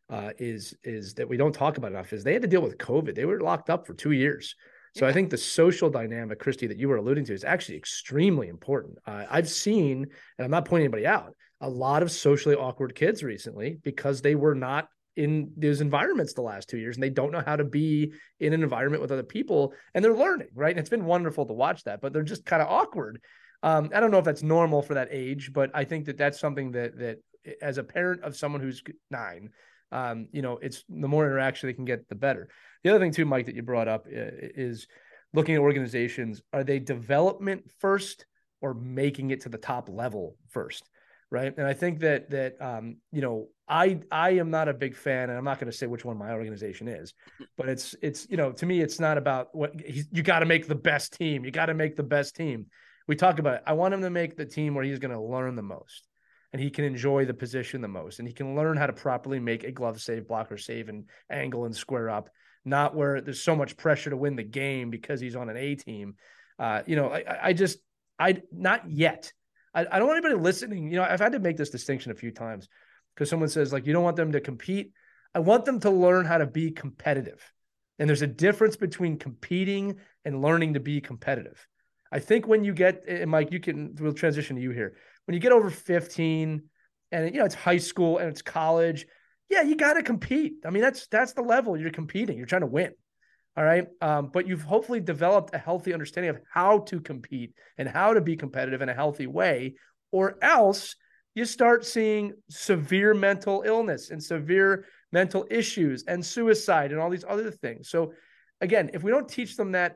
uh, 0.09 0.29
is 0.37 0.73
is 0.83 1.13
that 1.15 1.27
we 1.27 1.35
don't 1.35 1.53
talk 1.53 1.77
about 1.77 1.91
enough 1.91 2.13
is 2.13 2.23
they 2.23 2.33
had 2.33 2.41
to 2.41 2.47
deal 2.47 2.61
with 2.61 2.77
COVID. 2.77 3.15
They 3.15 3.25
were 3.25 3.41
locked 3.41 3.69
up 3.69 3.85
for 3.85 3.93
two 3.93 4.11
years. 4.11 4.55
So 4.95 5.05
yeah. 5.05 5.09
I 5.09 5.13
think 5.13 5.29
the 5.29 5.37
social 5.37 5.89
dynamic, 5.89 6.39
Christie, 6.39 6.67
that 6.67 6.77
you 6.77 6.87
were 6.87 6.95
alluding 6.95 7.25
to, 7.25 7.33
is 7.33 7.43
actually 7.43 7.77
extremely 7.77 8.47
important. 8.47 8.97
Uh, 9.05 9.25
I've 9.29 9.49
seen, 9.49 10.07
and 10.37 10.45
I'm 10.45 10.51
not 10.51 10.65
pointing 10.65 10.85
anybody 10.85 11.05
out, 11.05 11.33
a 11.59 11.69
lot 11.69 12.01
of 12.01 12.11
socially 12.11 12.55
awkward 12.55 12.95
kids 12.95 13.23
recently 13.23 13.77
because 13.83 14.21
they 14.21 14.35
were 14.35 14.55
not 14.55 14.87
in 15.17 15.51
those 15.57 15.81
environments 15.81 16.33
the 16.33 16.41
last 16.41 16.69
two 16.69 16.77
years 16.77 16.95
and 16.95 17.03
they 17.03 17.09
don't 17.09 17.31
know 17.31 17.43
how 17.45 17.55
to 17.55 17.65
be 17.65 18.13
in 18.39 18.53
an 18.53 18.63
environment 18.63 19.01
with 19.01 19.11
other 19.11 19.23
people 19.23 19.73
and 19.93 20.03
they're 20.03 20.13
learning 20.13 20.47
right? 20.55 20.71
And 20.71 20.79
it's 20.79 20.89
been 20.89 21.05
wonderful 21.05 21.45
to 21.45 21.53
watch 21.53 21.83
that 21.83 22.01
but 22.01 22.13
they're 22.13 22.23
just 22.23 22.45
kind 22.45 22.61
of 22.61 22.69
awkward. 22.69 23.21
Um, 23.63 23.89
i 23.93 23.99
don't 23.99 24.11
know 24.11 24.19
if 24.19 24.25
that's 24.25 24.43
normal 24.43 24.83
for 24.83 24.93
that 24.93 25.07
age 25.09 25.51
but 25.51 25.71
i 25.73 25.83
think 25.83 26.05
that 26.05 26.15
that's 26.15 26.39
something 26.39 26.71
that 26.73 26.95
that 26.99 27.17
as 27.59 27.79
a 27.79 27.83
parent 27.83 28.21
of 28.23 28.37
someone 28.37 28.61
who's 28.61 28.83
nine 29.09 29.49
um, 29.91 30.27
you 30.31 30.41
know 30.41 30.59
it's 30.61 30.83
the 30.89 31.07
more 31.07 31.25
interaction 31.25 31.67
they 31.67 31.73
can 31.73 31.85
get 31.85 32.07
the 32.09 32.15
better. 32.15 32.49
The 32.83 32.89
other 32.89 32.99
thing 32.99 33.11
too 33.11 33.25
mike 33.25 33.45
that 33.45 33.55
you 33.55 33.63
brought 33.63 33.87
up 33.87 34.05
uh, 34.07 34.09
is 34.11 34.87
looking 35.33 35.55
at 35.55 35.61
organizations 35.61 36.41
are 36.53 36.63
they 36.63 36.79
development 36.79 37.71
first 37.79 38.25
or 38.61 38.73
making 38.73 39.31
it 39.31 39.41
to 39.41 39.49
the 39.49 39.57
top 39.57 39.89
level 39.89 40.35
first 40.49 40.89
right 41.31 41.53
and 41.57 41.67
i 41.67 41.73
think 41.73 41.99
that 41.99 42.29
that 42.29 42.61
um, 42.61 42.97
you 43.11 43.21
know 43.21 43.47
I 43.67 43.99
I 44.11 44.31
am 44.31 44.49
not 44.49 44.69
a 44.69 44.73
big 44.73 44.95
fan, 44.95 45.29
and 45.29 45.37
I'm 45.37 45.43
not 45.43 45.59
going 45.59 45.71
to 45.71 45.77
say 45.77 45.87
which 45.87 46.05
one 46.05 46.17
my 46.17 46.31
organization 46.31 46.87
is, 46.87 47.13
but 47.57 47.67
it's 47.67 47.95
it's 48.01 48.27
you 48.29 48.37
know 48.37 48.51
to 48.53 48.65
me 48.65 48.81
it's 48.81 48.99
not 48.99 49.17
about 49.17 49.53
what 49.53 49.73
you 49.85 50.23
got 50.23 50.39
to 50.39 50.45
make 50.45 50.67
the 50.67 50.75
best 50.75 51.13
team. 51.13 51.43
You 51.43 51.51
got 51.51 51.65
to 51.67 51.73
make 51.73 51.95
the 51.95 52.03
best 52.03 52.35
team. 52.35 52.67
We 53.07 53.15
talk 53.15 53.39
about 53.39 53.55
it. 53.55 53.63
I 53.65 53.73
want 53.73 53.93
him 53.93 54.01
to 54.01 54.09
make 54.09 54.35
the 54.35 54.45
team 54.45 54.75
where 54.75 54.83
he's 54.83 54.99
going 54.99 55.13
to 55.13 55.21
learn 55.21 55.55
the 55.55 55.61
most, 55.61 56.07
and 56.53 56.61
he 56.61 56.69
can 56.69 56.85
enjoy 56.85 57.25
the 57.25 57.33
position 57.33 57.81
the 57.81 57.87
most, 57.87 58.19
and 58.19 58.27
he 58.27 58.33
can 58.33 58.55
learn 58.55 58.77
how 58.77 58.87
to 58.87 58.93
properly 58.93 59.39
make 59.39 59.63
a 59.63 59.71
glove 59.71 60.01
save, 60.01 60.27
blocker 60.27 60.57
save, 60.57 60.89
and 60.89 61.05
angle 61.29 61.65
and 61.65 61.75
square 61.75 62.09
up. 62.09 62.29
Not 62.63 62.95
where 62.95 63.21
there's 63.21 63.41
so 63.41 63.55
much 63.55 63.77
pressure 63.77 64.09
to 64.09 64.17
win 64.17 64.35
the 64.35 64.43
game 64.43 64.89
because 64.89 65.19
he's 65.21 65.35
on 65.35 65.49
an 65.49 65.57
A 65.57 65.75
team. 65.75 66.15
Uh, 66.59 66.81
you 66.85 66.95
know, 66.95 67.09
I, 67.09 67.47
I 67.47 67.53
just 67.53 67.79
I 68.17 68.41
not 68.51 68.89
yet. 68.89 69.31
I, 69.77 69.85
I 69.91 69.99
don't 69.99 70.07
want 70.07 70.17
anybody 70.17 70.41
listening. 70.41 70.89
You 70.89 70.97
know, 70.97 71.03
I've 71.03 71.19
had 71.19 71.33
to 71.33 71.39
make 71.39 71.55
this 71.55 71.69
distinction 71.69 72.11
a 72.11 72.15
few 72.15 72.31
times 72.31 72.67
because 73.13 73.29
someone 73.29 73.49
says 73.49 73.71
like 73.71 73.85
you 73.85 73.93
don't 73.93 74.03
want 74.03 74.15
them 74.15 74.31
to 74.31 74.41
compete. 74.41 74.91
I 75.35 75.39
want 75.39 75.65
them 75.65 75.79
to 75.81 75.91
learn 75.91 76.25
how 76.25 76.39
to 76.39 76.47
be 76.47 76.71
competitive. 76.71 77.53
And 77.99 78.09
there's 78.09 78.23
a 78.23 78.27
difference 78.27 78.75
between 78.75 79.19
competing 79.19 79.97
and 80.25 80.41
learning 80.41 80.73
to 80.73 80.79
be 80.79 80.99
competitive. 80.99 81.67
I 82.11 82.19
think 82.19 82.47
when 82.47 82.63
you 82.63 82.73
get 82.73 83.07
and 83.07 83.29
Mike, 83.29 83.51
you 83.51 83.59
can 83.59 83.95
we'll 83.99 84.13
transition 84.13 84.55
to 84.55 84.61
you 84.61 84.71
here. 84.71 84.95
When 85.25 85.35
you 85.35 85.39
get 85.39 85.51
over 85.51 85.69
15 85.69 86.63
and 87.11 87.33
you 87.33 87.39
know 87.39 87.45
it's 87.45 87.55
high 87.55 87.77
school 87.77 88.17
and 88.17 88.29
it's 88.29 88.41
college, 88.41 89.05
yeah, 89.49 89.61
you 89.61 89.75
got 89.75 89.93
to 89.93 90.03
compete. 90.03 90.53
I 90.65 90.71
mean, 90.71 90.81
that's 90.81 91.05
that's 91.07 91.33
the 91.33 91.43
level 91.43 91.77
you're 91.77 91.91
competing. 91.91 92.37
You're 92.37 92.47
trying 92.47 92.61
to 92.61 92.67
win. 92.67 92.93
All 93.57 93.63
right. 93.63 93.87
Um, 94.01 94.29
but 94.31 94.47
you've 94.47 94.61
hopefully 94.61 94.99
developed 94.99 95.55
a 95.55 95.57
healthy 95.57 95.91
understanding 95.91 96.29
of 96.29 96.39
how 96.53 96.79
to 96.79 97.01
compete 97.01 97.53
and 97.79 97.89
how 97.89 98.13
to 98.13 98.21
be 98.21 98.35
competitive 98.35 98.83
in 98.83 98.89
a 98.89 98.93
healthy 98.93 99.25
way, 99.25 99.75
or 100.11 100.37
else 100.43 100.95
you 101.33 101.43
start 101.43 101.83
seeing 101.83 102.33
severe 102.49 103.15
mental 103.15 103.63
illness 103.65 104.11
and 104.11 104.23
severe 104.23 104.85
mental 105.11 105.47
issues 105.49 106.03
and 106.07 106.23
suicide 106.23 106.91
and 106.91 107.01
all 107.01 107.09
these 107.09 107.25
other 107.27 107.49
things. 107.49 107.89
So, 107.89 108.13
again, 108.61 108.91
if 108.93 109.01
we 109.01 109.09
don't 109.09 109.27
teach 109.27 109.57
them 109.57 109.71
that 109.71 109.95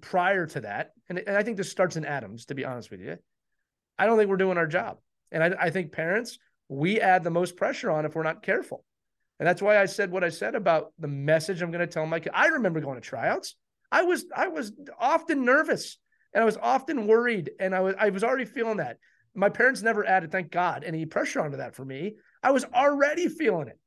prior 0.00 0.46
to 0.46 0.60
that, 0.60 0.92
and, 1.08 1.18
and 1.18 1.36
I 1.36 1.42
think 1.42 1.56
this 1.56 1.70
starts 1.70 1.96
in 1.96 2.04
Adams, 2.04 2.46
to 2.46 2.54
be 2.54 2.64
honest 2.64 2.92
with 2.92 3.00
you, 3.00 3.16
I 3.98 4.06
don't 4.06 4.18
think 4.18 4.30
we're 4.30 4.36
doing 4.36 4.58
our 4.58 4.68
job. 4.68 4.98
And 5.32 5.42
I, 5.42 5.54
I 5.60 5.70
think 5.70 5.90
parents, 5.90 6.38
we 6.68 7.00
add 7.00 7.24
the 7.24 7.30
most 7.30 7.56
pressure 7.56 7.90
on 7.90 8.04
if 8.04 8.14
we're 8.14 8.22
not 8.22 8.44
careful. 8.44 8.84
And 9.40 9.46
that's 9.46 9.62
why 9.62 9.80
I 9.80 9.86
said 9.86 10.12
what 10.12 10.22
I 10.22 10.28
said 10.28 10.54
about 10.54 10.92
the 10.98 11.08
message 11.08 11.62
I'm 11.62 11.70
going 11.70 11.80
to 11.80 11.86
tell 11.86 12.04
my 12.04 12.20
kid. 12.20 12.32
I 12.34 12.48
remember 12.48 12.78
going 12.80 13.00
to 13.00 13.00
tryouts. 13.00 13.56
I 13.90 14.02
was 14.02 14.26
I 14.36 14.48
was 14.48 14.72
often 15.00 15.46
nervous 15.46 15.96
and 16.34 16.42
I 16.42 16.44
was 16.44 16.58
often 16.60 17.06
worried 17.06 17.50
and 17.58 17.74
I 17.74 17.80
was 17.80 17.94
I 17.98 18.10
was 18.10 18.22
already 18.22 18.44
feeling 18.44 18.76
that. 18.76 18.98
My 19.34 19.48
parents 19.48 19.80
never 19.80 20.04
added, 20.04 20.30
thank 20.30 20.50
God, 20.50 20.84
any 20.84 21.06
pressure 21.06 21.40
onto 21.40 21.56
that 21.56 21.74
for 21.74 21.84
me. 21.84 22.16
I 22.42 22.50
was 22.50 22.66
already 22.74 23.28
feeling 23.28 23.68
it. 23.68 23.78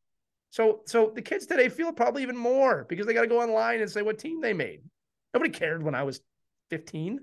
So, 0.50 0.82
so 0.86 1.12
the 1.14 1.22
kids 1.22 1.46
today 1.46 1.70
feel 1.70 1.92
probably 1.92 2.24
even 2.24 2.38
more 2.38 2.86
because 2.90 3.06
they 3.06 3.14
got 3.14 3.22
to 3.22 3.28
go 3.28 3.42
online 3.42 3.82
and 3.82 3.90
say 3.90 4.02
what 4.02 4.18
team 4.18 4.42
they 4.42 4.54
made. 4.54 4.82
Nobody 5.34 5.52
cared 5.52 5.84
when 5.84 5.96
I 5.96 6.04
was 6.04 6.22
15. 6.70 7.20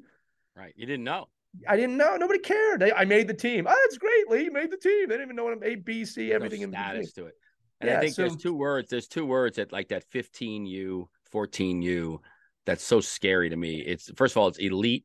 Right. 0.54 0.74
You 0.76 0.86
didn't 0.86 1.04
know. 1.04 1.26
I 1.66 1.76
didn't 1.76 1.96
know. 1.96 2.16
Nobody 2.16 2.38
cared. 2.38 2.82
I, 2.82 2.92
I 2.96 3.04
made 3.06 3.26
the 3.26 3.34
team. 3.34 3.66
Oh, 3.68 3.80
that's 3.84 3.98
great. 3.98 4.28
Lee 4.28 4.50
made 4.50 4.70
the 4.70 4.76
team. 4.76 5.08
They 5.08 5.14
didn't 5.14 5.28
even 5.28 5.36
know 5.36 5.44
what 5.44 5.54
I'm 5.54 5.64
A, 5.64 5.76
B, 5.76 6.04
C, 6.04 6.32
everything 6.32 6.60
no 6.60 6.70
status 6.70 7.16
in 7.16 7.22
to 7.22 7.28
it. 7.28 7.34
And 7.80 7.90
yeah, 7.90 7.98
I 7.98 8.00
think 8.00 8.14
so, 8.14 8.22
there's 8.22 8.36
two 8.36 8.54
words. 8.54 8.90
There's 8.90 9.08
two 9.08 9.24
words 9.24 9.56
that 9.56 9.72
like 9.72 9.88
that 9.88 10.04
15U, 10.10 11.06
14U. 11.32 12.18
That's 12.66 12.84
so 12.84 13.00
scary 13.00 13.50
to 13.50 13.56
me. 13.56 13.80
It's 13.80 14.10
first 14.16 14.34
of 14.34 14.38
all, 14.38 14.48
it's 14.48 14.58
elite 14.58 15.04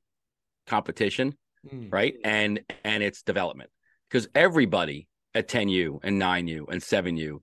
competition 0.68 1.36
mm. 1.74 1.92
right? 1.92 2.16
And 2.24 2.62
and 2.84 3.04
it's 3.04 3.22
development 3.22 3.70
because 4.10 4.28
everybody 4.36 5.08
at 5.34 5.48
10U 5.48 6.00
and 6.04 6.22
9U 6.22 6.66
and 6.70 6.82
7U 6.82 7.40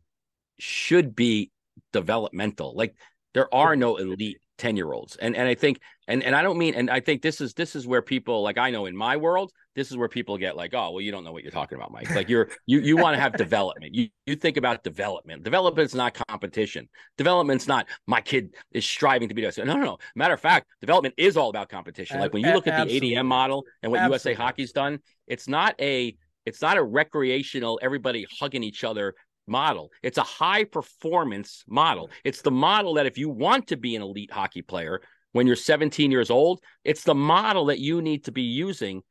should 0.58 1.14
be 1.14 1.50
developmental. 1.92 2.74
Like 2.76 2.94
there 3.34 3.52
are 3.54 3.76
no 3.76 3.96
elite 3.96 4.38
10 4.58 4.76
year 4.76 4.92
olds 4.92 5.16
and 5.16 5.34
and 5.34 5.48
i 5.48 5.54
think 5.56 5.80
and 6.08 6.22
and 6.22 6.34
i 6.34 6.42
don't 6.42 6.58
mean 6.58 6.74
and 6.74 6.90
i 6.90 7.00
think 7.00 7.22
this 7.22 7.40
is 7.40 7.54
this 7.54 7.74
is 7.76 7.86
where 7.86 8.02
people 8.02 8.42
like 8.42 8.58
i 8.58 8.70
know 8.70 8.86
in 8.86 8.96
my 8.96 9.16
world 9.16 9.52
this 9.74 9.90
is 9.90 9.96
where 9.96 10.08
people 10.08 10.36
get 10.36 10.56
like 10.56 10.74
oh 10.74 10.90
well 10.90 11.00
you 11.00 11.10
don't 11.10 11.24
know 11.24 11.32
what 11.32 11.42
you're 11.42 11.52
talking 11.52 11.76
about 11.76 11.90
mike. 11.92 12.10
Like 12.14 12.28
you're 12.28 12.50
you 12.66 12.80
you 12.80 12.96
want 12.96 13.14
to 13.14 13.20
have 13.20 13.36
development. 13.36 13.94
You 13.94 14.08
you 14.26 14.36
think 14.36 14.56
about 14.56 14.82
development. 14.84 15.42
Development's 15.42 15.94
not 15.94 16.14
competition. 16.28 16.88
Development's 17.16 17.66
not 17.66 17.86
my 18.06 18.20
kid 18.20 18.54
is 18.72 18.84
striving 18.84 19.28
to 19.28 19.34
be 19.34 19.42
this. 19.42 19.58
No 19.58 19.64
no 19.64 19.76
no. 19.76 19.98
Matter 20.14 20.34
of 20.34 20.40
fact 20.40 20.66
development 20.80 21.14
is 21.16 21.36
all 21.36 21.48
about 21.48 21.68
competition. 21.68 22.20
Like 22.20 22.32
when 22.32 22.44
you 22.44 22.52
look 22.52 22.66
at 22.66 22.86
the 22.86 23.00
adm 23.00 23.26
model 23.26 23.64
and 23.82 23.90
what 23.90 24.00
Absolutely. 24.00 24.32
usa 24.32 24.34
hockey's 24.34 24.72
done 24.72 24.98
it's 25.26 25.48
not 25.48 25.74
a 25.80 26.14
it's 26.44 26.60
not 26.60 26.76
a 26.76 26.82
recreational 26.82 27.78
everybody 27.82 28.26
hugging 28.38 28.62
each 28.62 28.84
other 28.84 29.14
model. 29.46 29.90
It's 30.02 30.18
a 30.18 30.22
high 30.22 30.64
performance 30.64 31.64
model. 31.66 32.10
It's 32.24 32.42
the 32.42 32.50
model 32.50 32.94
that 32.94 33.06
if 33.06 33.18
you 33.18 33.28
want 33.28 33.68
to 33.68 33.76
be 33.76 33.96
an 33.96 34.02
elite 34.02 34.30
hockey 34.30 34.62
player 34.62 35.00
when 35.32 35.46
you're 35.46 35.56
17 35.56 36.10
years 36.10 36.30
old, 36.30 36.60
it's 36.84 37.02
the 37.02 37.14
model 37.14 37.66
that 37.66 37.78
you 37.78 38.00
need 38.00 38.24
to 38.24 38.32
be 38.32 38.42
using 38.42 39.02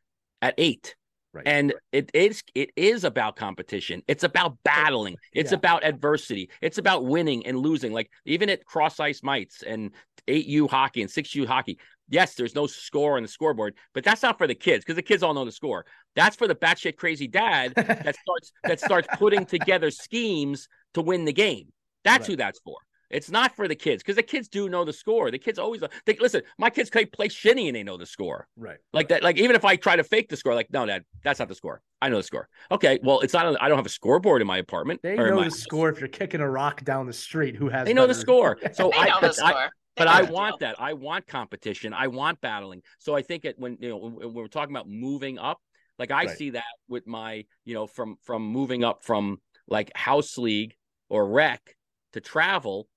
at 0.41 0.55
eight. 0.57 0.95
Right. 1.33 1.47
And 1.47 1.73
it 1.93 2.11
is 2.13 2.43
it 2.55 2.71
is 2.75 3.05
about 3.05 3.37
competition. 3.37 4.03
It's 4.07 4.25
about 4.25 4.57
battling. 4.65 5.15
It's 5.33 5.51
yeah. 5.51 5.57
about 5.57 5.85
adversity. 5.85 6.49
It's 6.61 6.77
about 6.77 7.05
winning 7.05 7.45
and 7.45 7.57
losing. 7.57 7.93
Like 7.93 8.11
even 8.25 8.49
at 8.49 8.65
cross 8.65 8.99
ice 8.99 9.23
mites 9.23 9.63
and 9.63 9.91
8U 10.27 10.69
hockey 10.69 11.01
and 11.01 11.09
6U 11.09 11.47
hockey, 11.47 11.79
yes, 12.09 12.35
there's 12.35 12.53
no 12.53 12.67
score 12.67 13.15
on 13.15 13.23
the 13.23 13.29
scoreboard, 13.29 13.75
but 13.93 14.03
that's 14.03 14.21
not 14.21 14.37
for 14.37 14.45
the 14.45 14.55
kids 14.55 14.83
because 14.83 14.97
the 14.97 15.01
kids 15.01 15.23
all 15.23 15.33
know 15.33 15.45
the 15.45 15.53
score. 15.53 15.85
That's 16.17 16.35
for 16.35 16.49
the 16.49 16.55
batshit 16.55 16.97
crazy 16.97 17.29
dad 17.29 17.73
that 17.75 18.15
starts 18.21 18.51
that 18.65 18.79
starts 18.81 19.07
putting 19.17 19.45
together 19.45 19.89
schemes 19.89 20.67
to 20.95 21.01
win 21.01 21.23
the 21.23 21.33
game. 21.33 21.71
That's 22.03 22.23
right. 22.23 22.31
who 22.31 22.35
that's 22.35 22.59
for. 22.59 22.75
It's 23.13 23.29
not 23.29 23.55
for 23.55 23.67
the 23.67 23.75
kids 23.75 24.03
because 24.03 24.15
the 24.15 24.23
kids 24.23 24.47
do 24.47 24.69
know 24.69 24.83
the 24.83 24.93
score. 24.93 25.31
The 25.31 25.39
kids 25.39 25.59
always 25.59 25.81
they, 26.05 26.15
listen. 26.19 26.41
My 26.57 26.69
kids 26.69 26.89
can 26.89 27.07
play 27.07 27.27
shinny 27.29 27.67
and 27.67 27.75
they 27.75 27.83
know 27.83 27.97
the 27.97 28.05
score. 28.05 28.47
Right. 28.55 28.77
Like 28.93 29.09
that. 29.09 29.23
Like 29.23 29.37
even 29.37 29.55
if 29.55 29.65
I 29.65 29.75
try 29.75 29.95
to 29.95 30.03
fake 30.03 30.29
the 30.29 30.37
score, 30.37 30.55
like 30.55 30.71
no, 30.71 30.85
dad, 30.85 31.03
that's 31.23 31.39
not 31.39 31.47
the 31.47 31.55
score. 31.55 31.81
I 32.01 32.09
know 32.09 32.17
the 32.17 32.23
score. 32.23 32.47
Okay. 32.71 32.99
Well, 33.03 33.19
it's 33.19 33.33
not. 33.33 33.61
I 33.61 33.69
don't 33.69 33.77
have 33.77 33.85
a 33.85 33.89
scoreboard 33.89 34.41
in 34.41 34.47
my 34.47 34.57
apartment. 34.57 35.01
They 35.03 35.15
know 35.15 35.43
the 35.43 35.51
score 35.51 35.89
if 35.89 35.99
you're 35.99 36.09
kicking 36.09 36.41
a 36.41 36.49
rock 36.49 36.83
down 36.83 37.05
the 37.05 37.13
street. 37.13 37.55
Who 37.55 37.69
has? 37.69 37.85
They 37.85 37.93
know 37.93 38.03
better... 38.03 38.13
the 38.13 38.19
score. 38.19 38.57
So 38.73 38.91
I, 38.93 39.19
the 39.19 39.33
score. 39.33 39.47
I, 39.47 39.69
but 39.97 40.07
I 40.07 40.23
want 40.23 40.59
that. 40.61 40.75
I 40.79 40.93
want 40.93 41.27
competition. 41.27 41.93
I 41.93 42.07
want 42.07 42.41
battling. 42.41 42.81
So 42.99 43.15
I 43.15 43.21
think 43.21 43.45
it 43.45 43.55
when 43.57 43.77
you 43.79 43.89
know 43.89 43.97
when 43.97 44.33
we're 44.33 44.47
talking 44.47 44.73
about 44.73 44.87
moving 44.87 45.37
up, 45.37 45.59
like 45.99 46.11
I 46.11 46.25
right. 46.25 46.37
see 46.37 46.51
that 46.51 46.63
with 46.87 47.07
my 47.07 47.45
you 47.65 47.73
know 47.73 47.87
from 47.87 48.17
from 48.23 48.43
moving 48.43 48.83
up 48.83 49.03
from 49.03 49.39
like 49.67 49.91
house 49.95 50.37
league 50.37 50.75
or 51.09 51.27
rec 51.27 51.75
to 52.13 52.21
travel. 52.21 52.87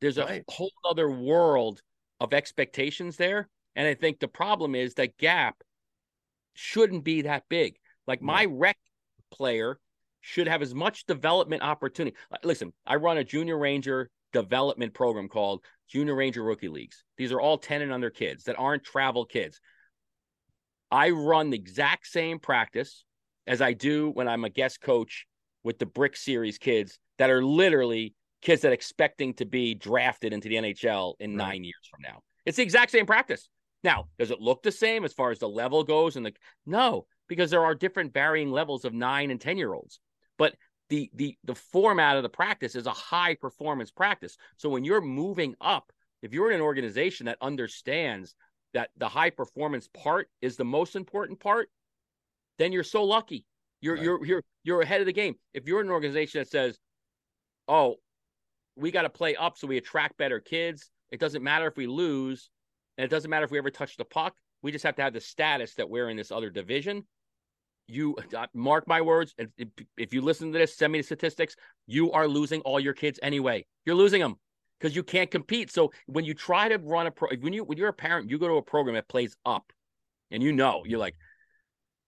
There's 0.00 0.18
a 0.18 0.24
right. 0.24 0.44
whole 0.48 0.72
other 0.88 1.10
world 1.10 1.80
of 2.20 2.34
expectations 2.34 3.16
there, 3.16 3.48
and 3.76 3.86
I 3.86 3.94
think 3.94 4.20
the 4.20 4.28
problem 4.28 4.74
is 4.74 4.94
that 4.94 5.16
gap 5.16 5.56
shouldn't 6.54 7.04
be 7.04 7.22
that 7.22 7.44
big. 7.48 7.76
Like 8.06 8.22
my 8.22 8.44
rec 8.44 8.76
player 9.30 9.78
should 10.20 10.48
have 10.48 10.62
as 10.62 10.74
much 10.74 11.06
development 11.06 11.62
opportunity. 11.62 12.16
Listen, 12.42 12.72
I 12.86 12.96
run 12.96 13.18
a 13.18 13.24
junior 13.24 13.58
ranger 13.58 14.10
development 14.32 14.94
program 14.94 15.28
called 15.28 15.64
Junior 15.88 16.14
Ranger 16.14 16.42
Rookie 16.42 16.68
Leagues. 16.68 17.04
These 17.16 17.32
are 17.32 17.40
all 17.40 17.58
10 17.58 17.82
and 17.82 17.92
under 17.92 18.10
kids 18.10 18.44
that 18.44 18.58
aren't 18.58 18.84
travel 18.84 19.24
kids. 19.24 19.60
I 20.90 21.10
run 21.10 21.50
the 21.50 21.56
exact 21.56 22.06
same 22.06 22.38
practice 22.38 23.04
as 23.46 23.60
I 23.60 23.72
do 23.72 24.10
when 24.10 24.28
I'm 24.28 24.44
a 24.44 24.50
guest 24.50 24.80
coach 24.80 25.26
with 25.62 25.78
the 25.78 25.86
Brick 25.86 26.16
Series 26.16 26.58
kids 26.58 26.98
that 27.18 27.30
are 27.30 27.44
literally 27.44 28.14
kids 28.44 28.62
that 28.62 28.68
are 28.68 28.74
expecting 28.74 29.34
to 29.34 29.44
be 29.44 29.74
drafted 29.74 30.32
into 30.32 30.48
the 30.48 30.56
NHL 30.56 31.14
in 31.18 31.30
right. 31.30 31.48
nine 31.48 31.64
years 31.64 31.88
from 31.90 32.02
now. 32.02 32.20
It's 32.46 32.58
the 32.58 32.62
exact 32.62 32.92
same 32.92 33.06
practice. 33.06 33.48
Now, 33.82 34.06
does 34.18 34.30
it 34.30 34.40
look 34.40 34.62
the 34.62 34.70
same 34.70 35.04
as 35.04 35.12
far 35.12 35.30
as 35.30 35.38
the 35.38 35.48
level 35.48 35.82
goes? 35.82 36.16
And 36.16 36.24
the 36.24 36.32
no, 36.64 37.06
because 37.28 37.50
there 37.50 37.64
are 37.64 37.74
different 37.74 38.12
varying 38.14 38.50
levels 38.50 38.84
of 38.84 38.92
nine 38.92 39.30
and 39.30 39.40
10 39.40 39.58
year 39.58 39.72
olds. 39.72 39.98
But 40.38 40.54
the 40.90 41.10
the 41.14 41.36
the 41.44 41.54
format 41.54 42.16
of 42.16 42.22
the 42.22 42.28
practice 42.28 42.76
is 42.76 42.86
a 42.86 42.92
high 42.92 43.34
performance 43.34 43.90
practice. 43.90 44.36
So 44.58 44.68
when 44.68 44.84
you're 44.84 45.00
moving 45.00 45.54
up, 45.60 45.90
if 46.22 46.32
you're 46.32 46.50
in 46.50 46.56
an 46.56 46.62
organization 46.62 47.26
that 47.26 47.38
understands 47.40 48.34
that 48.74 48.90
the 48.96 49.08
high 49.08 49.30
performance 49.30 49.88
part 49.94 50.28
is 50.42 50.56
the 50.56 50.64
most 50.64 50.96
important 50.96 51.40
part, 51.40 51.68
then 52.58 52.72
you're 52.72 52.84
so 52.84 53.04
lucky. 53.04 53.46
You're 53.80 53.94
right. 53.94 54.04
you're 54.04 54.24
you're 54.24 54.42
you're 54.64 54.80
ahead 54.82 55.00
of 55.00 55.06
the 55.06 55.12
game. 55.12 55.36
If 55.54 55.66
you're 55.66 55.80
in 55.80 55.86
an 55.86 55.92
organization 55.92 56.40
that 56.40 56.50
says, 56.50 56.78
"Oh, 57.68 57.96
we 58.76 58.90
got 58.90 59.02
to 59.02 59.10
play 59.10 59.36
up 59.36 59.56
so 59.56 59.66
we 59.66 59.76
attract 59.76 60.16
better 60.16 60.40
kids. 60.40 60.90
It 61.10 61.20
doesn't 61.20 61.42
matter 61.42 61.66
if 61.66 61.76
we 61.76 61.86
lose, 61.86 62.50
and 62.98 63.04
it 63.04 63.08
doesn't 63.08 63.30
matter 63.30 63.44
if 63.44 63.50
we 63.50 63.58
ever 63.58 63.70
touch 63.70 63.96
the 63.96 64.04
puck. 64.04 64.34
We 64.62 64.72
just 64.72 64.84
have 64.84 64.96
to 64.96 65.02
have 65.02 65.12
the 65.12 65.20
status 65.20 65.74
that 65.74 65.88
we're 65.88 66.08
in 66.08 66.16
this 66.16 66.32
other 66.32 66.50
division." 66.50 67.04
you 67.86 68.16
uh, 68.36 68.46
mark 68.54 68.86
my 68.86 69.00
words. 69.00 69.34
If, 69.38 69.68
if 69.96 70.14
you 70.14 70.22
listen 70.22 70.52
to 70.52 70.58
this, 70.58 70.76
send 70.76 70.92
me 70.92 71.00
the 71.00 71.04
statistics. 71.04 71.56
You 71.86 72.12
are 72.12 72.26
losing 72.26 72.60
all 72.62 72.80
your 72.80 72.94
kids 72.94 73.18
anyway. 73.22 73.66
You're 73.84 73.96
losing 73.96 74.20
them 74.20 74.36
because 74.78 74.96
you 74.96 75.02
can't 75.02 75.30
compete. 75.30 75.70
So 75.70 75.92
when 76.06 76.24
you 76.24 76.34
try 76.34 76.68
to 76.68 76.78
run 76.78 77.06
a 77.06 77.10
pro, 77.10 77.28
when 77.40 77.52
you 77.52 77.64
when 77.64 77.78
you're 77.78 77.88
a 77.88 77.92
parent, 77.92 78.30
you 78.30 78.38
go 78.38 78.48
to 78.48 78.54
a 78.54 78.62
program 78.62 78.94
that 78.94 79.08
plays 79.08 79.36
up, 79.44 79.72
and 80.30 80.42
you 80.42 80.52
know 80.52 80.82
you're 80.86 80.98
like, 80.98 81.16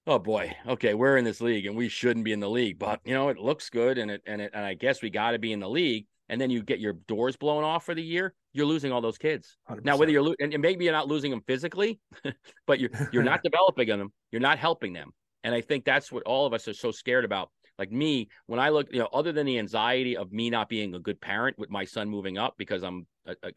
oh 0.06 0.18
boy, 0.18 0.54
okay, 0.66 0.94
we're 0.94 1.16
in 1.16 1.24
this 1.24 1.40
league 1.40 1.66
and 1.66 1.76
we 1.76 1.88
shouldn't 1.88 2.24
be 2.24 2.32
in 2.32 2.40
the 2.40 2.48
league, 2.48 2.78
but 2.78 3.00
you 3.04 3.14
know 3.14 3.28
it 3.28 3.38
looks 3.38 3.70
good 3.70 3.98
and 3.98 4.10
it 4.10 4.22
and 4.26 4.40
it 4.40 4.50
and 4.54 4.64
I 4.64 4.74
guess 4.74 5.02
we 5.02 5.10
got 5.10 5.32
to 5.32 5.38
be 5.38 5.52
in 5.52 5.60
the 5.60 5.68
league. 5.68 6.06
And 6.28 6.40
then 6.40 6.50
you 6.50 6.64
get 6.64 6.80
your 6.80 6.94
doors 7.06 7.36
blown 7.36 7.62
off 7.62 7.84
for 7.84 7.94
the 7.94 8.02
year. 8.02 8.34
You're 8.52 8.66
losing 8.66 8.90
all 8.90 9.00
those 9.00 9.16
kids 9.16 9.56
100%. 9.70 9.84
now. 9.84 9.96
Whether 9.96 10.10
you're 10.10 10.24
lo- 10.24 10.34
and 10.40 10.58
maybe 10.58 10.84
you're 10.84 10.92
not 10.92 11.06
losing 11.06 11.30
them 11.30 11.40
physically, 11.46 12.00
but 12.66 12.80
you're 12.80 12.90
you're 13.12 13.22
not 13.22 13.42
developing 13.44 13.86
them. 13.86 14.12
You're 14.32 14.40
not 14.40 14.58
helping 14.58 14.92
them. 14.92 15.12
And 15.44 15.54
I 15.54 15.60
think 15.60 15.84
that's 15.84 16.10
what 16.10 16.24
all 16.24 16.44
of 16.44 16.52
us 16.52 16.66
are 16.66 16.74
so 16.74 16.90
scared 16.90 17.24
about. 17.24 17.50
Like 17.78 17.92
me, 17.92 18.28
when 18.46 18.58
I 18.58 18.70
look, 18.70 18.92
you 18.92 18.98
know, 18.98 19.08
other 19.12 19.30
than 19.30 19.46
the 19.46 19.58
anxiety 19.58 20.16
of 20.16 20.32
me 20.32 20.50
not 20.50 20.68
being 20.68 20.94
a 20.94 20.98
good 20.98 21.20
parent 21.20 21.58
with 21.58 21.70
my 21.70 21.84
son 21.84 22.08
moving 22.08 22.38
up 22.38 22.54
because 22.58 22.82
I'm 22.82 23.06
a, 23.26 23.36
a, 23.42 23.52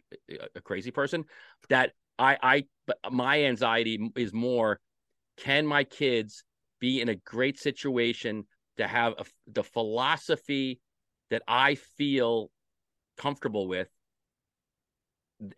a 0.56 0.62
crazy 0.62 0.92
person, 0.92 1.24
that 1.70 1.94
I, 2.20 2.38
I, 2.44 2.66
but 2.86 2.98
my 3.12 3.46
anxiety 3.46 4.12
is 4.16 4.34
more, 4.34 4.80
can 5.39 5.65
my 5.65 5.84
kids 5.84 6.43
be 6.80 7.02
in 7.02 7.10
a 7.10 7.15
great 7.15 7.60
situation 7.60 8.45
to 8.78 8.88
have 8.88 9.13
a, 9.17 9.25
the 9.47 9.63
philosophy 9.63 10.80
that 11.30 11.41
I 11.47 11.75
feel 11.75 12.49
comfortable 13.17 13.67
with 13.67 13.89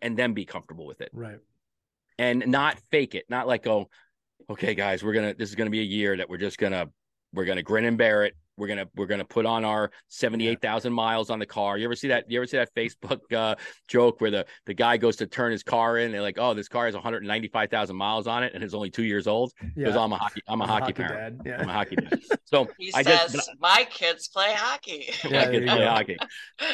and 0.00 0.16
then 0.16 0.32
be 0.32 0.44
comfortable 0.44 0.86
with 0.86 1.00
it. 1.00 1.10
Right. 1.12 1.38
And 2.18 2.46
not 2.46 2.78
fake 2.90 3.14
it, 3.14 3.24
not 3.28 3.46
like, 3.46 3.66
oh, 3.66 3.88
okay, 4.50 4.74
guys, 4.74 5.02
we're 5.02 5.14
gonna 5.14 5.34
this 5.34 5.48
is 5.48 5.54
gonna 5.54 5.70
be 5.70 5.80
a 5.80 5.84
year 5.84 6.16
that 6.16 6.28
we're 6.28 6.36
just 6.36 6.58
gonna 6.58 6.88
we're 7.32 7.44
gonna 7.44 7.62
grin 7.62 7.84
and 7.84 7.98
bear 7.98 8.24
it. 8.24 8.34
We're 8.56 8.68
gonna 8.68 8.86
we're 8.94 9.06
gonna 9.06 9.24
put 9.24 9.46
on 9.46 9.64
our 9.64 9.90
seventy 10.08 10.46
eight 10.46 10.60
thousand 10.60 10.92
miles 10.92 11.30
on 11.30 11.38
the 11.38 11.46
car. 11.46 11.78
You 11.78 11.84
ever 11.86 11.96
see 11.96 12.08
that? 12.08 12.30
You 12.30 12.38
ever 12.38 12.46
see 12.46 12.58
that 12.58 12.74
Facebook 12.74 13.20
uh, 13.32 13.54
joke 13.88 14.20
where 14.20 14.30
the 14.30 14.46
the 14.66 14.74
guy 14.74 14.98
goes 14.98 15.16
to 15.16 15.26
turn 15.26 15.52
his 15.52 15.62
car 15.62 15.98
in? 15.98 16.12
They're 16.12 16.22
like, 16.22 16.38
oh, 16.38 16.52
this 16.52 16.68
car 16.68 16.86
has 16.86 16.94
one 16.94 17.02
hundred 17.02 17.24
ninety 17.24 17.48
five 17.48 17.70
thousand 17.70 17.96
miles 17.96 18.26
on 18.26 18.42
it, 18.44 18.52
and 18.54 18.62
it's 18.62 18.74
only 18.74 18.90
two 18.90 19.04
years 19.04 19.26
old. 19.26 19.52
Yeah. 19.60 19.68
Because 19.76 19.96
I'm 19.96 20.12
a 20.12 20.16
hockey 20.16 20.42
I'm 20.46 20.60
a 20.60 20.64
I'm 20.64 20.68
hockey, 20.68 20.84
hockey 20.84 20.92
parent. 20.92 21.40
Yeah. 21.46 21.60
I'm 21.60 21.68
a 21.68 21.72
hockey 21.72 21.96
dad. 21.96 22.20
So 22.44 22.68
he 22.78 22.92
I 22.94 23.02
says 23.02 23.32
just, 23.32 23.50
my 23.58 23.86
kids 23.90 24.28
play 24.28 24.52
hockey. 24.54 25.10
Yeah, 25.32 25.46
my 25.46 25.50
kids 25.52 25.72
play 25.72 25.86
hockey. 25.86 26.16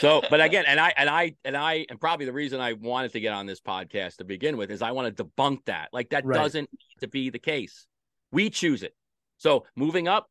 So, 0.01 0.23
but 0.31 0.41
again, 0.41 0.65
and 0.67 0.81
I 0.81 0.93
and 0.97 1.09
I 1.09 1.35
and 1.45 1.57
I 1.57 1.87
and 1.89 2.01
probably 2.01 2.27
the 2.27 2.33
reason 2.33 2.61
I 2.61 2.73
wanted 2.73 3.13
to 3.13 3.21
get 3.21 3.33
on 3.33 3.47
this 3.47 3.61
podcast 3.61 4.17
to 4.17 4.25
begin 4.25 4.57
with 4.57 4.71
is 4.71 4.83
I 4.83 4.91
want 4.91 5.17
to 5.17 5.25
debunk 5.25 5.67
that. 5.67 5.91
Like 5.93 6.11
that 6.11 6.25
right. 6.25 6.37
doesn't 6.37 6.69
need 6.73 7.01
to 7.01 7.09
be 7.09 7.31
the 7.31 7.39
case. 7.39 7.87
We 8.33 8.51
choose 8.51 8.83
it. 8.83 8.95
So 9.39 9.65
moving 9.77 10.09
up, 10.09 10.29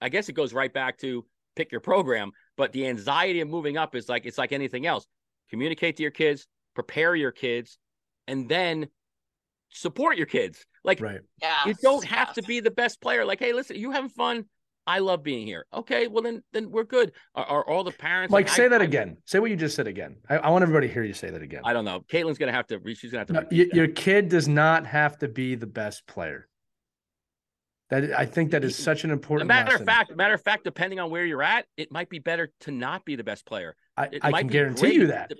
I 0.00 0.08
guess 0.08 0.28
it 0.28 0.32
goes 0.32 0.52
right 0.52 0.72
back 0.72 0.98
to 0.98 1.24
pick 1.56 1.72
your 1.72 1.80
program. 1.80 2.32
But 2.56 2.72
the 2.72 2.86
anxiety 2.86 3.40
of 3.40 3.48
moving 3.48 3.76
up 3.76 3.94
is 3.94 4.08
like 4.08 4.26
it's 4.26 4.38
like 4.38 4.52
anything 4.52 4.86
else. 4.86 5.06
Communicate 5.50 5.96
to 5.96 6.02
your 6.02 6.12
kids, 6.12 6.46
prepare 6.74 7.14
your 7.14 7.32
kids, 7.32 7.78
and 8.28 8.48
then 8.48 8.88
support 9.70 10.16
your 10.16 10.26
kids. 10.26 10.64
Like 10.84 11.00
right. 11.00 11.20
yeah, 11.42 11.66
you 11.66 11.74
don't 11.82 12.04
have 12.04 12.32
to 12.34 12.42
be 12.42 12.60
the 12.60 12.70
best 12.70 13.00
player. 13.00 13.24
Like, 13.24 13.40
hey, 13.40 13.52
listen, 13.52 13.76
you 13.76 13.90
having 13.90 14.10
fun? 14.10 14.46
I 14.86 14.98
love 14.98 15.22
being 15.22 15.46
here. 15.46 15.66
Okay, 15.72 16.08
well 16.08 16.22
then 16.22 16.42
then 16.52 16.70
we're 16.70 16.84
good. 16.84 17.12
Are, 17.34 17.44
are 17.44 17.68
all 17.68 17.84
the 17.84 17.92
parents 17.92 18.32
Mike? 18.32 18.46
Like, 18.46 18.56
say 18.56 18.64
I, 18.64 18.68
that 18.68 18.80
again. 18.80 19.18
Say 19.26 19.38
what 19.38 19.50
you 19.50 19.56
just 19.56 19.76
said 19.76 19.86
again. 19.86 20.16
I, 20.28 20.38
I, 20.38 20.50
want 20.50 20.62
everybody 20.62 20.88
to 20.88 20.92
hear 20.92 21.04
you 21.04 21.12
say 21.12 21.30
that 21.30 21.42
again. 21.42 21.62
I 21.64 21.72
don't 21.72 21.84
know. 21.84 22.00
Caitlin's 22.10 22.38
gonna 22.38 22.52
have 22.52 22.66
to. 22.68 22.80
She's 22.94 23.10
gonna 23.10 23.20
have 23.20 23.26
to. 23.28 23.32
No, 23.34 23.46
you, 23.50 23.70
your 23.72 23.88
kid 23.88 24.28
does 24.28 24.48
not 24.48 24.86
have 24.86 25.18
to 25.18 25.28
be 25.28 25.54
the 25.54 25.66
best 25.66 26.06
player. 26.06 26.48
That 27.90 28.12
I 28.12 28.24
think 28.24 28.52
that 28.52 28.64
is 28.64 28.76
such 28.76 29.04
an 29.04 29.10
important. 29.10 29.48
matter 29.48 29.70
lesson. 29.70 29.82
of 29.82 29.86
fact, 29.86 30.16
matter 30.16 30.34
of 30.34 30.42
fact, 30.42 30.64
depending 30.64 31.00
on 31.00 31.10
where 31.10 31.24
you're 31.24 31.42
at, 31.42 31.66
it 31.76 31.90
might 31.90 32.08
be 32.08 32.18
better 32.18 32.52
to 32.60 32.70
not 32.70 33.04
be 33.04 33.16
the 33.16 33.24
best 33.24 33.44
player. 33.44 33.74
I, 33.96 34.08
I 34.22 34.32
can 34.32 34.46
guarantee 34.46 34.94
you 34.94 35.08
that. 35.08 35.32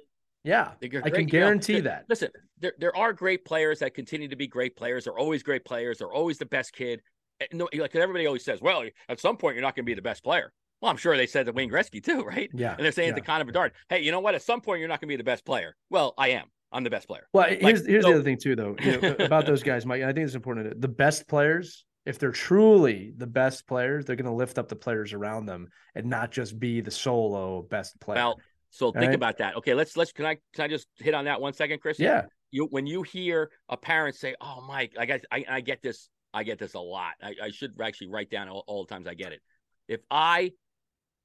Yeah, 0.43 0.73
I 0.83 1.11
can 1.11 1.27
guarantee 1.27 1.75
you 1.75 1.83
know, 1.83 1.91
that. 1.91 2.07
Listen, 2.09 2.31
there, 2.59 2.73
there 2.79 2.97
are 2.97 3.13
great 3.13 3.45
players 3.45 3.81
that 3.81 3.95
continue 3.95 4.29
to 4.29 4.37
be 4.37 4.47
great 4.47 4.75
players. 4.75 5.05
They're 5.05 5.19
always 5.19 5.43
great 5.43 5.65
players. 5.65 5.99
They're 5.99 6.13
always 6.13 6.39
the 6.39 6.47
best 6.47 6.73
kid. 6.73 7.03
Eh, 7.41 7.47
no, 7.53 7.69
like 7.75 7.95
everybody 7.95 8.27
always 8.27 8.45
says, 8.45 8.61
well, 8.61 8.85
at 9.09 9.21
some 9.21 9.37
point 9.37 9.55
you're 9.55 9.63
not 9.63 9.75
going 9.77 9.85
to 9.85 9.91
be 9.91 9.95
the 9.95 10.03
best 10.03 10.25
player. 10.25 10.53
Well, 10.81 10.91
I'm 10.91 10.97
sure 10.97 11.17
they 11.17 11.27
said 11.27 11.47
to 11.47 11.53
Wayne 11.53 11.71
Gretzky 11.71 12.03
too, 12.03 12.23
right? 12.27 12.51
Yeah. 12.55 12.75
And 12.75 12.85
they're 12.85 12.93
saying 12.93 13.11
yeah. 13.11 13.17
to 13.17 13.21
Connor 13.21 13.45
Bedard, 13.45 13.73
hey, 13.89 14.01
you 14.01 14.13
know 14.13 14.21
what? 14.21 14.35
At 14.35 14.43
some 14.43 14.61
point 14.61 14.81
you're 14.81 14.89
not 14.89 15.01
going 15.01 15.09
to 15.09 15.13
be 15.13 15.17
the 15.17 15.25
best 15.25 15.45
player. 15.45 15.77
Well, 15.91 16.15
I 16.17 16.31
am. 16.31 16.47
I'm 16.73 16.85
the 16.85 16.91
best 16.91 17.09
player. 17.09 17.27
Well, 17.33 17.49
like, 17.49 17.61
here's 17.61 17.85
here's 17.85 18.05
so, 18.05 18.11
the 18.11 18.15
other 18.17 18.25
thing 18.25 18.39
too, 18.39 18.55
though, 18.55 18.77
you 18.81 19.01
know, 19.01 19.17
about 19.19 19.45
those 19.45 19.63
guys, 19.63 19.85
Mike. 19.85 20.03
I 20.03 20.13
think 20.13 20.27
it's 20.27 20.37
important. 20.37 20.81
The 20.81 20.89
best 20.89 21.27
players, 21.29 21.85
if 22.07 22.19
they're 22.19 22.33
truly 22.33 23.13
the 23.17 23.27
best 23.27 23.67
players, 23.67 24.05
they're 24.05 24.17
going 24.17 24.25
to 24.27 24.33
lift 24.33 24.59
up 24.59 24.69
the 24.69 24.77
players 24.77 25.13
around 25.13 25.47
them 25.47 25.69
and 25.95 26.07
not 26.07 26.31
just 26.31 26.59
be 26.59 26.81
the 26.81 26.91
solo 26.91 27.63
best 27.63 28.01
player. 28.01 28.17
Well, 28.17 28.41
so 28.71 28.93
think 28.93 29.07
right? 29.07 29.15
about 29.15 29.39
that. 29.39 29.57
Okay, 29.57 29.75
let's 29.75 29.97
let's 29.97 30.13
can 30.13 30.27
I 30.27 30.37
can 30.55 30.65
I 30.65 30.69
just 30.69 30.87
hit 30.97 31.15
on 31.15 31.25
that 31.27 31.41
one 31.41 31.53
second, 31.53 31.81
Chris? 31.81 31.99
Yeah. 31.99 32.27
You 32.53 32.67
when 32.71 32.87
you 32.87 33.03
hear 33.03 33.51
a 33.69 33.77
parent 33.77 34.17
say, 34.17 34.35
"Oh, 34.41 34.65
Mike, 34.67 34.95
I 34.99 35.07
got 35.07 35.21
I, 35.31 35.45
I 35.49 35.61
get 35.61 35.83
this 35.83 36.09
I 36.33 36.45
get 36.45 36.59
this 36.59 36.75
a 36.75 36.81
lot. 36.81 37.15
I, 37.23 37.35
I 37.43 37.51
should 37.51 37.75
actually 37.81 38.09
write 38.09 38.31
down 38.31 38.49
all, 38.49 38.65
all 38.67 38.85
the 38.85 38.95
times 38.95 39.07
I 39.07 39.15
get 39.15 39.33
it. 39.33 39.41
If 39.89 40.01
I 40.11 40.53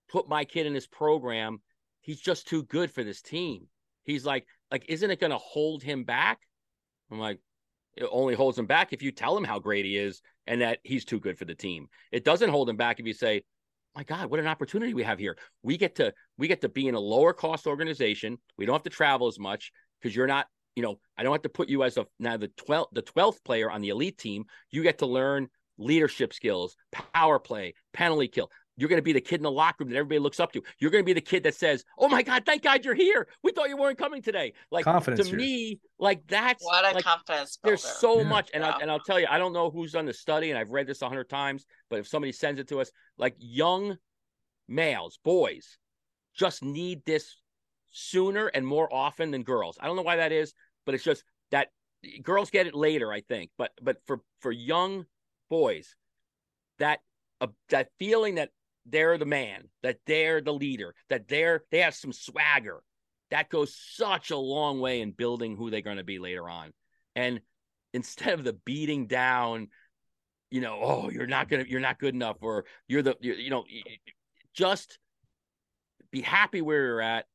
put 0.09 0.28
my 0.28 0.45
kid 0.45 0.65
in 0.65 0.73
this 0.73 0.88
program, 0.88 1.61
he's 2.01 2.19
just 2.19 2.47
too 2.47 2.63
good 2.63 2.91
for 2.91 3.03
this 3.03 3.21
team. 3.21 3.67
He's 4.03 4.26
like, 4.26 4.45
like, 4.71 4.86
isn't 4.88 5.09
it 5.09 5.19
going 5.19 5.32
to 5.32 5.38
hold 5.38 5.84
him 5.84 6.03
back? 6.03 6.39
I'm 7.11 7.19
like, 7.19 7.39
it 7.95 8.07
only 8.11 8.36
holds 8.36 8.57
him 8.57 8.65
back 8.65 8.93
if 8.93 9.01
you 9.01 9.11
tell 9.11 9.38
him 9.38 9.43
how 9.43 9.59
great 9.59 9.86
he 9.86 9.97
is 9.97 10.21
and 10.47 10.61
that 10.61 10.79
he's 10.83 11.05
too 11.05 11.19
good 11.19 11.37
for 11.37 11.45
the 11.45 11.55
team. 11.55 11.87
It 12.11 12.23
doesn't 12.23 12.49
hold 12.49 12.69
him 12.69 12.77
back 12.77 12.99
if 12.99 13.05
you 13.05 13.13
say, 13.13 13.43
my 13.95 14.03
God, 14.03 14.29
what 14.29 14.39
an 14.39 14.47
opportunity 14.47 14.93
we 14.93 15.03
have 15.03 15.19
here. 15.19 15.37
We 15.63 15.77
get 15.77 15.95
to 15.95 16.13
we 16.37 16.47
get 16.47 16.61
to 16.61 16.69
be 16.69 16.87
in 16.87 16.95
a 16.95 16.99
lower 16.99 17.33
cost 17.33 17.65
organization. 17.65 18.37
We 18.57 18.65
don't 18.65 18.75
have 18.75 18.83
to 18.83 18.89
travel 18.89 19.27
as 19.27 19.39
much 19.39 19.71
because 20.01 20.15
you're 20.15 20.27
not 20.27 20.47
you 20.75 20.83
know, 20.83 20.99
I 21.17 21.23
don't 21.23 21.31
have 21.31 21.41
to 21.43 21.49
put 21.49 21.69
you 21.69 21.83
as 21.83 21.97
a 21.97 22.05
now 22.19 22.37
the 22.37 22.49
12th 22.49 22.87
the 22.91 23.01
12th 23.01 23.43
player 23.45 23.71
on 23.71 23.81
the 23.81 23.89
elite 23.89 24.17
team. 24.17 24.45
You 24.71 24.83
get 24.83 24.99
to 24.99 25.05
learn 25.05 25.47
leadership 25.77 26.33
skills, 26.33 26.75
power 27.13 27.39
play, 27.39 27.73
penalty 27.93 28.27
kill. 28.27 28.51
You're 28.78 28.89
going 28.89 28.99
to 28.99 29.03
be 29.03 29.13
the 29.13 29.21
kid 29.21 29.36
in 29.36 29.43
the 29.43 29.51
locker 29.51 29.84
room 29.84 29.89
that 29.89 29.97
everybody 29.97 30.19
looks 30.19 30.39
up 30.39 30.51
to. 30.53 30.61
You're 30.80 30.91
going 30.91 31.03
to 31.03 31.05
be 31.05 31.13
the 31.13 31.21
kid 31.21 31.43
that 31.43 31.55
says, 31.55 31.86
"Oh 31.97 32.07
my 32.07 32.21
God, 32.21 32.43
thank 32.45 32.61
God 32.63 32.84
you're 32.84 32.95
here. 32.95 33.28
We 33.43 33.51
thought 33.51 33.69
you 33.69 33.78
weren't 33.78 33.97
coming 33.97 34.21
today." 34.21 34.53
Like 34.71 34.86
confidence 34.86 35.30
to 35.30 35.36
me, 35.36 35.80
like 35.99 36.28
that's 36.28 36.63
what 36.63 36.84
a 36.86 36.95
like, 36.95 37.03
confidence. 37.03 37.57
Builder. 37.57 37.78
There's 37.78 37.84
so 37.84 38.19
yeah. 38.19 38.28
much, 38.28 38.49
and 38.53 38.63
yeah. 38.63 38.71
I, 38.71 38.82
and 38.82 38.91
I'll 38.91 38.99
tell 38.99 39.19
you, 39.19 39.28
I 39.30 39.38
don't 39.38 39.53
know 39.53 39.69
who's 39.69 39.93
done 39.93 40.05
the 40.05 40.13
study, 40.13 40.49
and 40.49 40.59
I've 40.59 40.71
read 40.71 40.88
this 40.88 41.01
a 41.01 41.07
hundred 41.07 41.30
times. 41.30 41.65
But 41.89 41.99
if 41.99 42.07
somebody 42.07 42.32
sends 42.32 42.59
it 42.59 42.67
to 42.69 42.82
us, 42.82 42.91
like 43.17 43.36
young 43.39 43.97
males, 44.67 45.19
boys, 45.23 45.78
just 46.36 46.63
need 46.63 47.05
this 47.05 47.38
sooner 47.91 48.47
and 48.47 48.67
more 48.67 48.93
often 48.93 49.32
than 49.32 49.43
girls. 49.43 49.78
I 49.80 49.88
don't 49.88 49.95
know 49.95 50.01
why 50.01 50.17
that 50.17 50.34
is 50.34 50.53
but 50.86 50.95
it's 50.95 51.03
just 51.03 51.23
that 51.51 51.69
girls 52.21 52.49
get 52.49 52.67
it 52.67 52.76
later, 52.76 53.11
I 53.11 53.21
think. 53.21 53.51
But 53.57 53.71
but 53.82 53.97
for 54.05 54.21
for 54.39 54.51
young 54.51 55.05
boys, 55.49 55.95
that 56.80 56.99
uh, 57.41 57.47
that 57.69 57.89
feeling 57.99 58.36
that 58.36 58.49
they're 58.86 59.17
the 59.17 59.25
man, 59.25 59.63
that 59.83 59.97
they're 60.05 60.41
the 60.41 60.53
leader, 60.53 60.93
that 61.09 61.27
they're 61.27 61.63
they 61.71 61.79
have 61.79 61.95
some 61.95 62.13
swagger, 62.13 62.81
that 63.31 63.49
goes 63.49 63.75
such 63.75 64.31
a 64.31 64.38
long 64.38 64.79
way 64.79 65.01
in 65.01 65.11
building 65.11 65.55
who 65.55 65.69
they're 65.69 65.81
going 65.81 65.97
to 65.97 66.03
be 66.03 66.19
later 66.19 66.49
on. 66.49 66.71
And 67.15 67.41
instead 67.93 68.33
of 68.38 68.43
the 68.43 68.53
beating 68.53 69.07
down, 69.07 69.69
you 70.51 70.61
know, 70.61 70.79
oh, 70.81 71.09
you're 71.09 71.27
not 71.27 71.49
gonna, 71.49 71.65
you're 71.67 71.79
not 71.79 71.99
good 71.99 72.13
enough, 72.13 72.38
or 72.41 72.65
you're 72.88 73.01
the, 73.01 73.15
you're, 73.19 73.36
you 73.36 73.49
know, 73.49 73.63
just 74.53 74.99
be 76.11 76.21
happy 76.21 76.61
where 76.61 76.86
you're 76.86 77.01
at 77.01 77.25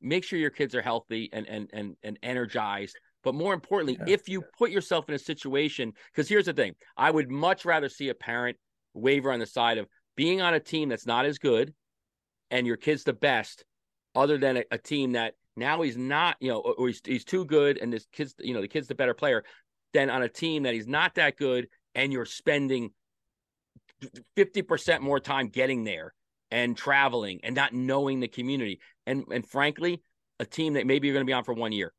make 0.00 0.24
sure 0.24 0.38
your 0.38 0.50
kids 0.50 0.74
are 0.74 0.82
healthy 0.82 1.28
and 1.32 1.46
and 1.46 1.68
and, 1.72 1.96
and 2.02 2.18
energized 2.22 2.98
but 3.22 3.34
more 3.34 3.52
importantly 3.52 3.98
yeah. 4.06 4.14
if 4.14 4.28
you 4.28 4.42
put 4.58 4.70
yourself 4.70 5.08
in 5.08 5.14
a 5.14 5.18
situation 5.18 5.92
because 6.10 6.28
here's 6.28 6.46
the 6.46 6.52
thing 6.52 6.74
i 6.96 7.10
would 7.10 7.30
much 7.30 7.64
rather 7.64 7.88
see 7.88 8.08
a 8.08 8.14
parent 8.14 8.56
waver 8.94 9.30
on 9.30 9.40
the 9.40 9.46
side 9.46 9.78
of 9.78 9.86
being 10.20 10.42
on 10.42 10.52
a 10.52 10.60
team 10.60 10.90
that's 10.90 11.06
not 11.06 11.24
as 11.24 11.38
good 11.38 11.72
and 12.50 12.66
your 12.66 12.76
kid's 12.76 13.04
the 13.04 13.12
best 13.14 13.64
other 14.14 14.36
than 14.36 14.58
a, 14.58 14.64
a 14.70 14.76
team 14.76 15.12
that 15.12 15.32
now 15.56 15.80
he's 15.80 15.96
not 15.96 16.36
you 16.40 16.50
know 16.50 16.58
or 16.58 16.88
he's, 16.88 17.00
he's 17.06 17.24
too 17.24 17.42
good 17.46 17.78
and 17.78 17.90
this 17.90 18.06
kid's 18.12 18.34
you 18.38 18.52
know 18.52 18.60
the 18.60 18.68
kid's 18.68 18.86
the 18.86 18.94
better 18.94 19.14
player 19.14 19.42
than 19.94 20.10
on 20.10 20.22
a 20.22 20.28
team 20.28 20.64
that 20.64 20.74
he's 20.74 20.86
not 20.86 21.14
that 21.14 21.38
good 21.38 21.68
and 21.94 22.12
you're 22.12 22.26
spending 22.26 22.90
50% 24.36 25.00
more 25.00 25.20
time 25.20 25.48
getting 25.48 25.84
there 25.84 26.12
and 26.50 26.76
traveling 26.76 27.40
and 27.42 27.54
not 27.54 27.72
knowing 27.72 28.20
the 28.20 28.28
community. 28.28 28.78
And 29.06 29.24
and 29.32 29.46
frankly, 29.46 30.02
a 30.38 30.44
team 30.44 30.74
that 30.74 30.86
maybe 30.86 31.06
you're 31.08 31.14
going 31.14 31.24
to 31.24 31.30
be 31.30 31.32
on 31.32 31.44
for 31.44 31.54
one 31.54 31.72
year. 31.72 31.94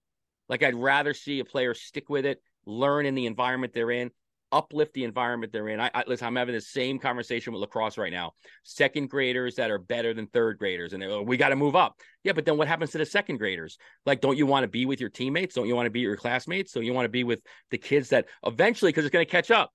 Like 0.47 0.61
I'd 0.61 0.75
rather 0.75 1.15
see 1.15 1.39
a 1.39 1.45
player 1.45 1.73
stick 1.73 2.07
with 2.07 2.27
it, 2.27 2.39
learn 2.67 3.07
in 3.07 3.15
the 3.15 3.25
environment 3.25 3.73
they're 3.73 3.89
in, 3.89 4.11
uplift 4.51 4.93
the 4.93 5.03
environment 5.03 5.51
they're 5.51 5.67
in. 5.69 5.79
I, 5.79 5.89
I 5.93 6.03
listen. 6.07 6.27
I'm 6.27 6.35
having 6.35 6.55
the 6.55 6.61
same 6.61 6.99
conversation 6.99 7.53
with 7.53 7.61
lacrosse 7.61 7.97
right 7.97 8.11
now. 8.11 8.33
Second 8.63 9.09
graders 9.09 9.55
that 9.55 9.71
are 9.71 9.77
better 9.77 10.13
than 10.13 10.27
third 10.27 10.57
graders, 10.57 10.93
and 10.93 11.03
oh, 11.03 11.21
we 11.21 11.37
got 11.37 11.49
to 11.49 11.55
move 11.55 11.75
up. 11.75 11.99
Yeah, 12.23 12.33
but 12.33 12.45
then 12.45 12.57
what 12.57 12.67
happens 12.67 12.91
to 12.91 12.97
the 12.97 13.05
second 13.05 13.37
graders? 13.37 13.77
Like, 14.05 14.21
don't 14.21 14.37
you 14.37 14.45
want 14.45 14.63
to 14.63 14.67
be 14.67 14.85
with 14.85 14.99
your 14.99 15.09
teammates? 15.09 15.55
Don't 15.55 15.67
you 15.67 15.75
want 15.75 15.87
to 15.87 15.91
be 15.91 16.01
your 16.01 16.17
classmates? 16.17 16.73
Don't 16.73 16.85
you 16.85 16.93
want 16.93 17.05
to 17.05 17.09
be 17.09 17.23
with 17.23 17.41
the 17.69 17.77
kids 17.77 18.09
that 18.09 18.27
eventually, 18.45 18.89
because 18.89 19.05
it's 19.05 19.13
going 19.13 19.25
to 19.25 19.31
catch 19.31 19.51
up. 19.51 19.71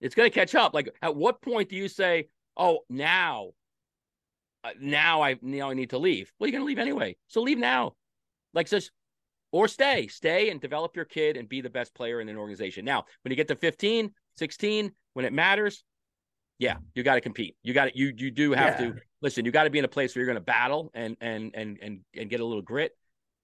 It's 0.00 0.14
going 0.14 0.30
to 0.30 0.34
catch 0.34 0.54
up. 0.54 0.74
Like, 0.74 0.94
at 1.02 1.14
what 1.14 1.40
point 1.42 1.68
do 1.68 1.76
you 1.76 1.88
say, 1.88 2.28
"Oh, 2.56 2.80
now 2.88 3.50
uh, 4.66 4.70
now 4.80 5.22
I 5.22 5.36
now 5.42 5.70
I 5.70 5.74
need 5.74 5.90
to 5.90 5.98
leave. 5.98 6.32
Well, 6.38 6.48
you're 6.48 6.58
going 6.58 6.62
to 6.62 6.66
leave 6.66 6.78
anyway, 6.78 7.16
so 7.28 7.42
leave 7.42 7.58
now. 7.58 7.92
Like 8.52 8.68
just 8.68 8.90
or 9.56 9.68
stay, 9.68 10.06
stay 10.06 10.50
and 10.50 10.60
develop 10.60 10.94
your 10.94 11.06
kid 11.06 11.38
and 11.38 11.48
be 11.48 11.62
the 11.62 11.70
best 11.70 11.94
player 11.94 12.20
in 12.20 12.28
an 12.28 12.36
organization. 12.36 12.84
Now, 12.84 13.06
when 13.22 13.30
you 13.30 13.36
get 13.36 13.48
to 13.48 13.56
15, 13.56 14.12
16, 14.36 14.92
when 15.14 15.24
it 15.24 15.32
matters, 15.32 15.82
yeah, 16.58 16.76
you 16.94 17.02
got 17.02 17.14
to 17.14 17.22
compete. 17.22 17.56
You 17.62 17.72
got 17.72 17.86
to 17.86 17.98
you 17.98 18.12
you 18.14 18.30
do 18.30 18.52
have 18.52 18.78
yeah. 18.78 18.88
to 18.88 18.94
listen. 19.22 19.46
You 19.46 19.50
got 19.50 19.64
to 19.64 19.70
be 19.70 19.78
in 19.78 19.86
a 19.86 19.88
place 19.88 20.14
where 20.14 20.20
you're 20.20 20.32
going 20.32 20.42
to 20.42 20.44
battle 20.44 20.90
and 20.92 21.16
and 21.22 21.52
and 21.54 21.78
and 21.80 22.00
and 22.14 22.28
get 22.28 22.40
a 22.40 22.44
little 22.44 22.60
grit 22.60 22.92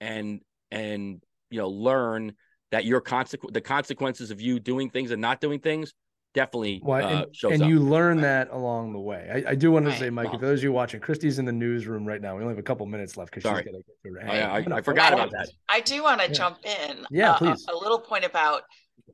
and 0.02 0.40
and 0.70 1.22
you 1.50 1.58
know 1.58 1.70
learn 1.70 2.34
that 2.72 2.84
your 2.84 3.00
consequence 3.00 3.54
the 3.54 3.60
consequences 3.62 4.30
of 4.30 4.40
you 4.42 4.60
doing 4.60 4.90
things 4.90 5.12
and 5.12 5.20
not 5.22 5.40
doing 5.40 5.60
things 5.60 5.94
definitely 6.34 6.80
well, 6.82 7.04
uh, 7.04 7.26
and, 7.44 7.62
and 7.62 7.66
you 7.70 7.80
learn 7.80 8.20
that 8.22 8.50
along 8.50 8.92
the 8.92 8.98
way. 8.98 9.44
I, 9.46 9.50
I 9.50 9.54
do 9.54 9.70
want 9.70 9.86
to 9.86 9.96
say, 9.96 10.10
Mike, 10.10 10.30
well, 10.30 10.38
for 10.38 10.46
those 10.46 10.60
of 10.60 10.64
you 10.64 10.72
watching, 10.72 11.00
Christie's 11.00 11.38
in 11.38 11.44
the 11.44 11.52
newsroom 11.52 12.04
right 12.04 12.20
now. 12.20 12.36
We 12.36 12.42
only 12.42 12.52
have 12.52 12.58
a 12.58 12.62
couple 12.62 12.86
minutes 12.86 13.16
left 13.16 13.32
because 13.32 13.42
she's 13.42 13.64
going 13.64 13.64
to 13.64 13.82
get 13.82 14.02
to 14.04 14.12
her. 14.12 14.30
I, 14.30 14.60
I, 14.60 14.76
I, 14.78 14.82
forgot 14.82 15.12
about 15.12 15.30
that. 15.32 15.50
I 15.68 15.80
do 15.80 16.02
want 16.02 16.20
to 16.20 16.28
yeah. 16.28 16.32
jump 16.32 16.58
in. 16.64 17.06
Yeah, 17.10 17.32
uh, 17.32 17.38
please. 17.38 17.66
A, 17.68 17.74
a, 17.74 17.76
little 17.76 17.98
point 17.98 18.24
about 18.24 18.62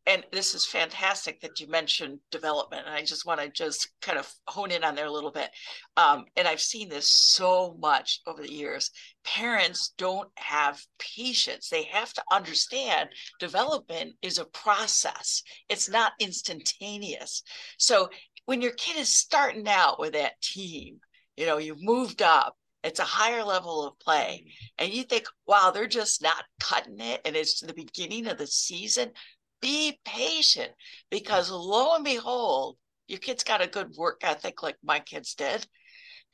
and 0.07 0.25
this 0.33 0.55
is 0.55 0.67
fantastic 0.67 1.41
that 1.41 1.61
you 1.61 1.67
mentioned 1.69 2.19
development 2.31 2.85
and 2.87 2.95
i 2.95 3.03
just 3.03 3.27
want 3.27 3.41
to 3.41 3.49
just 3.49 3.89
kind 4.01 4.19
of 4.19 4.31
hone 4.47 4.71
in 4.71 4.85
on 4.85 4.95
there 4.95 5.07
a 5.07 5.13
little 5.13 5.31
bit 5.31 5.51
um, 5.97 6.25
and 6.37 6.47
i've 6.47 6.61
seen 6.61 6.89
this 6.89 7.11
so 7.11 7.77
much 7.81 8.21
over 8.27 8.43
the 8.43 8.53
years 8.53 8.91
parents 9.35 9.93
don't 9.99 10.29
have 10.37 10.81
patience. 10.99 11.69
They 11.69 11.85
have 11.85 12.13
to 12.15 12.23
understand 12.33 13.11
development 13.39 14.15
is 14.23 14.39
a 14.39 14.45
process. 14.45 15.43
It's 15.69 15.89
not 15.89 16.13
instantaneous. 16.21 17.43
So 17.79 18.09
when 18.47 18.63
your 18.63 18.73
kid 18.73 18.97
is 18.97 19.13
starting 19.13 19.69
out 19.69 20.01
with 20.01 20.15
that 20.15 20.41
team 20.41 21.01
you 21.37 21.47
know 21.47 21.59
you've 21.59 21.83
moved 21.83 22.23
up 22.23 22.57
it's 22.83 22.99
a 22.99 23.05
higher 23.05 23.45
level 23.45 23.87
of 23.87 23.99
play 24.01 24.45
and 24.79 24.93
you 24.93 25.03
think 25.05 25.27
wow 25.47 25.71
they're 25.71 25.87
just 25.87 26.23
not 26.23 26.45
cutting 26.59 26.99
it 26.99 27.21
and 27.25 27.37
it's 27.37 27.61
the 27.61 27.75
beginning 27.75 28.27
of 28.27 28.39
the 28.39 28.47
season 28.47 29.11
be 29.61 29.99
patient 30.05 30.73
because 31.11 31.51
lo 31.51 31.95
and 31.95 32.05
behold, 32.05 32.77
your 33.07 33.19
kids 33.19 33.45
got 33.45 33.63
a 33.63 33.67
good 33.67 33.91
work 33.97 34.21
ethic 34.23 34.63
like 34.63 34.77
my 34.83 35.01
kids 35.01 35.35
did. 35.35 35.67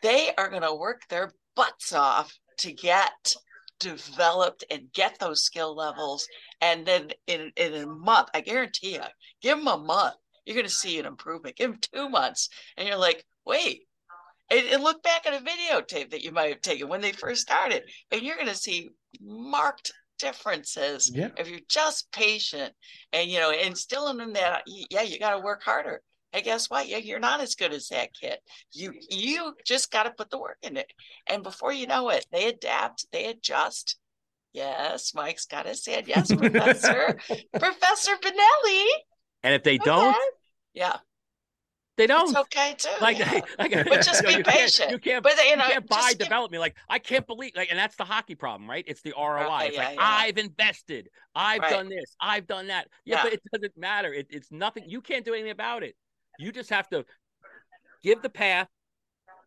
They 0.03 0.31
are 0.37 0.51
going 0.51 0.63
to 0.63 0.75
work 0.75 1.03
their 1.09 1.33
butts 1.57 1.93
off 1.93 2.37
to 2.59 2.73
get 2.73 3.35
developed 3.81 4.65
and 4.71 4.93
get 4.93 5.19
those 5.19 5.43
skill 5.43 5.75
levels. 5.75 6.27
And 6.61 6.87
then 6.87 7.11
in, 7.27 7.53
in 7.57 7.75
a 7.75 7.87
month, 7.87 8.29
I 8.35 8.41
guarantee 8.41 8.95
you, 8.95 9.03
give 9.43 9.59
them 9.59 9.69
a 9.69 9.79
month, 9.79 10.15
you're 10.45 10.55
going 10.55 10.67
to 10.67 10.73
see 10.73 10.99
an 10.99 11.07
improvement. 11.07 11.57
Give 11.57 11.71
them 11.71 11.81
two 11.81 12.09
months, 12.09 12.49
and 12.77 12.87
you're 12.87 12.99
like, 12.99 13.25
wait. 13.47 13.83
And, 14.51 14.67
and 14.67 14.83
look 14.83 15.03
back 15.03 15.27
at 15.27 15.35
a 15.35 15.45
videotape 15.45 16.11
that 16.11 16.23
you 16.23 16.31
might 16.31 16.51
have 16.51 16.61
taken 16.61 16.89
when 16.89 17.01
they 17.01 17.13
first 17.13 17.43
started, 17.43 17.85
and 18.11 18.23
you're 18.23 18.37
going 18.37 18.49
to 18.49 18.55
see 18.55 18.91
marked 19.23 19.93
differences 20.19 21.11
yeah. 21.13 21.29
if 21.37 21.49
you're 21.49 21.59
just 21.69 22.11
patient 22.13 22.73
and 23.13 23.29
you 23.29 23.41
know 23.41 23.51
instilling 23.51 24.17
them 24.17 24.33
that 24.33 24.63
yeah 24.67 25.03
you 25.03 25.19
got 25.19 25.35
to 25.35 25.41
work 25.41 25.61
harder 25.63 26.01
hey 26.35 26.43
guess 26.43 26.69
what 26.69 26.89
yeah, 26.89 26.99
you're 26.99 27.21
not 27.21 27.41
as 27.41 27.55
good 27.55 27.73
as 27.73 27.89
that 27.89 28.13
kid 28.13 28.39
you 28.73 28.93
you 29.09 29.55
just 29.65 29.91
got 29.91 30.03
to 30.03 30.11
put 30.11 30.31
the 30.31 30.39
work 30.39 30.59
in 30.63 30.77
it 30.77 30.93
and 31.29 31.43
before 31.43 31.73
you 31.73 31.87
know 31.87 32.11
it 32.11 32.27
they 32.33 32.49
adapt 32.49 33.07
they 33.13 33.27
adjust 33.27 33.97
yes 34.53 35.15
mike's 35.15 35.47
got 35.47 35.65
to 35.65 35.75
say 35.75 36.03
yes 36.07 36.35
professor 36.35 37.17
professor 37.59 38.13
benelli 38.17 38.87
and 39.45 39.55
if 39.55 39.63
they 39.63 39.77
okay. 39.77 39.85
don't 39.85 40.17
yeah 40.75 40.97
they 41.97 42.09
don't. 42.09 42.29
It's 42.31 42.39
okay 42.39 42.75
too. 42.77 42.89
Like, 43.01 43.19
yeah. 43.21 43.41
like 43.59 43.71
but 43.71 44.03
just 44.03 44.25
be 44.27 44.33
you 44.33 44.43
patient. 44.43 44.89
Can't, 44.89 44.91
you 44.91 44.99
can't. 44.99 45.23
But 45.23 45.37
you, 45.37 45.57
know, 45.57 45.65
you 45.65 45.73
can't 45.75 45.89
buy 45.89 46.13
development. 46.19 46.61
Like, 46.61 46.75
I 46.89 46.99
can't 46.99 47.25
believe. 47.25 47.53
Like, 47.55 47.71
and 47.71 47.79
that's 47.79 47.95
the 47.95 48.05
hockey 48.05 48.35
problem, 48.35 48.69
right? 48.69 48.85
It's 48.87 49.01
the 49.03 49.15
ROI. 49.17 49.45
Okay, 49.45 49.67
it's 49.67 49.77
yeah, 49.77 49.85
like 49.85 49.95
yeah. 49.95 50.03
I've 50.03 50.39
invested. 50.39 51.09
I've 51.37 51.61
right. 51.61 51.71
done 51.71 51.89
this. 51.89 52.17
I've 52.21 52.49
done 52.49 52.67
that. 52.67 52.89
Yeah, 53.05 53.23
but 53.23 53.35
it 53.35 53.43
doesn't 53.53 53.77
matter. 53.77 54.13
It, 54.13 54.27
it's 54.31 54.51
nothing. 54.51 54.85
You 54.89 55.01
can't 55.03 55.25
do 55.25 55.35
anything 55.35 55.53
about 55.53 55.85
it. 55.85 55.95
You 56.39 56.53
just 56.53 56.71
have 56.71 56.89
to 56.91 57.05
give 58.03 58.23
the 58.23 58.31
path. 58.31 58.69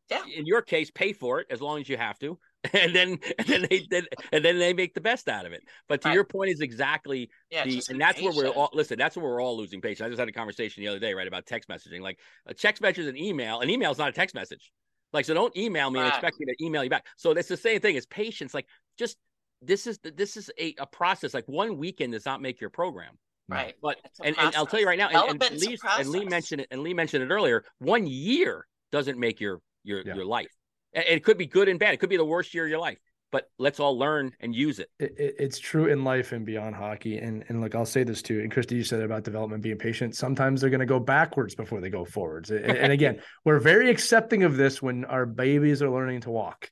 Yeah. 0.09 0.23
In 0.35 0.45
your 0.45 0.61
case, 0.61 0.89
pay 0.89 1.11
for 1.11 1.41
it 1.41 1.47
as 1.49 1.59
long 1.59 1.81
as 1.81 1.89
you 1.89 1.97
have 1.97 2.17
to. 2.19 2.39
and 2.73 2.95
then 2.95 3.19
and 3.37 3.47
then 3.47 3.67
they 3.69 3.85
then, 3.89 4.05
and 4.31 4.43
then 4.43 4.57
they 4.57 4.73
make 4.73 4.93
the 4.93 5.01
best 5.01 5.29
out 5.29 5.45
of 5.45 5.53
it. 5.53 5.63
But 5.87 6.01
to 6.01 6.09
right. 6.09 6.15
your 6.15 6.23
point 6.23 6.49
is 6.49 6.61
exactly 6.61 7.29
yeah, 7.51 7.65
the 7.65 7.83
and 7.89 8.01
that's 8.01 8.17
patient. 8.17 8.35
where 8.35 8.45
we're 8.45 8.51
all 8.51 8.69
listen. 8.73 8.97
That's 8.97 9.15
where 9.15 9.25
we're 9.25 9.41
all 9.41 9.57
losing 9.57 9.79
patience. 9.79 10.05
I 10.05 10.09
just 10.09 10.19
had 10.19 10.27
a 10.27 10.31
conversation 10.31 10.81
the 10.81 10.87
other 10.87 10.99
day, 10.99 11.13
right, 11.13 11.27
about 11.27 11.45
text 11.45 11.69
messaging. 11.69 12.01
Like 12.01 12.19
a 12.45 12.53
text 12.53 12.81
message 12.81 12.99
is 12.99 13.07
an 13.07 13.17
email. 13.17 13.59
An 13.59 13.69
email 13.69 13.91
is 13.91 13.97
not 13.97 14.09
a 14.09 14.11
text 14.11 14.33
message. 14.33 14.71
Like 15.13 15.25
so, 15.25 15.33
don't 15.33 15.55
email 15.55 15.89
me 15.91 15.99
right. 15.99 16.05
and 16.05 16.13
expect 16.13 16.39
me 16.39 16.45
to 16.47 16.65
email 16.65 16.83
you 16.83 16.89
back. 16.89 17.05
So 17.15 17.31
it's 17.31 17.47
the 17.47 17.57
same 17.57 17.79
thing 17.79 17.95
as 17.95 18.05
patience. 18.07 18.53
Like 18.53 18.65
just 18.97 19.17
this 19.61 19.87
is 19.87 19.99
this 19.99 20.35
is 20.35 20.49
a, 20.59 20.75
a 20.79 20.85
process. 20.85 21.33
Like 21.33 21.47
one 21.47 21.77
weekend 21.77 22.13
does 22.13 22.25
not 22.25 22.41
make 22.41 22.59
your 22.59 22.69
program. 22.69 23.17
Right. 23.49 23.75
But 23.81 23.97
and, 24.23 24.37
and 24.37 24.55
I'll 24.55 24.65
tell 24.65 24.79
you 24.79 24.87
right 24.87 24.97
now, 24.97 25.09
and, 25.09 25.41
and 25.41 25.59
Lee 25.59 25.77
and 25.97 26.09
Lee 26.09 26.25
mentioned 26.25 26.61
it, 26.61 26.67
and 26.69 26.81
Lee 26.81 26.93
mentioned 26.93 27.23
it 27.23 27.33
earlier. 27.33 27.63
One 27.79 28.05
year 28.05 28.67
doesn't 28.91 29.17
make 29.17 29.39
your 29.39 29.61
your 29.83 30.01
yeah. 30.05 30.15
your 30.15 30.25
life. 30.25 30.51
It 30.93 31.23
could 31.23 31.37
be 31.37 31.45
good 31.45 31.69
and 31.69 31.79
bad. 31.79 31.93
It 31.93 31.97
could 31.97 32.09
be 32.09 32.17
the 32.17 32.25
worst 32.25 32.53
year 32.53 32.65
of 32.65 32.69
your 32.69 32.79
life. 32.79 32.97
But 33.29 33.49
let's 33.59 33.81
all 33.81 33.97
learn 33.97 34.31
and 34.39 34.55
use 34.55 34.79
it. 34.79 34.89
it, 34.99 35.13
it 35.17 35.35
it's 35.37 35.59
true 35.59 35.87
in 35.87 36.05
life 36.05 36.31
and 36.31 36.45
beyond 36.45 36.75
hockey. 36.75 37.17
And 37.17 37.43
and 37.49 37.61
look, 37.61 37.75
I'll 37.75 37.85
say 37.85 38.03
this 38.03 38.21
too. 38.21 38.39
And 38.39 38.51
Christie, 38.51 38.75
you 38.75 38.83
said 38.83 39.01
about 39.01 39.23
development 39.23 39.61
being 39.63 39.77
patient. 39.77 40.15
Sometimes 40.15 40.61
they're 40.61 40.69
going 40.69 40.79
to 40.79 40.85
go 40.85 40.99
backwards 40.99 41.53
before 41.53 41.81
they 41.81 41.89
go 41.89 42.05
forwards. 42.05 42.51
and, 42.51 42.65
and, 42.65 42.91
again, 42.91 43.21
we're 43.45 43.59
very 43.59 43.89
accepting 43.89 44.43
of 44.43 44.55
this 44.55 44.81
when 44.81 45.03
our 45.05 45.25
babies 45.25 45.81
are 45.81 45.89
learning 45.89 46.21
to 46.21 46.29
walk. 46.29 46.69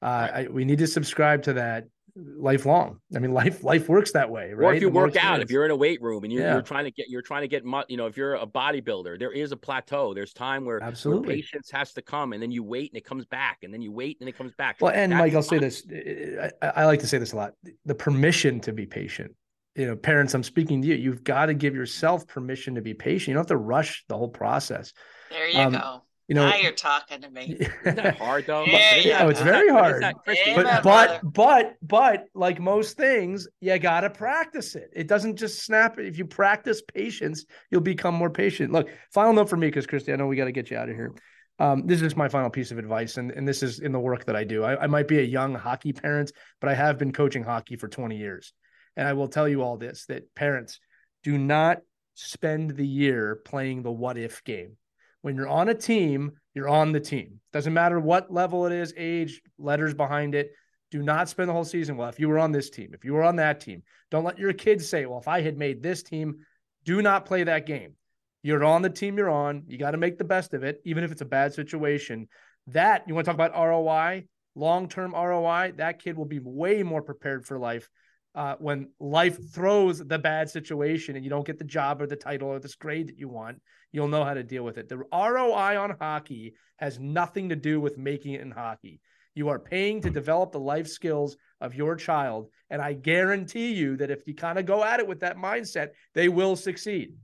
Uh, 0.00 0.06
right. 0.06 0.46
I, 0.46 0.48
we 0.50 0.64
need 0.64 0.78
to 0.78 0.86
subscribe 0.86 1.42
to 1.44 1.54
that 1.54 1.84
lifelong. 2.16 3.00
I 3.14 3.18
mean, 3.18 3.32
life 3.32 3.64
life 3.64 3.88
works 3.88 4.12
that 4.12 4.30
way, 4.30 4.52
right? 4.52 4.66
Or 4.66 4.74
if 4.74 4.82
you 4.82 4.88
the 4.88 4.94
work 4.94 5.16
out, 5.16 5.40
if 5.40 5.50
you're 5.50 5.64
in 5.64 5.70
a 5.70 5.76
weight 5.76 6.00
room 6.00 6.24
and 6.24 6.32
you're, 6.32 6.42
yeah. 6.42 6.52
you're, 6.54 6.62
trying 6.62 6.84
to 6.84 6.90
get 6.90 7.08
you're 7.08 7.22
trying 7.22 7.42
to 7.42 7.48
get 7.48 7.64
you 7.88 7.96
know 7.96 8.06
if 8.06 8.16
you're 8.16 8.34
a 8.34 8.46
bodybuilder, 8.46 9.18
there 9.18 9.32
is 9.32 9.52
a 9.52 9.56
plateau. 9.56 10.14
There's 10.14 10.32
time 10.32 10.64
where 10.64 10.82
absolutely 10.82 11.28
where 11.28 11.36
patience 11.36 11.70
has 11.70 11.92
to 11.94 12.02
come, 12.02 12.32
and 12.32 12.42
then 12.42 12.50
you 12.50 12.62
wait 12.62 12.92
and 12.92 12.98
it 12.98 13.04
comes 13.04 13.24
back, 13.26 13.58
and 13.62 13.72
then 13.72 13.82
you 13.82 13.92
wait 13.92 14.18
and 14.20 14.28
it 14.28 14.36
comes 14.36 14.52
back. 14.54 14.76
Well, 14.80 14.92
and 14.94 15.12
That's 15.12 15.20
Mike, 15.20 15.34
I'll 15.34 15.42
say 15.42 15.58
this. 15.58 15.84
Eh, 15.90 15.94
eh, 15.96 16.36
eh, 16.36 16.50
I, 16.62 16.82
I 16.82 16.84
like 16.84 17.00
to 17.00 17.06
say 17.06 17.18
this 17.18 17.32
a 17.32 17.36
lot: 17.36 17.54
the 17.84 17.94
permission 17.94 18.60
to 18.60 18.72
be 18.72 18.86
patient. 18.86 19.34
You 19.74 19.86
know, 19.86 19.96
parents, 19.96 20.34
I'm 20.34 20.44
speaking 20.44 20.82
to 20.82 20.88
you. 20.88 20.94
You've 20.94 21.24
got 21.24 21.46
to 21.46 21.54
give 21.54 21.74
yourself 21.74 22.28
permission 22.28 22.76
to 22.76 22.80
be 22.80 22.94
patient. 22.94 23.28
You 23.28 23.34
don't 23.34 23.40
have 23.40 23.48
to 23.48 23.56
rush 23.56 24.04
the 24.08 24.16
whole 24.16 24.28
process. 24.28 24.92
There 25.30 25.48
you 25.48 25.58
um, 25.58 25.72
go 25.72 26.03
you 26.28 26.34
know, 26.34 26.48
now 26.48 26.56
you're 26.56 26.72
talking 26.72 27.20
to 27.20 27.30
me. 27.30 27.56
Isn't 27.84 27.96
that 27.96 28.16
hard 28.16 28.46
though? 28.46 28.64
Yeah, 28.64 28.96
yeah. 28.96 29.28
It's 29.28 29.42
very 29.42 29.68
hard. 29.68 30.02
but 30.24 30.82
but 30.82 31.20
but 31.22 31.74
but 31.82 32.24
like 32.34 32.60
most 32.60 32.96
things, 32.96 33.46
you 33.60 33.78
gotta 33.78 34.08
practice 34.08 34.74
it. 34.74 34.90
It 34.94 35.06
doesn't 35.06 35.36
just 35.36 35.62
snap. 35.62 35.98
If 35.98 36.16
you 36.16 36.24
practice 36.24 36.82
patience, 36.82 37.44
you'll 37.70 37.82
become 37.82 38.14
more 38.14 38.30
patient. 38.30 38.72
Look, 38.72 38.88
final 39.12 39.34
note 39.34 39.50
for 39.50 39.56
me, 39.56 39.66
because 39.66 39.86
Christie, 39.86 40.12
I 40.12 40.16
know 40.16 40.26
we 40.26 40.36
got 40.36 40.46
to 40.46 40.52
get 40.52 40.70
you 40.70 40.78
out 40.78 40.88
of 40.88 40.94
here. 40.94 41.14
Um, 41.58 41.86
this 41.86 41.96
is 41.96 42.02
just 42.02 42.16
my 42.16 42.28
final 42.28 42.50
piece 42.50 42.70
of 42.70 42.78
advice, 42.78 43.16
and, 43.16 43.30
and 43.30 43.46
this 43.46 43.62
is 43.62 43.78
in 43.78 43.92
the 43.92 44.00
work 44.00 44.24
that 44.24 44.34
I 44.34 44.44
do. 44.44 44.64
I, 44.64 44.84
I 44.84 44.86
might 44.88 45.06
be 45.06 45.18
a 45.18 45.22
young 45.22 45.54
hockey 45.54 45.92
parent, 45.92 46.32
but 46.60 46.68
I 46.68 46.74
have 46.74 46.98
been 46.98 47.12
coaching 47.12 47.44
hockey 47.44 47.76
for 47.76 47.86
20 47.86 48.16
years. 48.16 48.52
And 48.96 49.06
I 49.06 49.12
will 49.12 49.28
tell 49.28 49.48
you 49.48 49.62
all 49.62 49.76
this 49.76 50.06
that 50.06 50.34
parents 50.34 50.80
do 51.22 51.38
not 51.38 51.78
spend 52.14 52.76
the 52.76 52.86
year 52.86 53.40
playing 53.44 53.82
the 53.82 53.90
what 53.90 54.16
if 54.18 54.42
game 54.44 54.76
when 55.24 55.36
you're 55.36 55.48
on 55.48 55.70
a 55.70 55.74
team, 55.74 56.32
you're 56.52 56.68
on 56.68 56.92
the 56.92 57.00
team. 57.00 57.40
Doesn't 57.50 57.72
matter 57.72 57.98
what 57.98 58.30
level 58.30 58.66
it 58.66 58.72
is, 58.72 58.92
age, 58.94 59.40
letters 59.58 59.94
behind 59.94 60.34
it. 60.34 60.52
Do 60.90 61.02
not 61.02 61.30
spend 61.30 61.48
the 61.48 61.54
whole 61.54 61.64
season. 61.64 61.96
Well, 61.96 62.10
if 62.10 62.20
you 62.20 62.28
were 62.28 62.38
on 62.38 62.52
this 62.52 62.68
team, 62.68 62.90
if 62.92 63.06
you 63.06 63.14
were 63.14 63.22
on 63.22 63.36
that 63.36 63.58
team, 63.58 63.82
don't 64.10 64.24
let 64.24 64.38
your 64.38 64.52
kids 64.52 64.86
say, 64.86 65.06
well, 65.06 65.18
if 65.18 65.26
I 65.26 65.40
had 65.40 65.56
made 65.56 65.82
this 65.82 66.02
team, 66.02 66.40
do 66.84 67.00
not 67.00 67.24
play 67.24 67.42
that 67.42 67.64
game. 67.64 67.94
You're 68.42 68.64
on 68.64 68.82
the 68.82 68.90
team 68.90 69.16
you're 69.16 69.30
on. 69.30 69.62
You 69.66 69.78
got 69.78 69.92
to 69.92 69.96
make 69.96 70.18
the 70.18 70.24
best 70.24 70.52
of 70.52 70.62
it, 70.62 70.82
even 70.84 71.04
if 71.04 71.10
it's 71.10 71.22
a 71.22 71.24
bad 71.24 71.54
situation. 71.54 72.28
That 72.66 73.04
you 73.08 73.14
want 73.14 73.24
to 73.24 73.32
talk 73.32 73.34
about 73.34 73.58
ROI, 73.58 74.26
long 74.54 74.90
term 74.90 75.14
ROI, 75.14 75.72
that 75.78 76.02
kid 76.02 76.18
will 76.18 76.26
be 76.26 76.40
way 76.40 76.82
more 76.82 77.00
prepared 77.00 77.46
for 77.46 77.58
life 77.58 77.88
uh, 78.34 78.56
when 78.58 78.88
life 78.98 79.38
throws 79.52 79.98
the 79.98 80.18
bad 80.18 80.50
situation 80.50 81.14
and 81.14 81.24
you 81.24 81.30
don't 81.30 81.46
get 81.46 81.58
the 81.58 81.64
job 81.64 82.02
or 82.02 82.06
the 82.06 82.16
title 82.16 82.48
or 82.48 82.58
this 82.58 82.74
grade 82.74 83.08
that 83.08 83.18
you 83.18 83.28
want, 83.28 83.60
you'll 83.92 84.08
know 84.08 84.24
how 84.24 84.34
to 84.34 84.42
deal 84.42 84.64
with 84.64 84.76
it. 84.76 84.88
The 84.88 84.98
ROI 84.98 85.78
on 85.78 85.96
hockey 86.00 86.54
has 86.76 86.98
nothing 86.98 87.50
to 87.50 87.56
do 87.56 87.80
with 87.80 87.96
making 87.96 88.34
it 88.34 88.40
in 88.40 88.50
hockey. 88.50 89.00
You 89.36 89.48
are 89.48 89.58
paying 89.58 90.00
to 90.02 90.10
develop 90.10 90.52
the 90.52 90.60
life 90.60 90.88
skills 90.88 91.36
of 91.60 91.74
your 91.74 91.96
child. 91.96 92.48
And 92.70 92.82
I 92.82 92.92
guarantee 92.92 93.72
you 93.72 93.96
that 93.98 94.10
if 94.10 94.26
you 94.26 94.34
kind 94.34 94.58
of 94.58 94.66
go 94.66 94.82
at 94.82 95.00
it 95.00 95.06
with 95.06 95.20
that 95.20 95.36
mindset, 95.36 95.90
they 96.14 96.28
will 96.28 96.56
succeed. 96.56 97.14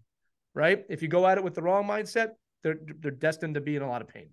Right? 0.55 0.85
If 0.89 1.03
you 1.03 1.09
go 1.09 1.27
at 1.27 1.39
it 1.39 1.45
with 1.45 1.55
the 1.55 1.63
wrong 1.63 1.87
mindset, 1.87 2.31
they're 2.63 2.79
they're 2.99 3.13
destined 3.13 3.55
to 3.55 3.61
be 3.61 3.77
in 3.77 3.83
a 3.83 3.89
lot 3.89 4.03
of 4.03 4.09
pain. 4.09 4.31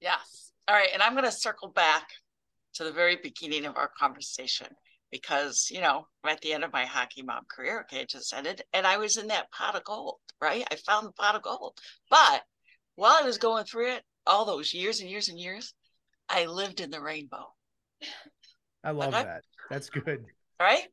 Yes. 0.00 0.52
All 0.66 0.74
right. 0.74 0.88
And 0.92 1.02
I'm 1.02 1.12
going 1.12 1.24
to 1.24 1.32
circle 1.32 1.68
back 1.68 2.08
to 2.74 2.84
the 2.84 2.90
very 2.92 3.16
beginning 3.22 3.64
of 3.64 3.76
our 3.76 3.90
conversation 3.96 4.66
because 5.10 5.68
you 5.70 5.80
know 5.80 6.06
I'm 6.22 6.30
at 6.30 6.40
the 6.40 6.52
end 6.52 6.64
of 6.64 6.72
my 6.72 6.84
hockey 6.84 7.22
mom 7.22 7.44
career. 7.50 7.82
Okay, 7.82 8.02
it 8.02 8.10
just 8.10 8.32
ended, 8.34 8.62
and 8.72 8.86
I 8.86 8.96
was 8.96 9.16
in 9.16 9.28
that 9.28 9.50
pot 9.52 9.76
of 9.76 9.84
gold. 9.84 10.16
Right, 10.40 10.66
I 10.70 10.76
found 10.76 11.06
the 11.06 11.12
pot 11.12 11.36
of 11.36 11.42
gold. 11.42 11.78
But 12.10 12.42
while 12.96 13.16
I 13.20 13.24
was 13.24 13.38
going 13.38 13.64
through 13.64 13.92
it, 13.92 14.02
all 14.26 14.44
those 14.44 14.74
years 14.74 15.00
and 15.00 15.10
years 15.10 15.28
and 15.28 15.38
years, 15.38 15.74
I 16.28 16.46
lived 16.46 16.80
in 16.80 16.90
the 16.90 17.00
rainbow. 17.00 17.46
I 18.82 18.90
love 18.90 19.12
that. 19.12 19.42
That's 19.70 19.88
good. 19.90 20.24
Right. 20.60 20.84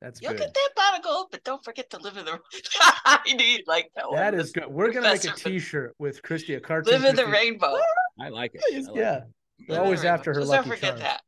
That's 0.00 0.18
good. 0.18 0.30
You'll 0.30 0.38
good. 0.38 0.44
get 0.44 0.54
that 0.54 0.70
pot 0.76 0.98
of 0.98 1.04
gold, 1.04 1.26
but 1.30 1.44
don't 1.44 1.62
forget 1.62 1.90
to 1.90 1.98
live 1.98 2.16
in 2.16 2.24
the. 2.24 2.32
Rainbow. 2.32 2.44
I 3.04 3.20
need 3.34 3.64
like 3.66 3.90
that. 3.96 4.06
That 4.12 4.34
is 4.34 4.52
good. 4.52 4.66
We're 4.68 4.92
gonna 4.92 5.10
make 5.10 5.24
a 5.24 5.32
T-shirt 5.32 5.94
with 5.98 6.22
Christie, 6.22 6.54
a 6.54 6.60
cartoon. 6.60 6.94
Live 6.94 7.04
in 7.04 7.16
the 7.16 7.26
rainbow. 7.26 7.76
I 8.18 8.28
like 8.30 8.54
it. 8.54 8.62
I 8.72 8.78
like 8.78 8.96
yeah, 8.96 9.16
it. 9.16 9.24
we're 9.68 9.80
always 9.80 10.04
after 10.04 10.32
her. 10.32 10.40
Don't 10.40 10.66
forget 10.66 10.98
that. 10.98 11.20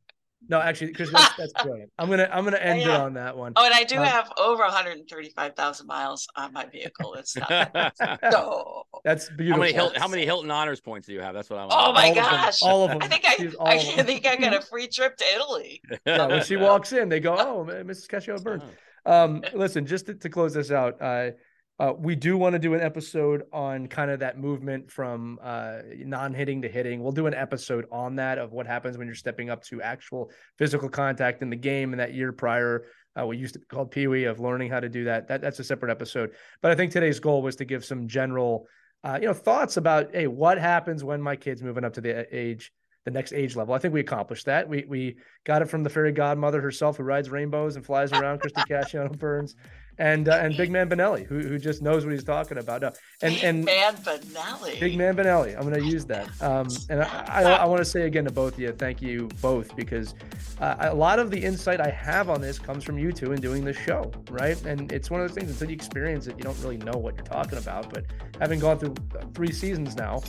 No, 0.49 0.59
actually, 0.59 0.93
Chris, 0.93 1.11
that's, 1.11 1.35
that's 1.37 1.53
brilliant. 1.63 1.91
I'm 1.97 2.09
gonna 2.09 2.29
I'm 2.31 2.43
gonna 2.43 2.57
end 2.57 2.81
yeah. 2.81 2.95
it 2.95 3.01
on 3.01 3.13
that 3.13 3.37
one. 3.37 3.53
Oh, 3.55 3.65
and 3.65 3.73
I 3.73 3.83
do 3.83 3.97
um, 3.97 4.05
have 4.05 4.31
over 4.37 4.63
135,000 4.63 5.87
miles 5.87 6.27
on 6.35 6.53
my 6.53 6.65
vehicle. 6.65 7.13
It's 7.15 7.35
not 7.35 7.93
so. 8.31 8.83
That's 9.03 9.29
beautiful. 9.29 9.53
How 9.53 9.59
many, 9.59 9.73
Hilton, 9.73 10.01
how 10.01 10.07
many 10.07 10.25
Hilton 10.25 10.51
honors 10.51 10.81
points 10.81 11.07
do 11.07 11.13
you 11.13 11.21
have? 11.21 11.33
That's 11.33 11.49
what 11.49 11.59
I 11.59 11.65
want. 11.65 11.73
Oh 11.75 11.93
my 11.93 12.09
all 12.09 12.15
gosh! 12.15 12.61
Of 12.61 12.67
all 12.67 12.83
of 12.83 12.91
them. 12.91 12.99
I 13.01 13.07
think 13.07 13.25
I, 13.25 13.71
I, 13.71 13.75
I 13.75 14.03
think 14.03 14.27
I 14.27 14.35
got 14.35 14.55
a 14.55 14.61
free 14.69 14.87
trip 14.87 15.17
to 15.17 15.25
Italy. 15.35 15.81
yeah, 16.05 16.27
when 16.27 16.43
she 16.43 16.57
walks 16.57 16.91
in, 16.91 17.09
they 17.09 17.19
go, 17.19 17.35
"Oh, 17.37 17.65
Mrs. 17.65 18.07
Cascio 18.07 18.41
Burns." 18.43 18.63
Um, 19.05 19.43
listen, 19.53 19.85
just 19.85 20.05
to, 20.05 20.15
to 20.15 20.29
close 20.29 20.53
this 20.53 20.71
out, 20.71 21.01
uh, 21.01 21.31
uh, 21.79 21.91
we 21.97 22.15
do 22.15 22.37
want 22.37 22.53
to 22.53 22.59
do 22.59 22.75
an 22.75 22.81
episode 22.81 23.43
on 23.51 23.87
kind 23.87 24.11
of 24.11 24.19
that 24.19 24.37
movement 24.37 24.91
from 24.91 25.39
uh, 25.41 25.79
non-hitting 25.97 26.61
to 26.61 26.69
hitting. 26.69 27.01
We'll 27.01 27.11
do 27.11 27.25
an 27.25 27.33
episode 27.33 27.85
on 27.91 28.15
that 28.17 28.37
of 28.37 28.51
what 28.51 28.67
happens 28.67 28.97
when 28.97 29.07
you're 29.07 29.15
stepping 29.15 29.49
up 29.49 29.63
to 29.65 29.81
actual 29.81 30.31
physical 30.57 30.87
contact 30.87 31.41
in 31.41 31.49
the 31.49 31.55
game. 31.55 31.91
And 31.91 31.99
that 31.99 32.13
year 32.13 32.31
prior, 32.31 32.85
uh, 33.19 33.25
we 33.25 33.37
used 33.37 33.55
to 33.55 33.59
call 33.59 33.85
Pee 33.87 34.05
Wee 34.05 34.25
of 34.25 34.39
learning 34.39 34.69
how 34.69 34.79
to 34.79 34.89
do 34.89 35.05
that. 35.05 35.27
that. 35.29 35.41
That's 35.41 35.57
a 35.59 35.63
separate 35.63 35.91
episode. 35.91 36.31
But 36.61 36.71
I 36.71 36.75
think 36.75 36.91
today's 36.91 37.19
goal 37.19 37.41
was 37.41 37.55
to 37.55 37.65
give 37.65 37.83
some 37.83 38.07
general, 38.07 38.67
uh, 39.03 39.17
you 39.19 39.27
know, 39.27 39.33
thoughts 39.33 39.77
about 39.77 40.13
hey, 40.13 40.27
what 40.27 40.59
happens 40.59 41.03
when 41.03 41.23
my 41.23 41.35
kid's 41.35 41.63
moving 41.63 41.83
up 41.83 41.93
to 41.93 42.01
the 42.01 42.27
age, 42.35 42.71
the 43.05 43.11
next 43.11 43.33
age 43.33 43.55
level. 43.55 43.73
I 43.73 43.79
think 43.79 43.95
we 43.95 43.99
accomplished 43.99 44.45
that. 44.45 44.69
We 44.69 44.85
we 44.87 45.17
got 45.43 45.63
it 45.63 45.69
from 45.69 45.81
the 45.81 45.89
fairy 45.89 46.11
godmother 46.11 46.61
herself, 46.61 46.97
who 46.97 47.03
rides 47.03 47.31
rainbows 47.31 47.77
and 47.77 47.85
flies 47.85 48.13
around, 48.13 48.41
Christie 48.41 48.61
Casciano 48.61 49.17
Burns 49.17 49.55
and 49.97 50.29
uh, 50.29 50.33
and 50.33 50.55
Big 50.57 50.71
Man 50.71 50.89
Benelli, 50.89 51.25
who 51.25 51.39
who 51.39 51.57
just 51.57 51.81
knows 51.81 52.05
what 52.05 52.13
he's 52.13 52.23
talking 52.23 52.57
about. 52.57 52.81
No, 52.81 52.91
and 53.21 53.35
Big 53.35 53.43
and 53.43 53.65
Man 53.65 53.95
Benelli, 53.97 54.79
Big 54.79 54.97
Man 54.97 55.15
Benelli. 55.15 55.55
I'm 55.55 55.61
going 55.61 55.73
to 55.73 55.85
use 55.85 56.05
that. 56.05 56.29
Um, 56.41 56.67
and 56.89 57.03
I, 57.03 57.25
I, 57.27 57.43
I 57.43 57.65
want 57.65 57.79
to 57.79 57.85
say 57.85 58.03
again 58.03 58.25
to 58.25 58.31
both 58.31 58.53
of 58.53 58.59
you, 58.59 58.71
thank 58.71 59.01
you 59.01 59.29
both 59.41 59.75
because 59.75 60.15
uh, 60.59 60.75
a 60.79 60.93
lot 60.93 61.19
of 61.19 61.29
the 61.29 61.43
insight 61.43 61.79
I 61.79 61.89
have 61.89 62.29
on 62.29 62.41
this 62.41 62.57
comes 62.59 62.83
from 62.83 62.97
you 62.97 63.11
two 63.11 63.31
in 63.31 63.41
doing 63.41 63.63
this 63.63 63.77
show, 63.77 64.11
right? 64.29 64.59
And 64.65 64.91
it's 64.91 65.09
one 65.11 65.21
of 65.21 65.27
those 65.27 65.35
things 65.35 65.51
until 65.51 65.69
you 65.69 65.75
experience 65.75 66.27
it, 66.27 66.37
you 66.37 66.43
don't 66.43 66.59
really 66.59 66.77
know 66.77 66.97
what 66.97 67.15
you're 67.15 67.25
talking 67.25 67.57
about. 67.57 67.93
But 67.93 68.05
having 68.39 68.59
gone 68.59 68.79
through 68.79 68.95
three 69.33 69.51
seasons 69.51 69.95
now, 69.95 70.21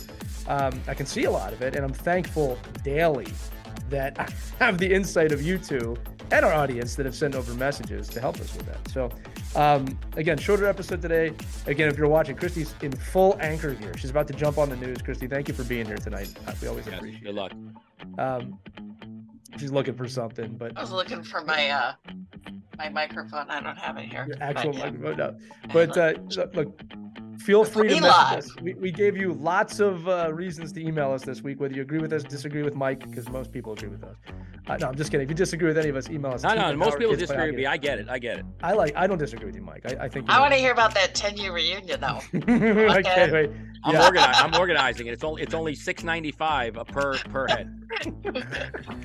um, 0.47 0.81
I 0.87 0.93
can 0.93 1.05
see 1.05 1.23
a 1.23 1.31
lot 1.31 1.53
of 1.53 1.61
it, 1.61 1.75
and 1.75 1.83
I'm 1.83 1.93
thankful 1.93 2.57
daily 2.83 3.27
that 3.89 4.19
I 4.59 4.63
have 4.63 4.77
the 4.77 4.93
insight 4.93 5.31
of 5.31 5.41
you 5.41 5.57
two 5.57 5.97
and 6.31 6.45
our 6.45 6.53
audience 6.53 6.95
that 6.95 7.05
have 7.05 7.15
sent 7.15 7.35
over 7.35 7.53
messages 7.53 8.07
to 8.09 8.19
help 8.19 8.39
us 8.39 8.55
with 8.55 8.65
that. 8.65 8.87
So, 8.89 9.09
um, 9.59 9.97
again, 10.17 10.37
shorter 10.37 10.67
episode 10.67 11.01
today. 11.01 11.33
Again, 11.67 11.89
if 11.89 11.97
you're 11.97 12.07
watching, 12.07 12.35
Christie's 12.35 12.73
in 12.81 12.91
full 12.91 13.37
anchor 13.39 13.73
gear. 13.73 13.95
She's 13.97 14.09
about 14.09 14.27
to 14.27 14.33
jump 14.33 14.57
on 14.57 14.69
the 14.69 14.75
news. 14.75 15.01
Christie, 15.01 15.27
thank 15.27 15.47
you 15.47 15.53
for 15.53 15.63
being 15.63 15.85
here 15.85 15.97
tonight. 15.97 16.29
We 16.61 16.67
always 16.67 16.85
yes, 16.85 16.95
appreciate. 16.95 17.23
Good 17.23 17.35
luck. 17.35 17.51
Um, 18.17 18.59
she's 19.57 19.71
looking 19.71 19.95
for 19.95 20.07
something, 20.07 20.55
but 20.57 20.77
I 20.77 20.81
was 20.81 20.91
looking 20.91 21.23
for 21.23 21.43
my 21.43 21.69
uh 21.69 21.93
my 22.77 22.89
microphone. 22.89 23.49
I 23.49 23.61
don't 23.61 23.77
have 23.77 23.97
it 23.97 24.05
here. 24.05 24.25
Your 24.27 24.37
actual 24.41 24.73
but, 24.73 24.93
microphone, 24.93 25.17
no. 25.17 25.37
But 25.73 25.97
uh, 25.97 26.13
look, 26.53 26.81
feel 27.39 27.63
free 27.63 27.89
to 27.89 28.01
message 28.01 28.37
us. 28.37 28.55
We, 28.61 28.73
we 28.73 28.91
gave 28.91 29.17
you 29.17 29.33
lots 29.33 29.79
of 29.79 30.07
uh, 30.07 30.33
reasons 30.33 30.71
to 30.73 30.85
email 30.85 31.11
us 31.11 31.23
this 31.23 31.41
week, 31.41 31.59
whether 31.59 31.73
you 31.73 31.81
agree 31.81 31.99
with 31.99 32.13
us, 32.13 32.23
disagree 32.23 32.63
with 32.63 32.75
Mike, 32.75 33.07
because 33.07 33.29
most 33.29 33.51
people 33.51 33.73
agree 33.73 33.89
with 33.89 34.03
us. 34.03 34.15
Uh, 34.67 34.77
no, 34.77 34.87
I'm 34.87 34.95
just 34.95 35.11
kidding. 35.11 35.23
If 35.23 35.29
you 35.29 35.35
disagree 35.35 35.67
with 35.67 35.77
any 35.77 35.89
of 35.89 35.95
us, 35.95 36.09
email 36.09 36.31
us. 36.31 36.43
No, 36.43 36.53
no, 36.55 36.75
most 36.75 36.97
people 36.97 37.15
disagree 37.15 37.47
with 37.47 37.55
me. 37.55 37.65
I 37.65 37.77
get 37.77 37.99
it. 37.99 38.09
I 38.09 38.17
get 38.17 38.39
it. 38.39 38.45
I 38.63 38.73
like. 38.73 38.95
I 38.95 39.05
don't 39.05 39.17
disagree 39.17 39.45
with 39.45 39.55
you, 39.55 39.61
Mike. 39.61 39.85
I, 39.85 40.05
I 40.05 40.09
think. 40.09 40.29
I 40.29 40.39
want 40.39 40.53
to 40.53 40.59
hear 40.59 40.71
about 40.71 40.93
that 40.95 41.13
10 41.13 41.37
year 41.37 41.53
reunion 41.53 42.01
though. 42.01 42.19
I 42.89 43.01
can't 43.01 43.31
wait. 43.31 43.51
I'm, 43.85 43.93
yeah. 43.93 44.05
organizing, 44.05 44.45
I'm 44.45 44.55
organizing 44.59 45.07
it. 45.07 45.13
It's 45.13 45.23
only 45.23 45.43
it's 45.43 45.53
only 45.53 45.75
six 45.75 46.03
ninety 46.03 46.31
five 46.31 46.73
per 46.87 47.17
per 47.19 47.47
head. 47.47 47.81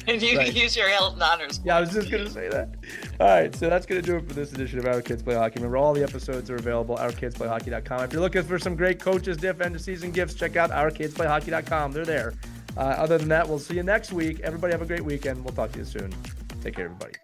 and 0.08 0.22
you 0.22 0.38
right. 0.38 0.54
use 0.54 0.74
your 0.74 0.88
Hilton 0.88 1.20
honors. 1.20 1.60
Yeah, 1.64 1.76
I 1.76 1.80
was 1.80 1.90
just 1.90 2.10
gonna 2.10 2.30
say 2.30 2.48
that. 2.48 2.74
All 3.20 3.28
right, 3.28 3.54
so 3.54 3.68
that's 3.68 3.84
gonna 3.84 4.00
do 4.00 4.16
it 4.16 4.26
for 4.26 4.32
this 4.32 4.52
edition 4.52 4.78
of 4.78 4.86
Our 4.86 5.02
Kids 5.02 5.22
Play 5.22 5.34
Hockey. 5.34 5.56
Remember, 5.56 5.76
all 5.76 5.92
the 5.92 6.02
episodes 6.02 6.50
are 6.50 6.56
available 6.56 6.98
at 6.98 7.12
ourkidsplayhockey.com. 7.12 8.04
If 8.04 8.12
you're 8.12 8.22
looking 8.22 8.42
for 8.42 8.58
some 8.58 8.74
great 8.74 8.98
coaches, 8.98 9.36
diff, 9.36 9.60
end 9.60 9.74
of 9.74 9.82
season 9.82 10.12
gifts, 10.12 10.34
check 10.34 10.56
out 10.56 10.70
ourkidsplayhockey.com. 10.70 11.92
They're 11.92 12.06
there. 12.06 12.34
Uh, 12.76 12.80
other 12.80 13.18
than 13.18 13.28
that, 13.28 13.48
we'll 13.48 13.58
see 13.58 13.74
you 13.74 13.82
next 13.82 14.12
week. 14.12 14.40
Everybody 14.40 14.72
have 14.72 14.82
a 14.82 14.86
great 14.86 15.04
weekend. 15.04 15.44
We'll 15.44 15.54
talk 15.54 15.72
to 15.72 15.78
you 15.78 15.84
soon. 15.84 16.14
Take 16.62 16.76
care, 16.76 16.86
everybody. 16.86 17.14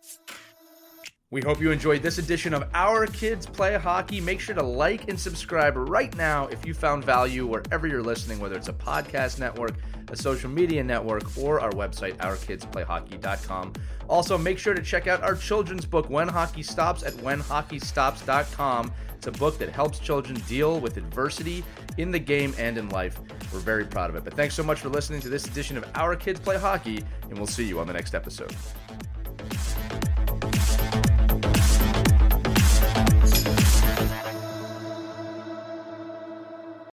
We 1.32 1.40
hope 1.40 1.60
you 1.60 1.72
enjoyed 1.72 2.02
this 2.02 2.18
edition 2.18 2.54
of 2.54 2.70
Our 2.72 3.04
Kids 3.08 3.46
Play 3.46 3.74
Hockey. 3.76 4.20
Make 4.20 4.38
sure 4.38 4.54
to 4.54 4.62
like 4.62 5.08
and 5.08 5.18
subscribe 5.18 5.74
right 5.76 6.16
now 6.16 6.46
if 6.46 6.64
you 6.64 6.72
found 6.72 7.04
value 7.04 7.48
wherever 7.48 7.88
you're 7.88 8.00
listening, 8.00 8.38
whether 8.38 8.54
it's 8.54 8.68
a 8.68 8.72
podcast 8.72 9.40
network, 9.40 9.74
a 10.08 10.16
social 10.16 10.48
media 10.48 10.84
network, 10.84 11.36
or 11.36 11.58
our 11.58 11.72
website, 11.72 12.16
ourkidsplayhockey.com. 12.18 13.72
Also, 14.06 14.38
make 14.38 14.56
sure 14.56 14.72
to 14.72 14.80
check 14.80 15.08
out 15.08 15.20
our 15.24 15.34
children's 15.34 15.84
book, 15.84 16.08
When 16.08 16.28
Hockey 16.28 16.62
Stops, 16.62 17.02
at 17.02 17.14
whenhockeystops.com. 17.14 18.92
It's 19.16 19.26
a 19.26 19.32
book 19.32 19.58
that 19.58 19.70
helps 19.70 19.98
children 19.98 20.40
deal 20.46 20.78
with 20.78 20.96
adversity 20.96 21.64
in 21.98 22.12
the 22.12 22.20
game 22.20 22.54
and 22.56 22.78
in 22.78 22.88
life. 22.90 23.18
We're 23.52 23.58
very 23.58 23.84
proud 23.84 24.10
of 24.10 24.16
it. 24.16 24.22
But 24.22 24.34
thanks 24.34 24.54
so 24.54 24.62
much 24.62 24.78
for 24.78 24.90
listening 24.90 25.20
to 25.22 25.28
this 25.28 25.44
edition 25.44 25.76
of 25.76 25.90
Our 25.96 26.14
Kids 26.14 26.38
Play 26.38 26.56
Hockey, 26.56 27.02
and 27.22 27.36
we'll 27.36 27.48
see 27.48 27.64
you 27.64 27.80
on 27.80 27.88
the 27.88 27.94
next 27.94 28.14
episode. 28.14 28.54